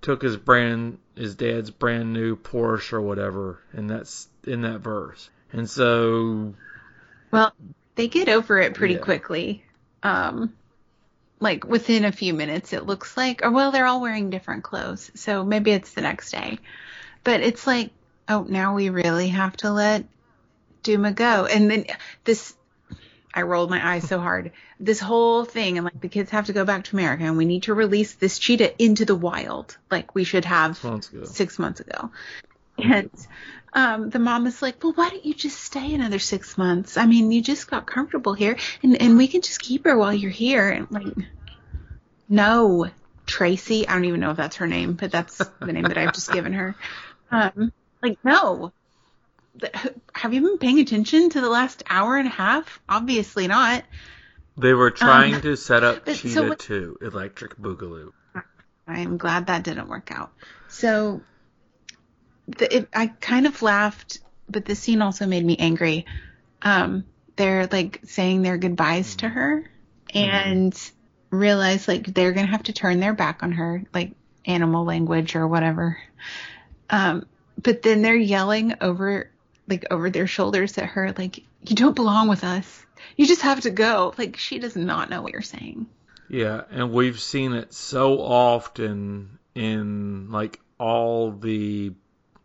took 0.02 0.22
his 0.22 0.36
brand 0.38 0.98
his 1.16 1.36
dad's 1.36 1.70
brand 1.70 2.14
new 2.14 2.36
Porsche 2.36 2.94
or 2.94 3.02
whatever, 3.02 3.60
and 3.74 3.90
that's 3.90 4.28
in 4.46 4.62
that 4.62 4.80
verse. 4.80 5.30
And 5.52 5.70
so 5.70 6.54
Well, 7.32 7.54
they 8.02 8.08
get 8.08 8.30
over 8.30 8.60
it 8.60 8.74
pretty 8.74 8.96
Yeah. 8.96 9.02
quickly. 9.02 9.64
Um, 10.04 10.54
like 11.40 11.66
within 11.66 12.06
a 12.06 12.12
few 12.12 12.34
minutes, 12.34 12.74
it 12.74 12.86
looks 12.86 13.16
like, 13.16 13.44
or 13.44 13.52
well, 13.52 13.72
they're 13.72 13.86
all 13.86 14.02
wearing 14.02 14.30
different 14.30 14.64
clothes, 14.64 15.12
so 15.16 15.44
maybe 15.44 15.72
it's 15.72 15.94
the 15.94 16.02
next 16.02 16.32
day. 16.32 16.60
But 17.24 17.42
it's 17.42 17.66
like, 17.66 17.92
oh, 18.28 18.46
now 18.48 18.76
we 18.76 18.90
really 18.90 19.30
have 19.30 19.56
to 19.58 19.72
let 19.72 20.06
Duma 20.84 21.12
go, 21.12 21.46
and 21.46 21.70
then 21.70 21.86
this. 22.24 22.56
I 23.34 23.44
rolled 23.44 23.70
my 23.70 23.94
eyes 23.94 24.06
so 24.10 24.20
hard. 24.20 24.52
This 24.78 25.00
whole 25.00 25.46
thing, 25.46 25.78
and 25.78 25.86
like 25.86 26.02
the 26.02 26.10
kids 26.10 26.32
have 26.32 26.48
to 26.48 26.54
go 26.54 26.66
back 26.66 26.84
to 26.86 26.98
America, 26.98 27.24
and 27.24 27.38
we 27.38 27.46
need 27.46 27.64
to 27.64 27.74
release 27.74 28.16
this 28.16 28.38
cheetah 28.38 28.84
into 28.84 29.06
the 29.06 29.16
wild, 29.16 29.78
like 29.90 30.14
we 30.14 30.26
should 30.26 30.44
have 30.44 30.76
six 30.76 30.84
months 30.84 31.10
ago. 31.10 31.24
six 31.26 31.60
months 31.60 31.80
ago. 31.80 32.12
And 32.78 33.10
um, 33.74 34.10
the 34.10 34.20
mom 34.20 34.48
is 34.48 34.62
like, 34.62 34.84
well, 34.84 34.94
why 34.94 35.10
don't 35.10 35.26
you 35.26 35.34
just 35.34 35.60
stay 35.60 35.94
another 35.94 36.20
six 36.20 36.58
months? 36.58 36.98
I 36.98 37.06
mean, 37.06 37.32
you 37.32 37.42
just 37.42 37.70
got 37.70 37.86
comfortable 37.88 38.34
here, 38.34 38.58
and, 38.84 39.02
and 39.02 39.18
we 39.18 39.28
can 39.28 39.42
just 39.42 39.62
keep 39.62 39.86
her 39.86 39.98
while 39.98 40.14
you're 40.14 40.30
here. 40.32 40.70
And 40.70 40.92
like, 40.92 41.14
no, 42.30 42.88
Tracy, 43.26 43.88
I 43.88 43.94
don't 43.94 44.06
even 44.06 44.20
know 44.20 44.32
if 44.32 44.38
that's 44.38 44.58
her 44.58 44.68
name, 44.68 44.94
but 44.94 45.12
that's 45.12 45.38
the 45.38 45.72
name 45.74 45.84
that 45.84 45.98
I've 45.98 46.14
just 46.14 46.32
given 46.32 46.54
her. 46.54 46.76
Um, 47.32 47.72
like, 48.04 48.18
no. 48.24 48.72
Have 50.14 50.34
you 50.34 50.42
been 50.42 50.58
paying 50.58 50.80
attention 50.80 51.30
to 51.32 51.42
the 51.42 51.50
last 51.50 51.84
hour 51.90 52.18
and 52.18 52.28
a 52.28 52.32
half? 52.32 52.80
Obviously 52.90 53.48
not. 53.48 53.84
they 54.58 54.74
were 54.74 54.92
trying 54.92 55.36
Um, 55.36 55.42
to 55.42 55.56
set 55.58 55.84
up 55.84 56.06
but 56.06 56.16
so 56.16 56.22
Cheetah 56.22 56.44
what- 56.50 56.60
2, 56.60 56.98
Electric 57.02 57.58
Boogaloo. 57.58 58.12
I'm 58.88 59.18
glad 59.18 59.48
that 59.48 59.64
didn't 59.64 59.88
work 59.88 60.12
out. 60.12 60.32
So 60.68 61.22
the, 62.48 62.78
it, 62.78 62.90
I 62.94 63.08
kind 63.08 63.46
of 63.46 63.62
laughed, 63.62 64.20
but 64.50 64.66
the 64.66 64.76
scene 64.76 65.02
also 65.02 65.26
made 65.26 65.46
me 65.46 65.58
angry. 65.58 66.06
Um, 66.62 67.06
they're 67.36 67.68
like 67.68 68.02
saying 68.06 68.42
their 68.42 68.58
goodbyes 68.58 69.16
to 69.18 69.30
her 69.30 69.70
and 70.14 70.78
realize 71.30 71.88
like 71.88 72.14
they're 72.14 72.34
gonna 72.34 72.48
have 72.48 72.64
to 72.64 72.74
turn 72.74 73.00
their 73.00 73.14
back 73.14 73.44
on 73.44 73.54
her, 73.54 73.84
like 73.94 74.12
animal 74.46 74.86
language 74.86 75.36
or 75.36 75.48
whatever. 75.48 75.98
Um, 76.90 77.26
but 77.62 77.82
then 77.82 78.02
they're 78.02 78.16
yelling 78.16 78.76
over 78.82 79.30
like 79.68 79.86
over 79.90 80.10
their 80.10 80.28
shoulders 80.28 80.78
at 80.78 80.86
her, 80.86 81.14
like, 81.18 81.40
you 81.64 81.76
don't 81.76 81.96
belong 81.96 82.28
with 82.28 82.44
us. 82.44 82.86
You 83.16 83.26
just 83.26 83.42
have 83.42 83.62
to 83.62 83.70
go. 83.70 84.14
Like 84.18 84.38
she 84.38 84.60
does 84.60 84.76
not 84.76 85.10
know 85.10 85.22
what 85.22 85.32
you're 85.34 85.42
saying. 85.42 85.88
Yeah, 86.30 86.62
and 86.72 86.92
we've 86.92 87.20
seen 87.20 87.54
it 87.54 87.74
so 87.74 88.20
often 88.22 89.40
in 89.56 90.32
like 90.32 90.60
all 90.78 91.32
the 91.32 91.94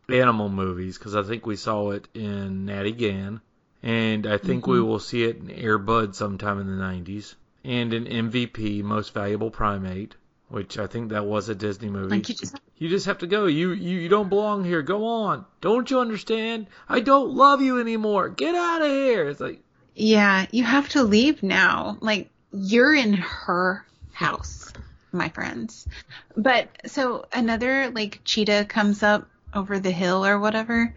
animal 0.09 0.49
movies 0.49 0.99
because 0.99 1.17
I 1.17 1.23
think 1.23 1.47
we 1.47 1.57
saw 1.57 1.91
it 1.91 2.09
in 2.15 2.67
Natty 2.67 2.93
Gann, 2.93 3.41
and 3.83 4.27
I 4.27 4.39
think 4.39 4.67
we 4.67 4.79
mm-hmm. 4.79 4.87
will 4.87 4.99
see 5.01 5.25
it 5.25 5.37
in 5.37 5.51
Air 5.51 5.79
Bud 5.79 6.15
sometime 6.15 6.61
in 6.61 6.67
the 6.67 6.83
90s, 6.83 7.35
and 7.65 7.93
in 7.93 8.05
MVP, 8.31 8.83
Most 8.83 9.13
Valuable 9.13 9.51
Primate, 9.51 10.15
which 10.49 10.79
I 10.79 10.87
think 10.87 11.11
that 11.11 11.27
was 11.27 11.49
a 11.49 11.55
Disney 11.55 11.89
movie. 11.89 12.17
Like 12.17 12.29
you 12.29 12.35
just 12.35 12.59
You 12.79 12.89
just 12.89 13.07
have 13.07 13.19
to 13.19 13.27
go. 13.27 13.47
You, 13.47 13.73
you 13.73 13.99
you 13.99 14.09
don't 14.09 14.29
belong 14.29 14.65
here. 14.65 14.83
Go 14.83 15.07
on. 15.07 15.45
Don't 15.61 15.91
you 15.91 16.01
understand? 16.01 16.67
I 16.89 17.01
don't 17.01 17.31
love 17.31 17.63
you 17.63 17.81
anymore. 17.81 18.29
Get 18.29 18.55
out 18.55 18.83
of 18.83 18.89
here. 18.89 19.29
It's 19.29 19.41
like 19.41 19.61
Yeah, 19.95 20.47
you 20.53 20.63
have 20.63 20.89
to 20.91 21.03
leave 21.03 21.43
now. 21.43 21.97
Like 22.01 22.31
you're 22.53 22.95
in 22.95 23.15
her 23.15 23.85
house, 24.13 24.73
my 25.11 25.31
friends. 25.31 25.89
But 26.37 26.69
so 26.87 27.27
another 27.33 27.91
like 27.91 28.21
cheetah 28.25 28.67
comes 28.67 29.03
up 29.03 29.29
over 29.57 29.79
the 29.81 29.91
hill 29.91 30.25
or 30.25 30.39
whatever, 30.39 30.95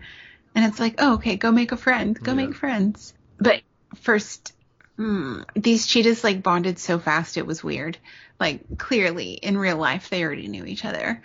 and 0.56 0.66
it's 0.66 0.80
like, 0.80 0.96
oh, 1.00 1.16
okay, 1.16 1.36
go 1.38 1.52
make 1.52 1.72
a 1.72 1.78
friend, 1.78 2.20
go 2.22 2.32
Yeah. 2.32 2.48
make 2.48 2.56
friends. 2.56 3.14
But 3.38 3.62
first, 3.96 4.54
mm, 5.00 5.46
these 5.56 5.88
cheetahs 5.88 6.24
like 6.24 6.44
bonded 6.44 6.80
so 6.80 7.00
fast 7.00 7.38
it 7.38 7.46
was 7.48 7.64
weird. 7.64 7.98
Like 8.40 8.78
clearly 8.78 9.34
in 9.34 9.58
real 9.58 9.78
life 9.78 10.10
they 10.10 10.24
already 10.24 10.48
knew 10.48 10.66
each 10.66 10.86
other. 10.86 11.22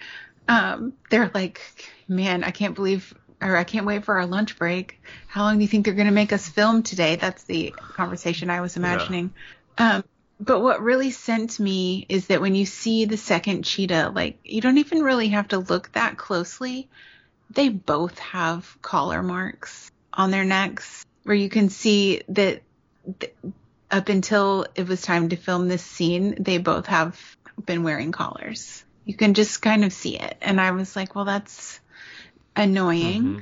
Um, 0.49 0.95
they're 1.11 1.30
like, 1.35 1.61
man, 2.09 2.45
I 2.45 2.51
can't 2.51 2.74
believe. 2.74 3.12
Or 3.43 3.57
I 3.57 3.64
can't 3.64 3.85
wait 3.85 4.05
for 4.05 4.16
our 4.16 4.26
lunch 4.26 4.59
break. 4.59 5.03
How 5.26 5.43
long 5.43 5.57
do 5.59 5.62
you 5.62 5.68
think 5.68 5.85
they're 5.85 5.95
going 5.95 6.07
to 6.07 6.12
make 6.12 6.32
us 6.32 6.49
film 6.49 6.82
today? 6.82 7.16
That's 7.16 7.45
the 7.45 7.74
conversation 7.93 8.49
I 8.49 8.62
was 8.62 8.76
imagining. 8.76 9.35
Um, 9.76 10.05
but 10.41 10.61
what 10.61 10.80
really 10.82 11.11
sent 11.11 11.61
me 11.61 12.07
is 12.09 12.28
that 12.28 12.41
when 12.41 12.55
you 12.55 12.64
see 12.64 13.05
the 13.05 13.16
second 13.18 13.64
cheetah, 13.64 14.12
like 14.14 14.39
you 14.45 14.61
don't 14.62 14.78
even 14.78 15.03
really 15.03 15.28
have 15.28 15.49
to 15.49 15.59
look 15.59 15.93
that 15.93 16.16
closely. 16.16 16.89
They 17.51 17.68
both 17.68 18.18
have 18.18 18.78
collar 18.82 19.22
marks 19.22 19.90
on 20.12 20.30
their 20.30 20.45
necks 20.45 21.05
where 21.24 21.36
you 21.36 21.49
can 21.49 21.68
see 21.68 22.22
that 22.28 22.62
th- 23.18 23.34
up 23.90 24.09
until 24.09 24.66
it 24.74 24.86
was 24.86 25.03
time 25.03 25.28
to 25.28 25.36
film 25.36 25.68
this 25.68 25.82
scene, 25.82 26.36
they 26.40 26.59
both 26.59 26.86
have 26.86 27.18
been 27.64 27.82
wearing 27.82 28.12
collars. 28.12 28.84
You 29.05 29.14
can 29.14 29.34
just 29.34 29.61
kind 29.62 29.84
of 29.84 29.92
see 29.92 30.18
it. 30.18 30.36
And 30.40 30.61
I 30.61 30.72
was 30.72 30.97
like, 30.97 31.14
well, 31.14 31.24
that's 31.24 31.80
annoying 32.57 33.22
mm-hmm. 33.22 33.38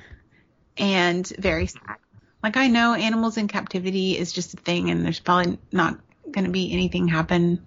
and 0.77 1.27
very 1.27 1.67
sad. 1.67 1.97
Like 2.43 2.57
I 2.57 2.67
know 2.69 2.95
animals 2.95 3.37
in 3.37 3.47
captivity 3.49 4.19
is 4.19 4.33
just 4.33 4.55
a 4.55 4.57
thing 4.57 4.91
and 4.91 5.05
there's 5.05 5.21
probably 5.21 5.59
not 5.71 5.99
going 6.31 6.45
to 6.45 6.51
be 6.51 6.73
anything 6.73 7.09
happen 7.09 7.65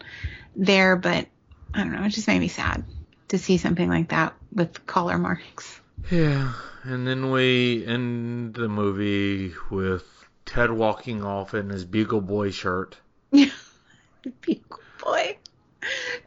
there, 0.56 0.96
but 0.96 1.28
I 1.74 1.80
don't 1.80 1.94
know, 1.94 2.04
it 2.04 2.10
just 2.10 2.28
made 2.28 2.40
me 2.40 2.50
sad 2.50 2.84
to 3.30 3.38
see 3.38 3.58
something 3.58 3.90
like 3.90 4.10
that 4.10 4.34
with 4.54 4.86
collar 4.86 5.18
marks. 5.18 5.80
Yeah, 6.12 6.54
and 6.84 7.08
then 7.08 7.32
we 7.32 7.86
end 7.86 8.54
the 8.54 8.70
movie 8.70 9.54
with 9.72 10.04
Ted 10.46 10.72
walking 10.72 11.24
off 11.24 11.54
in 11.54 11.70
his 11.70 11.86
Bugle 11.86 12.22
Boy 12.22 12.52
shirt. 12.52 12.98
Yeah, 13.32 13.52
bugle 14.42 14.80
boy. 15.04 15.38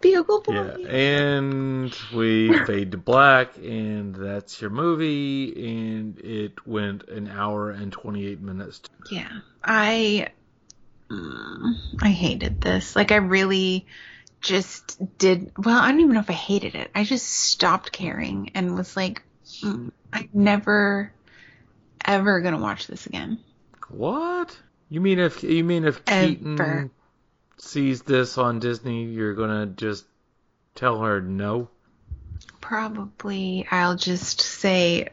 Bugle 0.00 0.42
boy. 0.42 0.52
Yeah, 0.54 0.88
and 0.88 1.96
we 2.14 2.56
fade 2.64 2.92
to 2.92 2.98
black, 2.98 3.56
and 3.56 4.14
that's 4.14 4.60
your 4.60 4.70
movie, 4.70 5.52
and 5.70 6.18
it 6.20 6.66
went 6.66 7.08
an 7.08 7.28
hour 7.28 7.70
and 7.70 7.92
28 7.92 8.40
minutes. 8.40 8.80
Yeah, 9.10 9.30
I 9.64 10.28
mm, 11.10 11.76
I 12.00 12.08
hated 12.08 12.60
this. 12.60 12.94
Like 12.94 13.12
I 13.12 13.16
really 13.16 13.86
just 14.40 15.18
did. 15.18 15.52
Well, 15.56 15.78
I 15.78 15.90
don't 15.90 16.00
even 16.00 16.14
know 16.14 16.20
if 16.20 16.30
I 16.30 16.34
hated 16.34 16.74
it. 16.74 16.90
I 16.94 17.04
just 17.04 17.26
stopped 17.26 17.92
caring 17.92 18.50
and 18.54 18.76
was 18.76 18.96
like, 18.96 19.22
mm, 19.62 19.90
I'm 20.12 20.28
never 20.32 21.12
ever 22.04 22.40
gonna 22.40 22.58
watch 22.58 22.86
this 22.86 23.06
again. 23.06 23.38
What? 23.88 24.56
You 24.88 25.00
mean 25.00 25.18
if 25.18 25.42
you 25.42 25.64
mean 25.64 25.84
if 25.84 26.04
Keaton 26.04 26.60
Ever. 26.60 26.90
sees 27.58 28.02
this 28.02 28.38
on 28.38 28.58
Disney, 28.58 29.04
you're 29.04 29.34
gonna 29.34 29.66
just 29.66 30.06
tell 30.74 31.00
her 31.00 31.20
no? 31.20 31.68
Probably 32.60 33.66
I'll 33.70 33.96
just 33.96 34.40
say 34.40 35.08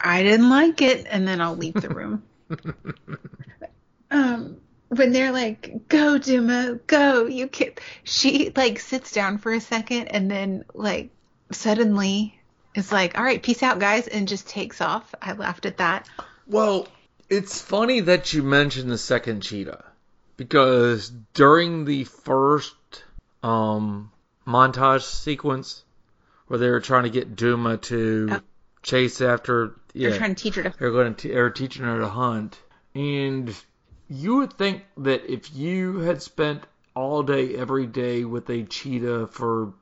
I 0.00 0.22
didn't 0.22 0.50
like 0.50 0.82
it 0.82 1.06
and 1.08 1.26
then 1.26 1.40
I'll 1.40 1.56
leave 1.56 1.74
the 1.74 1.88
room. 1.88 2.22
um 4.10 4.58
when 4.88 5.12
they're 5.12 5.32
like, 5.32 5.88
"Go, 5.88 6.18
Duma, 6.18 6.78
go!" 6.86 7.26
You 7.26 7.48
can. 7.48 7.72
She 8.04 8.52
like 8.54 8.78
sits 8.78 9.10
down 9.12 9.38
for 9.38 9.52
a 9.52 9.60
second 9.60 10.08
and 10.08 10.30
then 10.30 10.64
like 10.74 11.10
suddenly 11.50 12.38
is 12.74 12.90
like, 12.92 13.16
"All 13.18 13.24
right, 13.24 13.42
peace 13.42 13.62
out, 13.62 13.78
guys," 13.78 14.06
and 14.08 14.26
just 14.28 14.48
takes 14.48 14.80
off. 14.80 15.14
I 15.22 15.32
laughed 15.32 15.66
at 15.66 15.78
that. 15.78 16.08
Well, 16.46 16.88
it's 17.30 17.60
funny 17.60 18.00
that 18.00 18.32
you 18.32 18.42
mentioned 18.42 18.90
the 18.90 18.98
second 18.98 19.40
cheetah 19.42 19.84
because 20.36 21.10
during 21.32 21.84
the 21.84 22.04
first 22.04 22.74
um, 23.42 24.10
montage 24.46 25.02
sequence 25.02 25.84
where 26.48 26.58
they 26.58 26.68
were 26.68 26.80
trying 26.80 27.04
to 27.04 27.10
get 27.10 27.36
Duma 27.36 27.78
to 27.78 28.28
Oh. 28.32 28.40
chase 28.82 29.20
after, 29.22 29.74
yeah, 29.94 30.10
They're 30.10 30.18
trying 30.18 30.34
to 30.34 30.42
teach 30.42 30.54
her 30.56 30.62
to. 30.64 30.74
they're 30.78 30.90
going 30.90 31.14
to 31.14 31.28
they're 31.28 31.50
teaching 31.50 31.84
her 31.84 32.00
to 32.00 32.08
hunt, 32.08 32.58
and 32.94 33.54
you 34.10 34.36
would 34.36 34.52
think 34.52 34.82
that 34.98 35.24
if 35.32 35.54
you 35.54 36.00
had 36.00 36.20
spent 36.20 36.62
all 36.94 37.22
day 37.22 37.54
every 37.56 37.86
day 37.86 38.24
with 38.24 38.48
a 38.50 38.62
cheetah 38.64 39.28
for 39.28 39.72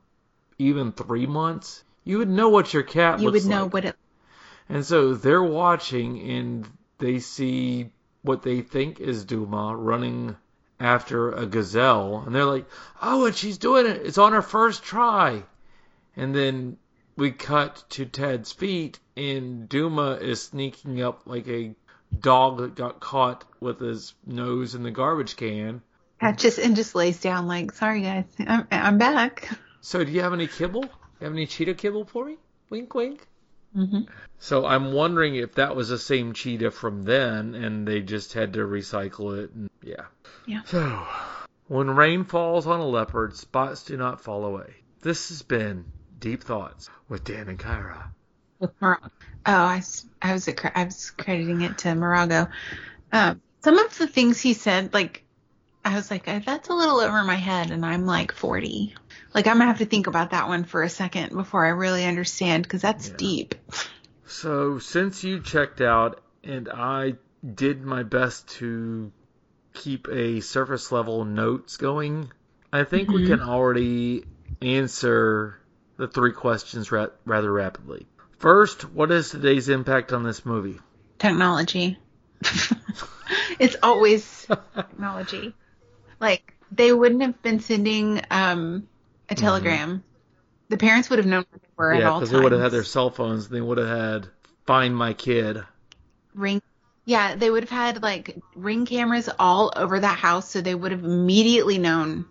even 0.57 0.93
three 0.93 1.25
months, 1.27 1.83
you 2.03 2.17
would 2.19 2.29
know 2.29 2.49
what 2.49 2.73
your 2.73 2.83
cat 2.83 3.15
was. 3.15 3.23
You 3.23 3.29
looks 3.29 3.45
would 3.45 3.49
know 3.49 3.63
like. 3.63 3.73
what 3.73 3.85
it. 3.85 3.95
And 4.69 4.85
so 4.85 5.13
they're 5.13 5.43
watching 5.43 6.19
and 6.29 6.67
they 6.97 7.19
see 7.19 7.91
what 8.21 8.43
they 8.43 8.61
think 8.61 8.99
is 8.99 9.25
Duma 9.25 9.75
running 9.75 10.35
after 10.79 11.31
a 11.31 11.45
gazelle. 11.45 12.23
And 12.25 12.33
they're 12.33 12.45
like, 12.45 12.65
oh, 13.01 13.25
and 13.25 13.35
she's 13.35 13.57
doing 13.57 13.85
it. 13.85 14.05
It's 14.05 14.17
on 14.17 14.33
her 14.33 14.41
first 14.41 14.83
try. 14.83 15.43
And 16.15 16.33
then 16.33 16.77
we 17.15 17.31
cut 17.31 17.83
to 17.91 18.05
Ted's 18.05 18.51
feet 18.51 18.99
and 19.15 19.67
Duma 19.69 20.13
is 20.13 20.41
sneaking 20.41 21.01
up 21.01 21.23
like 21.25 21.47
a 21.47 21.75
dog 22.19 22.57
that 22.57 22.75
got 22.75 22.99
caught 22.99 23.45
with 23.59 23.79
his 23.79 24.13
nose 24.25 24.75
in 24.75 24.83
the 24.83 24.91
garbage 24.91 25.35
can. 25.35 25.81
That 26.21 26.37
just 26.37 26.57
and 26.57 26.75
just 26.75 26.95
lays 26.95 27.19
down 27.19 27.47
like, 27.47 27.73
"Sorry, 27.73 28.01
guys, 28.01 28.25
I'm, 28.39 28.67
I'm 28.71 28.97
back." 28.97 29.49
So 29.81 30.03
do 30.03 30.11
you 30.11 30.21
have 30.21 30.31
any 30.31 30.47
kibble? 30.47 30.85
You 31.23 31.27
have 31.27 31.37
any 31.37 31.47
cheetah 31.47 31.75
kibble 31.75 32.03
for 32.03 32.25
me? 32.25 32.35
Wink, 32.69 32.93
wink. 32.93 33.25
hmm 33.73 34.01
So 34.39 34.65
I'm 34.65 34.91
wondering 34.91 35.35
if 35.35 35.55
that 35.55 35.73
was 35.73 35.87
the 35.87 35.97
same 35.97 36.33
cheetah 36.33 36.71
from 36.71 37.05
then, 37.05 37.55
and 37.55 37.87
they 37.87 38.01
just 38.01 38.33
had 38.33 38.51
to 38.55 38.59
recycle 38.67 39.41
it. 39.41 39.51
And 39.53 39.69
yeah. 39.81 40.07
Yeah. 40.45 40.63
So 40.65 41.07
when 41.69 41.89
rain 41.91 42.25
falls 42.25 42.67
on 42.67 42.81
a 42.81 42.85
leopard, 42.85 43.37
spots 43.37 43.85
do 43.85 43.95
not 43.95 44.19
fall 44.19 44.43
away. 44.43 44.75
This 45.01 45.29
has 45.29 45.41
been 45.43 45.85
Deep 46.19 46.43
Thoughts 46.43 46.89
with 47.07 47.23
Dan 47.23 47.47
and 47.47 47.57
Kyra. 47.57 48.03
With 48.59 48.73
Mar- 48.81 48.99
oh, 49.01 49.09
I, 49.45 49.77
s- 49.77 50.05
I 50.21 50.33
was 50.33 50.49
I 50.75 50.83
was 50.83 51.11
crediting 51.11 51.61
it 51.61 51.77
to 51.77 51.87
Morago. 51.93 52.51
Um, 53.13 53.41
some 53.63 53.79
of 53.79 53.97
the 53.97 54.07
things 54.07 54.41
he 54.41 54.53
said, 54.53 54.93
like 54.93 55.23
I 55.85 55.95
was 55.95 56.11
like, 56.11 56.27
"Uh, 56.27 56.41
that's 56.45 56.67
a 56.67 56.73
little 56.73 56.99
over 56.99 57.23
my 57.23 57.35
head, 57.35 57.71
and 57.71 57.85
I'm 57.85 58.05
like 58.05 58.33
40. 58.33 58.93
Like 59.33 59.47
I'm 59.47 59.57
gonna 59.57 59.65
have 59.65 59.79
to 59.79 59.85
think 59.85 60.07
about 60.07 60.31
that 60.31 60.47
one 60.47 60.63
for 60.63 60.83
a 60.83 60.89
second 60.89 61.33
before 61.33 61.65
I 61.65 61.69
really 61.69 62.05
understand 62.05 62.63
because 62.63 62.81
that's 62.81 63.09
deep. 63.09 63.55
So 64.27 64.79
since 64.79 65.23
you 65.23 65.41
checked 65.41 65.81
out, 65.81 66.21
and 66.43 66.69
I 66.69 67.15
did 67.55 67.83
my 67.83 68.03
best 68.03 68.47
to 68.59 69.11
keep 69.73 70.07
a 70.09 70.39
surface 70.41 70.91
level 70.91 71.25
notes 71.25 71.77
going, 71.77 72.31
I 72.71 72.83
think 72.83 73.11
we 73.11 73.25
can 73.25 73.41
already 73.41 74.25
answer 74.61 75.59
the 75.97 76.07
three 76.07 76.31
questions 76.31 76.91
ra- 76.91 77.07
rather 77.25 77.51
rapidly. 77.51 78.07
First, 78.39 78.83
what 78.91 79.11
is 79.11 79.29
today's 79.29 79.69
impact 79.69 80.11
on 80.13 80.23
this 80.23 80.45
movie? 80.45 80.79
Technology. 81.17 81.97
it's 83.59 83.75
always 83.81 84.47
technology. 84.75 85.55
Like 86.19 86.53
they 86.71 86.91
wouldn't 86.91 87.21
have 87.21 87.41
been 87.41 87.59
sending 87.59 88.21
um, 88.29 88.87
a 89.33 89.41
telegram. 89.41 90.03
The 90.69 90.77
parents 90.77 91.09
would 91.09 91.19
have 91.19 91.25
known 91.27 91.45
where 91.49 91.59
they 91.61 91.67
were 91.77 91.93
at 91.93 91.99
yeah, 92.01 92.09
all 92.09 92.19
because 92.19 92.31
they 92.31 92.39
would 92.39 92.51
have 92.51 92.61
had 92.61 92.71
their 92.71 92.83
cell 92.83 93.09
phones. 93.09 93.49
They 93.49 93.61
would 93.61 93.77
have 93.77 93.87
had 93.89 94.27
find 94.65 94.95
my 94.95 95.13
kid. 95.13 95.63
ring 96.33 96.61
yeah 97.05 97.35
they 97.35 97.49
would 97.49 97.63
have 97.63 97.69
had 97.69 98.01
like 98.01 98.37
ring 98.55 98.85
cameras 98.85 99.29
all 99.39 99.71
over 99.75 99.99
that 99.99 100.17
house 100.17 100.49
so 100.49 100.61
they 100.61 100.75
would 100.75 100.91
have 100.91 101.03
immediately 101.03 101.77
known 101.77 102.25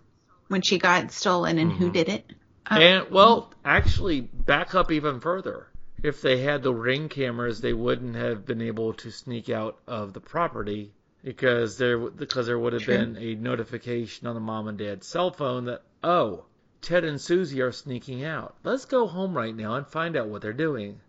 when 0.47 0.61
she 0.61 0.77
got 0.77 1.11
stolen 1.11 1.57
and 1.59 1.71
who 1.71 1.89
did 1.91 2.09
it 2.09 2.25
Um, 2.65 2.81
And 2.81 3.11
well, 3.11 3.53
actually, 3.65 4.21
back 4.21 4.73
up 4.75 4.91
even 4.91 5.19
further. 5.19 5.67
If 6.01 6.21
they 6.21 6.39
had 6.41 6.63
the 6.63 6.73
ring 6.73 7.09
cameras, 7.09 7.61
they 7.61 7.73
wouldn't 7.73 8.15
have 8.15 8.45
been 8.45 8.61
able 8.61 8.93
to 8.95 9.11
sneak 9.11 9.49
out 9.49 9.79
of 9.87 10.13
the 10.13 10.21
property 10.21 10.93
because 11.23 11.77
there 11.77 11.97
because 11.97 12.47
there 12.47 12.59
would 12.59 12.73
have 12.73 12.83
True. 12.83 12.97
been 12.97 13.17
a 13.17 13.35
notification 13.35 14.27
on 14.27 14.33
the 14.35 14.41
mom 14.41 14.67
and 14.67 14.77
dad's 14.77 15.07
cell 15.07 15.31
phone 15.31 15.65
that 15.65 15.83
oh, 16.03 16.45
Ted 16.83 17.03
and 17.03 17.19
Susie 17.19 17.61
are 17.61 17.71
sneaking 17.71 18.23
out. 18.23 18.55
Let's 18.63 18.85
go 18.85 19.07
home 19.07 19.35
right 19.35 19.55
now 19.55 19.75
and 19.75 19.87
find 19.87 20.15
out 20.15 20.27
what 20.27 20.41
they're 20.41 20.53
doing. 20.53 20.99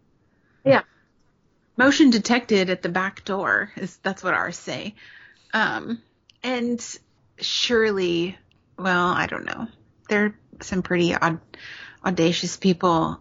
Yeah. 0.65 0.83
Motion 1.77 2.11
detected 2.11 2.71
at 2.71 2.83
the 2.83 2.89
back 2.89 3.25
door 3.25 3.71
is 3.77 3.97
that's 3.99 4.23
what 4.23 4.35
ours 4.35 4.57
say 4.57 4.95
um 5.55 6.03
and 6.43 6.99
surely 7.39 8.37
well 8.79 9.07
i 9.09 9.27
don't 9.27 9.45
know 9.47 9.67
there 10.09 10.27
are 10.27 10.39
some 10.61 10.83
pretty 10.83 11.15
odd 11.15 11.41
audacious 12.05 12.57
people 12.57 13.19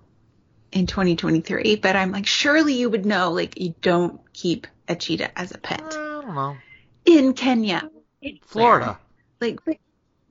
in 0.71 0.87
2023 0.87 1.77
but 1.77 1.95
i'm 1.95 2.11
like 2.11 2.25
surely 2.27 2.73
you 2.73 2.89
would 2.89 3.05
know 3.05 3.31
like 3.31 3.59
you 3.59 3.73
don't 3.81 4.19
keep 4.33 4.67
a 4.87 4.95
cheetah 4.95 5.37
as 5.39 5.51
a 5.51 5.57
pet 5.57 5.81
I 5.81 6.21
don't 6.21 6.35
know. 6.35 6.57
in 7.05 7.33
kenya 7.33 7.89
Florida. 8.45 8.99
like 9.39 9.63
but, 9.63 9.77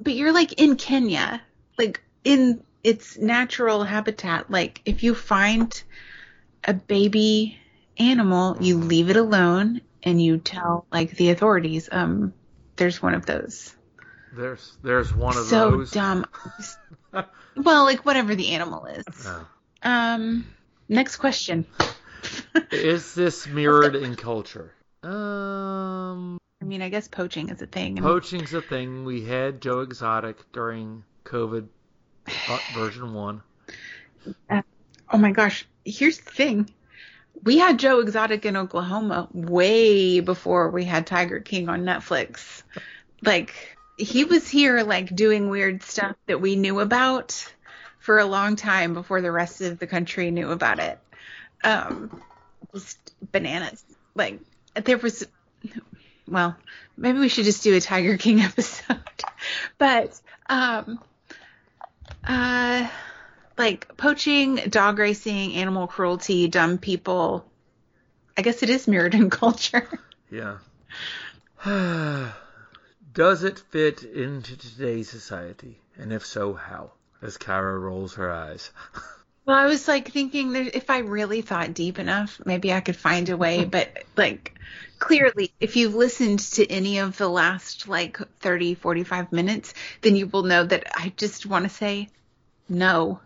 but 0.00 0.12
you're 0.14 0.32
like 0.32 0.54
in 0.60 0.76
kenya 0.76 1.40
like 1.78 2.02
in 2.24 2.62
its 2.84 3.16
natural 3.18 3.84
habitat 3.84 4.50
like 4.50 4.80
if 4.84 5.02
you 5.02 5.14
find 5.14 5.82
a 6.64 6.74
baby 6.74 7.58
animal 7.98 8.56
you 8.60 8.76
leave 8.78 9.10
it 9.10 9.16
alone 9.16 9.80
and 10.02 10.20
you 10.20 10.38
tell 10.38 10.86
like 10.90 11.10
the 11.12 11.30
authorities 11.30 11.88
um 11.92 12.32
there's 12.76 13.00
one 13.02 13.14
of 13.14 13.26
those 13.26 13.74
There's 14.32 14.76
there's 14.82 15.14
one 15.14 15.36
of 15.36 15.44
so 15.46 15.70
those. 15.78 15.90
dumb 15.90 16.24
well 17.56 17.84
like 17.84 18.04
whatever 18.04 18.34
the 18.34 18.50
animal 18.50 18.86
is 18.86 19.04
Oh. 19.26 19.46
um 19.82 20.44
next 20.88 21.16
question 21.16 21.66
Is 22.70 23.14
this 23.14 23.46
mirrored 23.46 23.94
in 23.96 24.14
culture? 24.16 24.72
Um, 25.02 26.38
i 26.60 26.64
mean 26.64 26.80
i 26.82 26.88
guess 26.88 27.08
poaching 27.08 27.48
is 27.50 27.60
a 27.62 27.66
thing 27.66 27.96
poaching's 27.96 28.54
a 28.54 28.62
thing. 28.62 29.04
We 29.04 29.24
had 29.24 29.60
Joe 29.60 29.80
Exotic 29.80 30.50
during 30.52 31.04
COVID 31.24 31.66
uh, 32.48 32.58
version 32.74 33.14
one. 33.14 33.42
Oh 34.50 35.18
my 35.18 35.32
gosh, 35.32 35.66
here's 35.84 36.18
the 36.18 36.30
thing. 36.30 36.70
We 37.42 37.58
had 37.58 37.78
Joe 37.78 38.00
Exotic 38.00 38.46
in 38.46 38.56
Oklahoma 38.56 39.28
way 39.32 40.20
before 40.20 40.70
we 40.70 40.84
had 40.84 41.06
Tiger 41.06 41.40
King 41.40 41.68
on 41.68 41.82
Netflix. 41.82 42.62
Like 43.20 43.76
he 43.96 44.24
was 44.24 44.48
here 44.48 44.82
like 44.82 45.14
doing 45.14 45.48
weird 45.48 45.82
stuff 45.82 46.16
that 46.26 46.40
we 46.40 46.56
knew 46.56 46.80
about 46.80 47.52
for 47.98 48.18
a 48.18 48.24
long 48.24 48.56
time 48.56 48.94
before 48.94 49.20
the 49.20 49.32
rest 49.32 49.60
of 49.60 49.78
the 49.78 49.86
country 49.86 50.30
knew 50.30 50.50
about 50.50 50.78
it. 50.78 50.98
Um 51.64 52.22
just 52.72 52.98
bananas. 53.32 53.84
Like 54.14 54.40
there 54.74 54.98
was 54.98 55.26
well, 56.28 56.56
maybe 56.96 57.18
we 57.18 57.28
should 57.28 57.44
just 57.44 57.62
do 57.62 57.76
a 57.76 57.80
Tiger 57.80 58.16
King 58.16 58.40
episode. 58.42 58.98
but 59.78 60.18
um 60.48 61.00
uh 62.26 62.88
like 63.58 63.96
poaching, 63.96 64.56
dog 64.68 64.98
racing, 64.98 65.54
animal 65.54 65.86
cruelty, 65.86 66.48
dumb 66.48 66.78
people. 66.78 67.44
I 68.36 68.42
guess 68.42 68.62
it 68.62 68.70
is 68.70 68.88
mirrored 68.88 69.14
in 69.14 69.30
culture. 69.42 69.88
Yeah. 70.30 70.58
Does 73.14 73.44
it 73.44 73.58
fit 73.58 74.02
into 74.04 74.56
today's 74.56 75.10
society? 75.10 75.78
And 75.98 76.12
if 76.12 76.24
so, 76.24 76.54
how? 76.54 76.92
As 77.20 77.36
Kyra 77.36 77.80
rolls 77.80 78.14
her 78.14 78.32
eyes. 78.32 78.70
Well, 79.44 79.56
I 79.56 79.66
was 79.66 79.88
like 79.88 80.12
thinking 80.12 80.52
that 80.52 80.76
if 80.76 80.88
I 80.88 80.98
really 80.98 81.42
thought 81.42 81.74
deep 81.74 81.98
enough, 81.98 82.40
maybe 82.44 82.72
I 82.72 82.80
could 82.80 82.96
find 82.96 83.28
a 83.28 83.36
way. 83.36 83.64
But 83.64 84.04
like, 84.16 84.56
clearly, 85.00 85.52
if 85.58 85.76
you've 85.76 85.96
listened 85.96 86.38
to 86.38 86.66
any 86.70 86.98
of 86.98 87.18
the 87.18 87.28
last 87.28 87.88
like 87.88 88.18
30, 88.40 88.74
45 88.74 89.32
minutes, 89.32 89.74
then 90.02 90.14
you 90.14 90.28
will 90.28 90.44
know 90.44 90.64
that 90.64 90.86
I 90.96 91.12
just 91.16 91.44
want 91.44 91.64
to 91.64 91.68
say 91.68 92.08
no. 92.68 93.20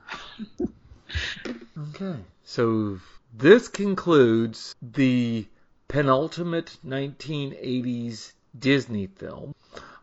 Okay. 1.91 2.17
So 2.45 2.99
this 3.35 3.69
concludes 3.69 4.75
the 4.81 5.47
penultimate 5.89 6.79
1980s 6.87 8.33
Disney 8.59 9.07
film. 9.09 9.55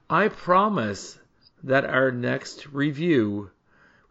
I 0.10 0.28
promise 0.28 1.18
that 1.64 1.86
our 1.86 2.12
next 2.12 2.68
review 2.68 3.50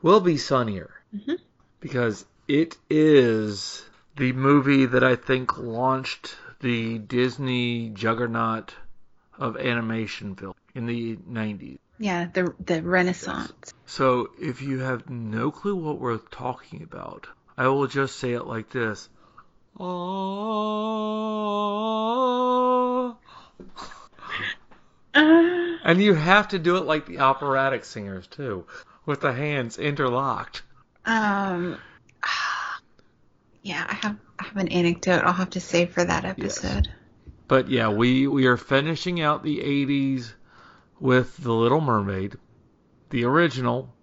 will 0.00 0.20
be 0.20 0.36
sunnier. 0.36 0.90
Mm-hmm. 1.14 1.34
Because 1.82 2.24
it 2.46 2.78
is 2.88 3.84
the 4.16 4.32
movie 4.32 4.86
that 4.86 5.04
I 5.04 5.16
think 5.16 5.58
launched 5.58 6.36
the 6.60 6.98
Disney 6.98 7.90
juggernaut 7.90 8.74
of 9.36 9.56
animation 9.56 10.36
film 10.36 10.54
in 10.74 10.86
the 10.86 11.16
90s. 11.16 11.78
Yeah, 11.98 12.28
the 12.32 12.54
the 12.58 12.80
Renaissance. 12.82 13.74
So 13.84 14.30
if 14.40 14.62
you 14.62 14.78
have 14.78 15.10
no 15.10 15.50
clue 15.50 15.74
what 15.76 15.98
we're 15.98 16.18
talking 16.18 16.82
about, 16.82 17.26
I 17.58 17.66
will 17.68 17.88
just 17.88 18.16
say 18.16 18.32
it 18.32 18.46
like 18.46 18.70
this. 18.70 19.08
Oh. 19.78 20.66
Uh, 25.14 25.78
And 25.84 26.00
you 26.00 26.14
have 26.14 26.48
to 26.48 26.58
do 26.58 26.76
it 26.76 26.84
like 26.84 27.06
the 27.06 27.18
operatic 27.18 27.84
singers 27.84 28.26
too, 28.26 28.66
with 29.04 29.20
the 29.20 29.32
hands 29.32 29.78
interlocked. 29.78 30.62
Um, 31.04 31.78
yeah, 33.62 33.86
I 33.88 33.94
have 33.94 34.16
I 34.38 34.44
have 34.44 34.56
an 34.56 34.68
anecdote 34.68 35.22
I'll 35.24 35.32
have 35.32 35.50
to 35.50 35.60
save 35.60 35.90
for 35.92 36.04
that 36.04 36.24
episode. 36.24 36.88
But 37.48 37.68
yeah, 37.68 37.88
we 37.88 38.26
we 38.26 38.46
are 38.46 38.56
finishing 38.56 39.20
out 39.20 39.42
the 39.42 39.58
80s 39.58 40.32
with 41.00 41.36
The 41.36 41.52
Little 41.52 41.80
Mermaid, 41.80 42.36
the 43.10 43.24
original, 43.24 43.94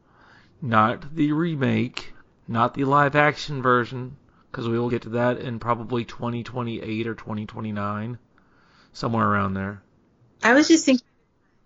not 0.61 1.15
the 1.15 1.31
remake, 1.31 2.13
not 2.47 2.73
the 2.73 2.83
live 2.83 3.15
action 3.15 3.61
version, 3.61 4.17
because 4.51 4.67
we 4.67 4.77
will 4.77 4.89
get 4.89 5.03
to 5.03 5.09
that 5.09 5.39
in 5.39 5.59
probably 5.59 6.03
2028 6.05 7.07
or 7.07 7.15
2029, 7.15 8.17
somewhere 8.91 9.27
around 9.27 9.53
there. 9.53 9.81
I 10.43 10.53
was 10.53 10.67
just 10.67 10.85
thinking 10.85 11.05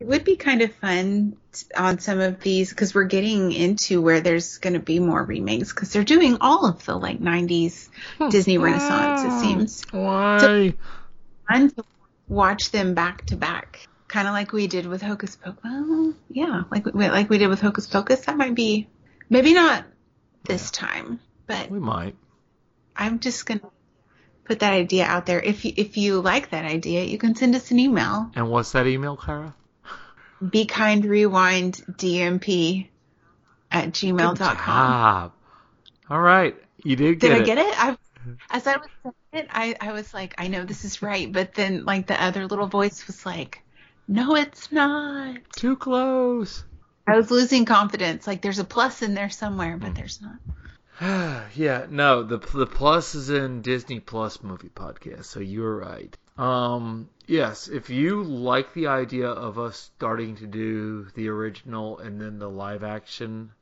it 0.03 0.07
would 0.07 0.25
be 0.25 0.35
kind 0.35 0.61
of 0.61 0.75
fun 0.75 1.37
on 1.77 1.97
some 1.97 2.19
of 2.19 2.41
these 2.41 2.71
because 2.71 2.93
we're 2.93 3.05
getting 3.05 3.53
into 3.53 4.01
where 4.01 4.19
there's 4.19 4.57
going 4.57 4.73
to 4.73 4.79
be 4.81 4.99
more 4.99 5.23
remakes 5.23 5.71
because 5.71 5.93
they're 5.93 6.03
doing 6.03 6.39
all 6.41 6.65
of 6.65 6.83
the 6.83 6.93
like 6.93 7.21
90s 7.21 7.87
Disney 8.29 8.57
Renaissance, 8.57 9.21
it 9.23 9.39
seems. 9.39 9.81
Why? 9.91 10.73
Fun 11.47 11.69
to 11.69 11.85
watch 12.27 12.71
them 12.71 12.95
back 12.95 13.27
to 13.27 13.37
back, 13.37 13.87
kind 14.09 14.27
of 14.27 14.33
like 14.33 14.51
we 14.51 14.67
did 14.67 14.87
with 14.87 15.01
Hocus 15.01 15.37
Pocus. 15.37 15.63
Well, 15.63 16.13
yeah, 16.29 16.63
like 16.69 16.85
we, 16.85 17.07
like 17.07 17.29
we 17.29 17.37
did 17.37 17.47
with 17.47 17.61
Hocus 17.61 17.87
Pocus. 17.87 18.25
That 18.25 18.35
might 18.35 18.55
be 18.55 18.89
maybe 19.29 19.53
not 19.53 19.85
this 20.43 20.69
time, 20.69 21.21
but 21.47 21.71
We 21.71 21.79
might. 21.79 22.17
I'm 22.93 23.19
just 23.19 23.45
gonna 23.45 23.61
put 24.43 24.59
that 24.59 24.73
idea 24.73 25.05
out 25.05 25.27
there. 25.27 25.39
If 25.39 25.63
you 25.63 25.71
if 25.77 25.95
you 25.95 26.19
like 26.19 26.49
that 26.49 26.65
idea, 26.65 27.05
you 27.05 27.17
can 27.17 27.35
send 27.35 27.55
us 27.55 27.71
an 27.71 27.79
email. 27.79 28.29
And 28.35 28.49
what's 28.49 28.73
that 28.73 28.85
email, 28.85 29.15
Kyra? 29.15 29.53
Be 30.49 30.65
kind 30.65 31.05
rewind 31.05 31.75
DMP 31.91 32.87
at 33.71 33.89
gmail.com. 33.91 35.31
All 36.09 36.21
right, 36.21 36.55
you 36.83 36.95
did 36.95 37.19
get 37.19 37.29
Did 37.29 37.37
I 37.37 37.41
it. 37.41 37.45
get 37.45 37.57
it? 37.57 37.73
I, 37.83 37.97
as 38.49 38.67
I 38.67 38.77
was 38.77 38.87
saying 39.03 39.15
it, 39.33 39.47
I, 39.51 39.75
I 39.79 39.91
was 39.93 40.13
like, 40.13 40.35
I 40.37 40.47
know 40.47 40.63
this 40.63 40.85
is 40.85 41.01
right, 41.01 41.31
but 41.31 41.53
then 41.53 41.85
like 41.85 42.07
the 42.07 42.21
other 42.21 42.47
little 42.47 42.67
voice 42.67 43.07
was 43.07 43.25
like, 43.25 43.63
No, 44.07 44.35
it's 44.35 44.71
not. 44.71 45.37
Too 45.55 45.75
close. 45.75 46.63
I 47.07 47.15
was 47.15 47.31
losing 47.31 47.65
confidence. 47.65 48.27
Like 48.27 48.41
there's 48.41 48.59
a 48.59 48.63
plus 48.63 49.01
in 49.01 49.13
there 49.13 49.29
somewhere, 49.29 49.77
but 49.77 49.95
there's 49.95 50.21
not. 50.21 50.35
yeah, 51.01 51.87
no, 51.89 52.21
the 52.21 52.37
the 52.37 52.67
plus 52.67 53.15
is 53.15 53.31
in 53.31 53.63
Disney 53.63 53.99
Plus 53.99 54.43
movie 54.43 54.69
podcast, 54.69 55.25
so 55.25 55.39
you're 55.39 55.77
right. 55.77 56.15
Um, 56.37 57.09
yes, 57.25 57.67
if 57.67 57.89
you 57.89 58.21
like 58.21 58.73
the 58.73 58.87
idea 58.87 59.27
of 59.27 59.57
us 59.57 59.91
starting 59.95 60.35
to 60.35 60.45
do 60.45 61.07
the 61.15 61.29
original 61.29 61.97
and 61.97 62.21
then 62.21 62.37
the 62.37 62.49
live 62.49 62.83
action 62.83 63.53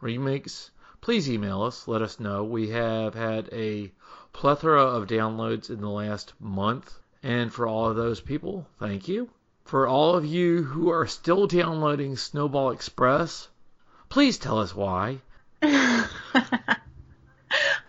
remakes, 0.00 0.72
please 1.00 1.30
email 1.30 1.62
us. 1.62 1.86
Let 1.86 2.02
us 2.02 2.18
know. 2.18 2.42
We 2.42 2.70
have 2.70 3.14
had 3.14 3.48
a 3.52 3.92
plethora 4.32 4.82
of 4.82 5.06
downloads 5.06 5.70
in 5.70 5.80
the 5.80 5.88
last 5.88 6.32
month, 6.40 6.98
and 7.22 7.52
for 7.52 7.68
all 7.68 7.88
of 7.88 7.96
those 7.96 8.20
people, 8.20 8.66
thank 8.80 9.06
you. 9.06 9.30
For 9.64 9.86
all 9.86 10.16
of 10.16 10.26
you 10.26 10.64
who 10.64 10.90
are 10.90 11.06
still 11.06 11.46
downloading 11.46 12.16
Snowball 12.16 12.72
Express, 12.72 13.48
please 14.08 14.38
tell 14.38 14.58
us 14.58 14.74
why. 14.74 15.20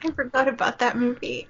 I 0.04 0.12
forgot 0.12 0.47
about 0.47 0.80
that 0.80 0.97
movie. 0.97 1.47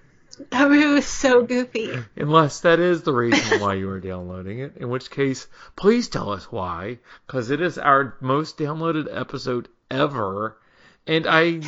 That 0.49 0.69
movie 0.69 0.85
was 0.85 1.05
so 1.05 1.43
goofy. 1.43 1.91
Unless 2.15 2.61
that 2.61 2.79
is 2.79 3.03
the 3.03 3.13
reason 3.13 3.59
why 3.61 3.75
you 3.75 3.89
are 3.89 3.99
downloading 3.99 4.59
it, 4.59 4.77
in 4.77 4.89
which 4.89 5.11
case, 5.11 5.47
please 5.75 6.07
tell 6.07 6.29
us 6.31 6.51
why, 6.51 6.99
because 7.27 7.51
it 7.51 7.61
is 7.61 7.77
our 7.77 8.17
most 8.21 8.57
downloaded 8.57 9.07
episode 9.11 9.67
ever. 9.89 10.57
And 11.05 11.27
I, 11.27 11.61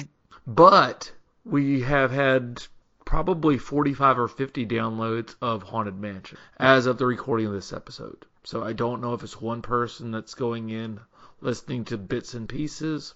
but 0.48 1.12
we 1.46 1.82
have 1.82 2.12
had 2.12 2.64
probably 3.06 3.58
45 3.58 4.20
or 4.20 4.28
50 4.28 4.66
downloads 4.66 5.36
of 5.42 5.64
Haunted 5.64 6.00
Mansion 6.00 6.38
as 6.58 6.86
of 6.86 6.98
the 6.98 7.06
recording 7.06 7.48
of 7.48 7.54
this 7.54 7.74
episode. 7.74 8.26
So 8.44 8.64
I 8.64 8.74
don't 8.74 9.02
know 9.02 9.14
if 9.14 9.24
it's 9.24 9.40
one 9.40 9.62
person 9.62 10.12
that's 10.12 10.36
going 10.36 10.70
in 10.70 11.00
listening 11.42 11.86
to 11.86 11.98
bits 11.98 12.34
and 12.34 12.48
pieces. 12.48 13.14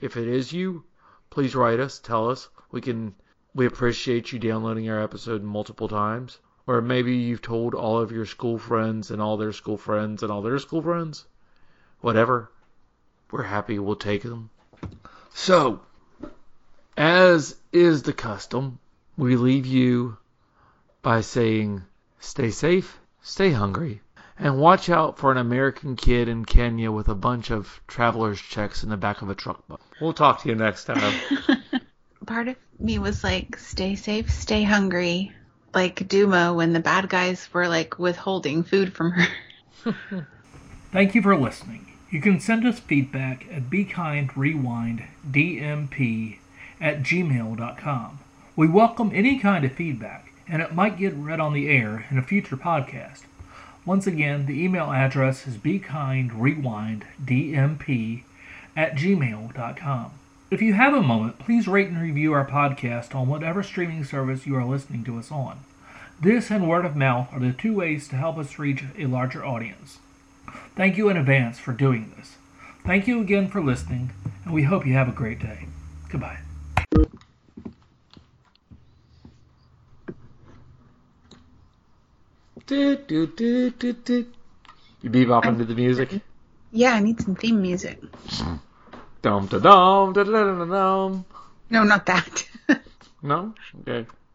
If 0.00 0.16
it 0.16 0.28
is 0.28 0.52
you, 0.52 0.84
please 1.32 1.54
write 1.54 1.80
us, 1.80 1.98
tell 1.98 2.28
us. 2.28 2.50
We 2.70 2.82
can 2.82 3.14
we 3.54 3.64
appreciate 3.64 4.32
you 4.32 4.38
downloading 4.38 4.90
our 4.90 5.02
episode 5.02 5.42
multiple 5.42 5.88
times. 5.88 6.38
Or 6.66 6.82
maybe 6.82 7.16
you've 7.16 7.40
told 7.40 7.74
all 7.74 7.98
of 7.98 8.12
your 8.12 8.26
school 8.26 8.58
friends 8.58 9.10
and 9.10 9.22
all 9.22 9.38
their 9.38 9.52
school 9.52 9.78
friends 9.78 10.22
and 10.22 10.30
all 10.30 10.42
their 10.42 10.58
school 10.58 10.82
friends. 10.82 11.24
Whatever. 12.02 12.52
We're 13.30 13.44
happy. 13.44 13.78
We'll 13.78 13.96
take 13.96 14.22
them. 14.22 14.50
So, 15.32 15.80
as 16.98 17.56
is 17.72 18.02
the 18.02 18.12
custom, 18.12 18.78
we 19.16 19.36
leave 19.36 19.64
you 19.64 20.18
by 21.00 21.22
saying 21.22 21.82
stay 22.20 22.50
safe, 22.50 23.00
stay 23.22 23.52
hungry, 23.52 24.01
and 24.38 24.58
watch 24.58 24.88
out 24.88 25.18
for 25.18 25.30
an 25.30 25.38
American 25.38 25.96
kid 25.96 26.28
in 26.28 26.44
Kenya 26.44 26.90
with 26.90 27.08
a 27.08 27.14
bunch 27.14 27.50
of 27.50 27.80
traveler's 27.86 28.40
checks 28.40 28.82
in 28.82 28.90
the 28.90 28.96
back 28.96 29.22
of 29.22 29.30
a 29.30 29.34
truck. 29.34 29.62
We'll 30.00 30.12
talk 30.12 30.42
to 30.42 30.48
you 30.48 30.54
next 30.54 30.84
time. 30.84 31.22
Part 32.26 32.48
of 32.48 32.56
me 32.78 32.98
was 32.98 33.24
like, 33.24 33.58
stay 33.58 33.94
safe, 33.94 34.30
stay 34.30 34.62
hungry. 34.62 35.32
Like 35.74 36.06
Duma 36.08 36.52
when 36.52 36.72
the 36.72 36.80
bad 36.80 37.08
guys 37.08 37.48
were 37.52 37.68
like 37.68 37.98
withholding 37.98 38.62
food 38.62 38.92
from 38.92 39.12
her. 39.12 39.26
Thank 40.92 41.14
you 41.14 41.22
for 41.22 41.36
listening. 41.36 41.92
You 42.10 42.20
can 42.20 42.40
send 42.40 42.66
us 42.66 42.78
feedback 42.78 43.46
at 43.50 43.70
bekindrewinddmp 43.70 46.38
at 46.78 47.02
gmail.com. 47.02 48.18
We 48.54 48.68
welcome 48.68 49.12
any 49.14 49.38
kind 49.38 49.64
of 49.64 49.72
feedback, 49.72 50.30
and 50.46 50.60
it 50.60 50.74
might 50.74 50.98
get 50.98 51.14
read 51.14 51.40
on 51.40 51.54
the 51.54 51.70
air 51.70 52.04
in 52.10 52.18
a 52.18 52.22
future 52.22 52.58
podcast. 52.58 53.22
Once 53.84 54.06
again, 54.06 54.46
the 54.46 54.62
email 54.62 54.92
address 54.92 55.46
is 55.46 55.56
bekindrewinddmp 55.56 58.22
at 58.76 58.94
gmail.com. 58.94 60.12
If 60.50 60.62
you 60.62 60.74
have 60.74 60.94
a 60.94 61.02
moment, 61.02 61.38
please 61.38 61.66
rate 61.66 61.88
and 61.88 62.00
review 62.00 62.32
our 62.34 62.46
podcast 62.46 63.14
on 63.14 63.26
whatever 63.26 63.62
streaming 63.62 64.04
service 64.04 64.46
you 64.46 64.54
are 64.54 64.64
listening 64.64 65.02
to 65.04 65.18
us 65.18 65.32
on. 65.32 65.60
This 66.20 66.50
and 66.50 66.68
word 66.68 66.84
of 66.84 66.94
mouth 66.94 67.28
are 67.32 67.40
the 67.40 67.52
two 67.52 67.74
ways 67.74 68.06
to 68.08 68.16
help 68.16 68.38
us 68.38 68.58
reach 68.58 68.84
a 68.96 69.06
larger 69.06 69.44
audience. 69.44 69.98
Thank 70.76 70.96
you 70.96 71.08
in 71.08 71.16
advance 71.16 71.58
for 71.58 71.72
doing 71.72 72.12
this. 72.16 72.36
Thank 72.84 73.08
you 73.08 73.20
again 73.20 73.48
for 73.48 73.62
listening, 73.62 74.10
and 74.44 74.52
we 74.52 74.64
hope 74.64 74.86
you 74.86 74.92
have 74.92 75.08
a 75.08 75.12
great 75.12 75.38
day. 75.38 75.66
Goodbye. 76.08 76.38
Do, 82.66 82.96
do, 82.96 83.26
do, 83.26 83.70
do, 83.70 83.92
do. 83.92 84.26
You 85.02 85.10
bebopping 85.10 85.58
to 85.58 85.64
the 85.64 85.74
music? 85.74 86.20
Yeah, 86.70 86.94
I 86.94 87.00
need 87.00 87.20
some 87.20 87.34
theme 87.34 87.60
music. 87.60 88.00
Dum 89.20 89.46
da 89.46 89.58
dum 89.58 90.12
da 90.12 90.24
da 90.24 90.44
da 90.44 90.64
dum. 90.64 91.24
No, 91.70 91.84
not 91.84 92.06
that. 92.06 92.48
No? 93.22 93.54
Okay. 93.80 94.06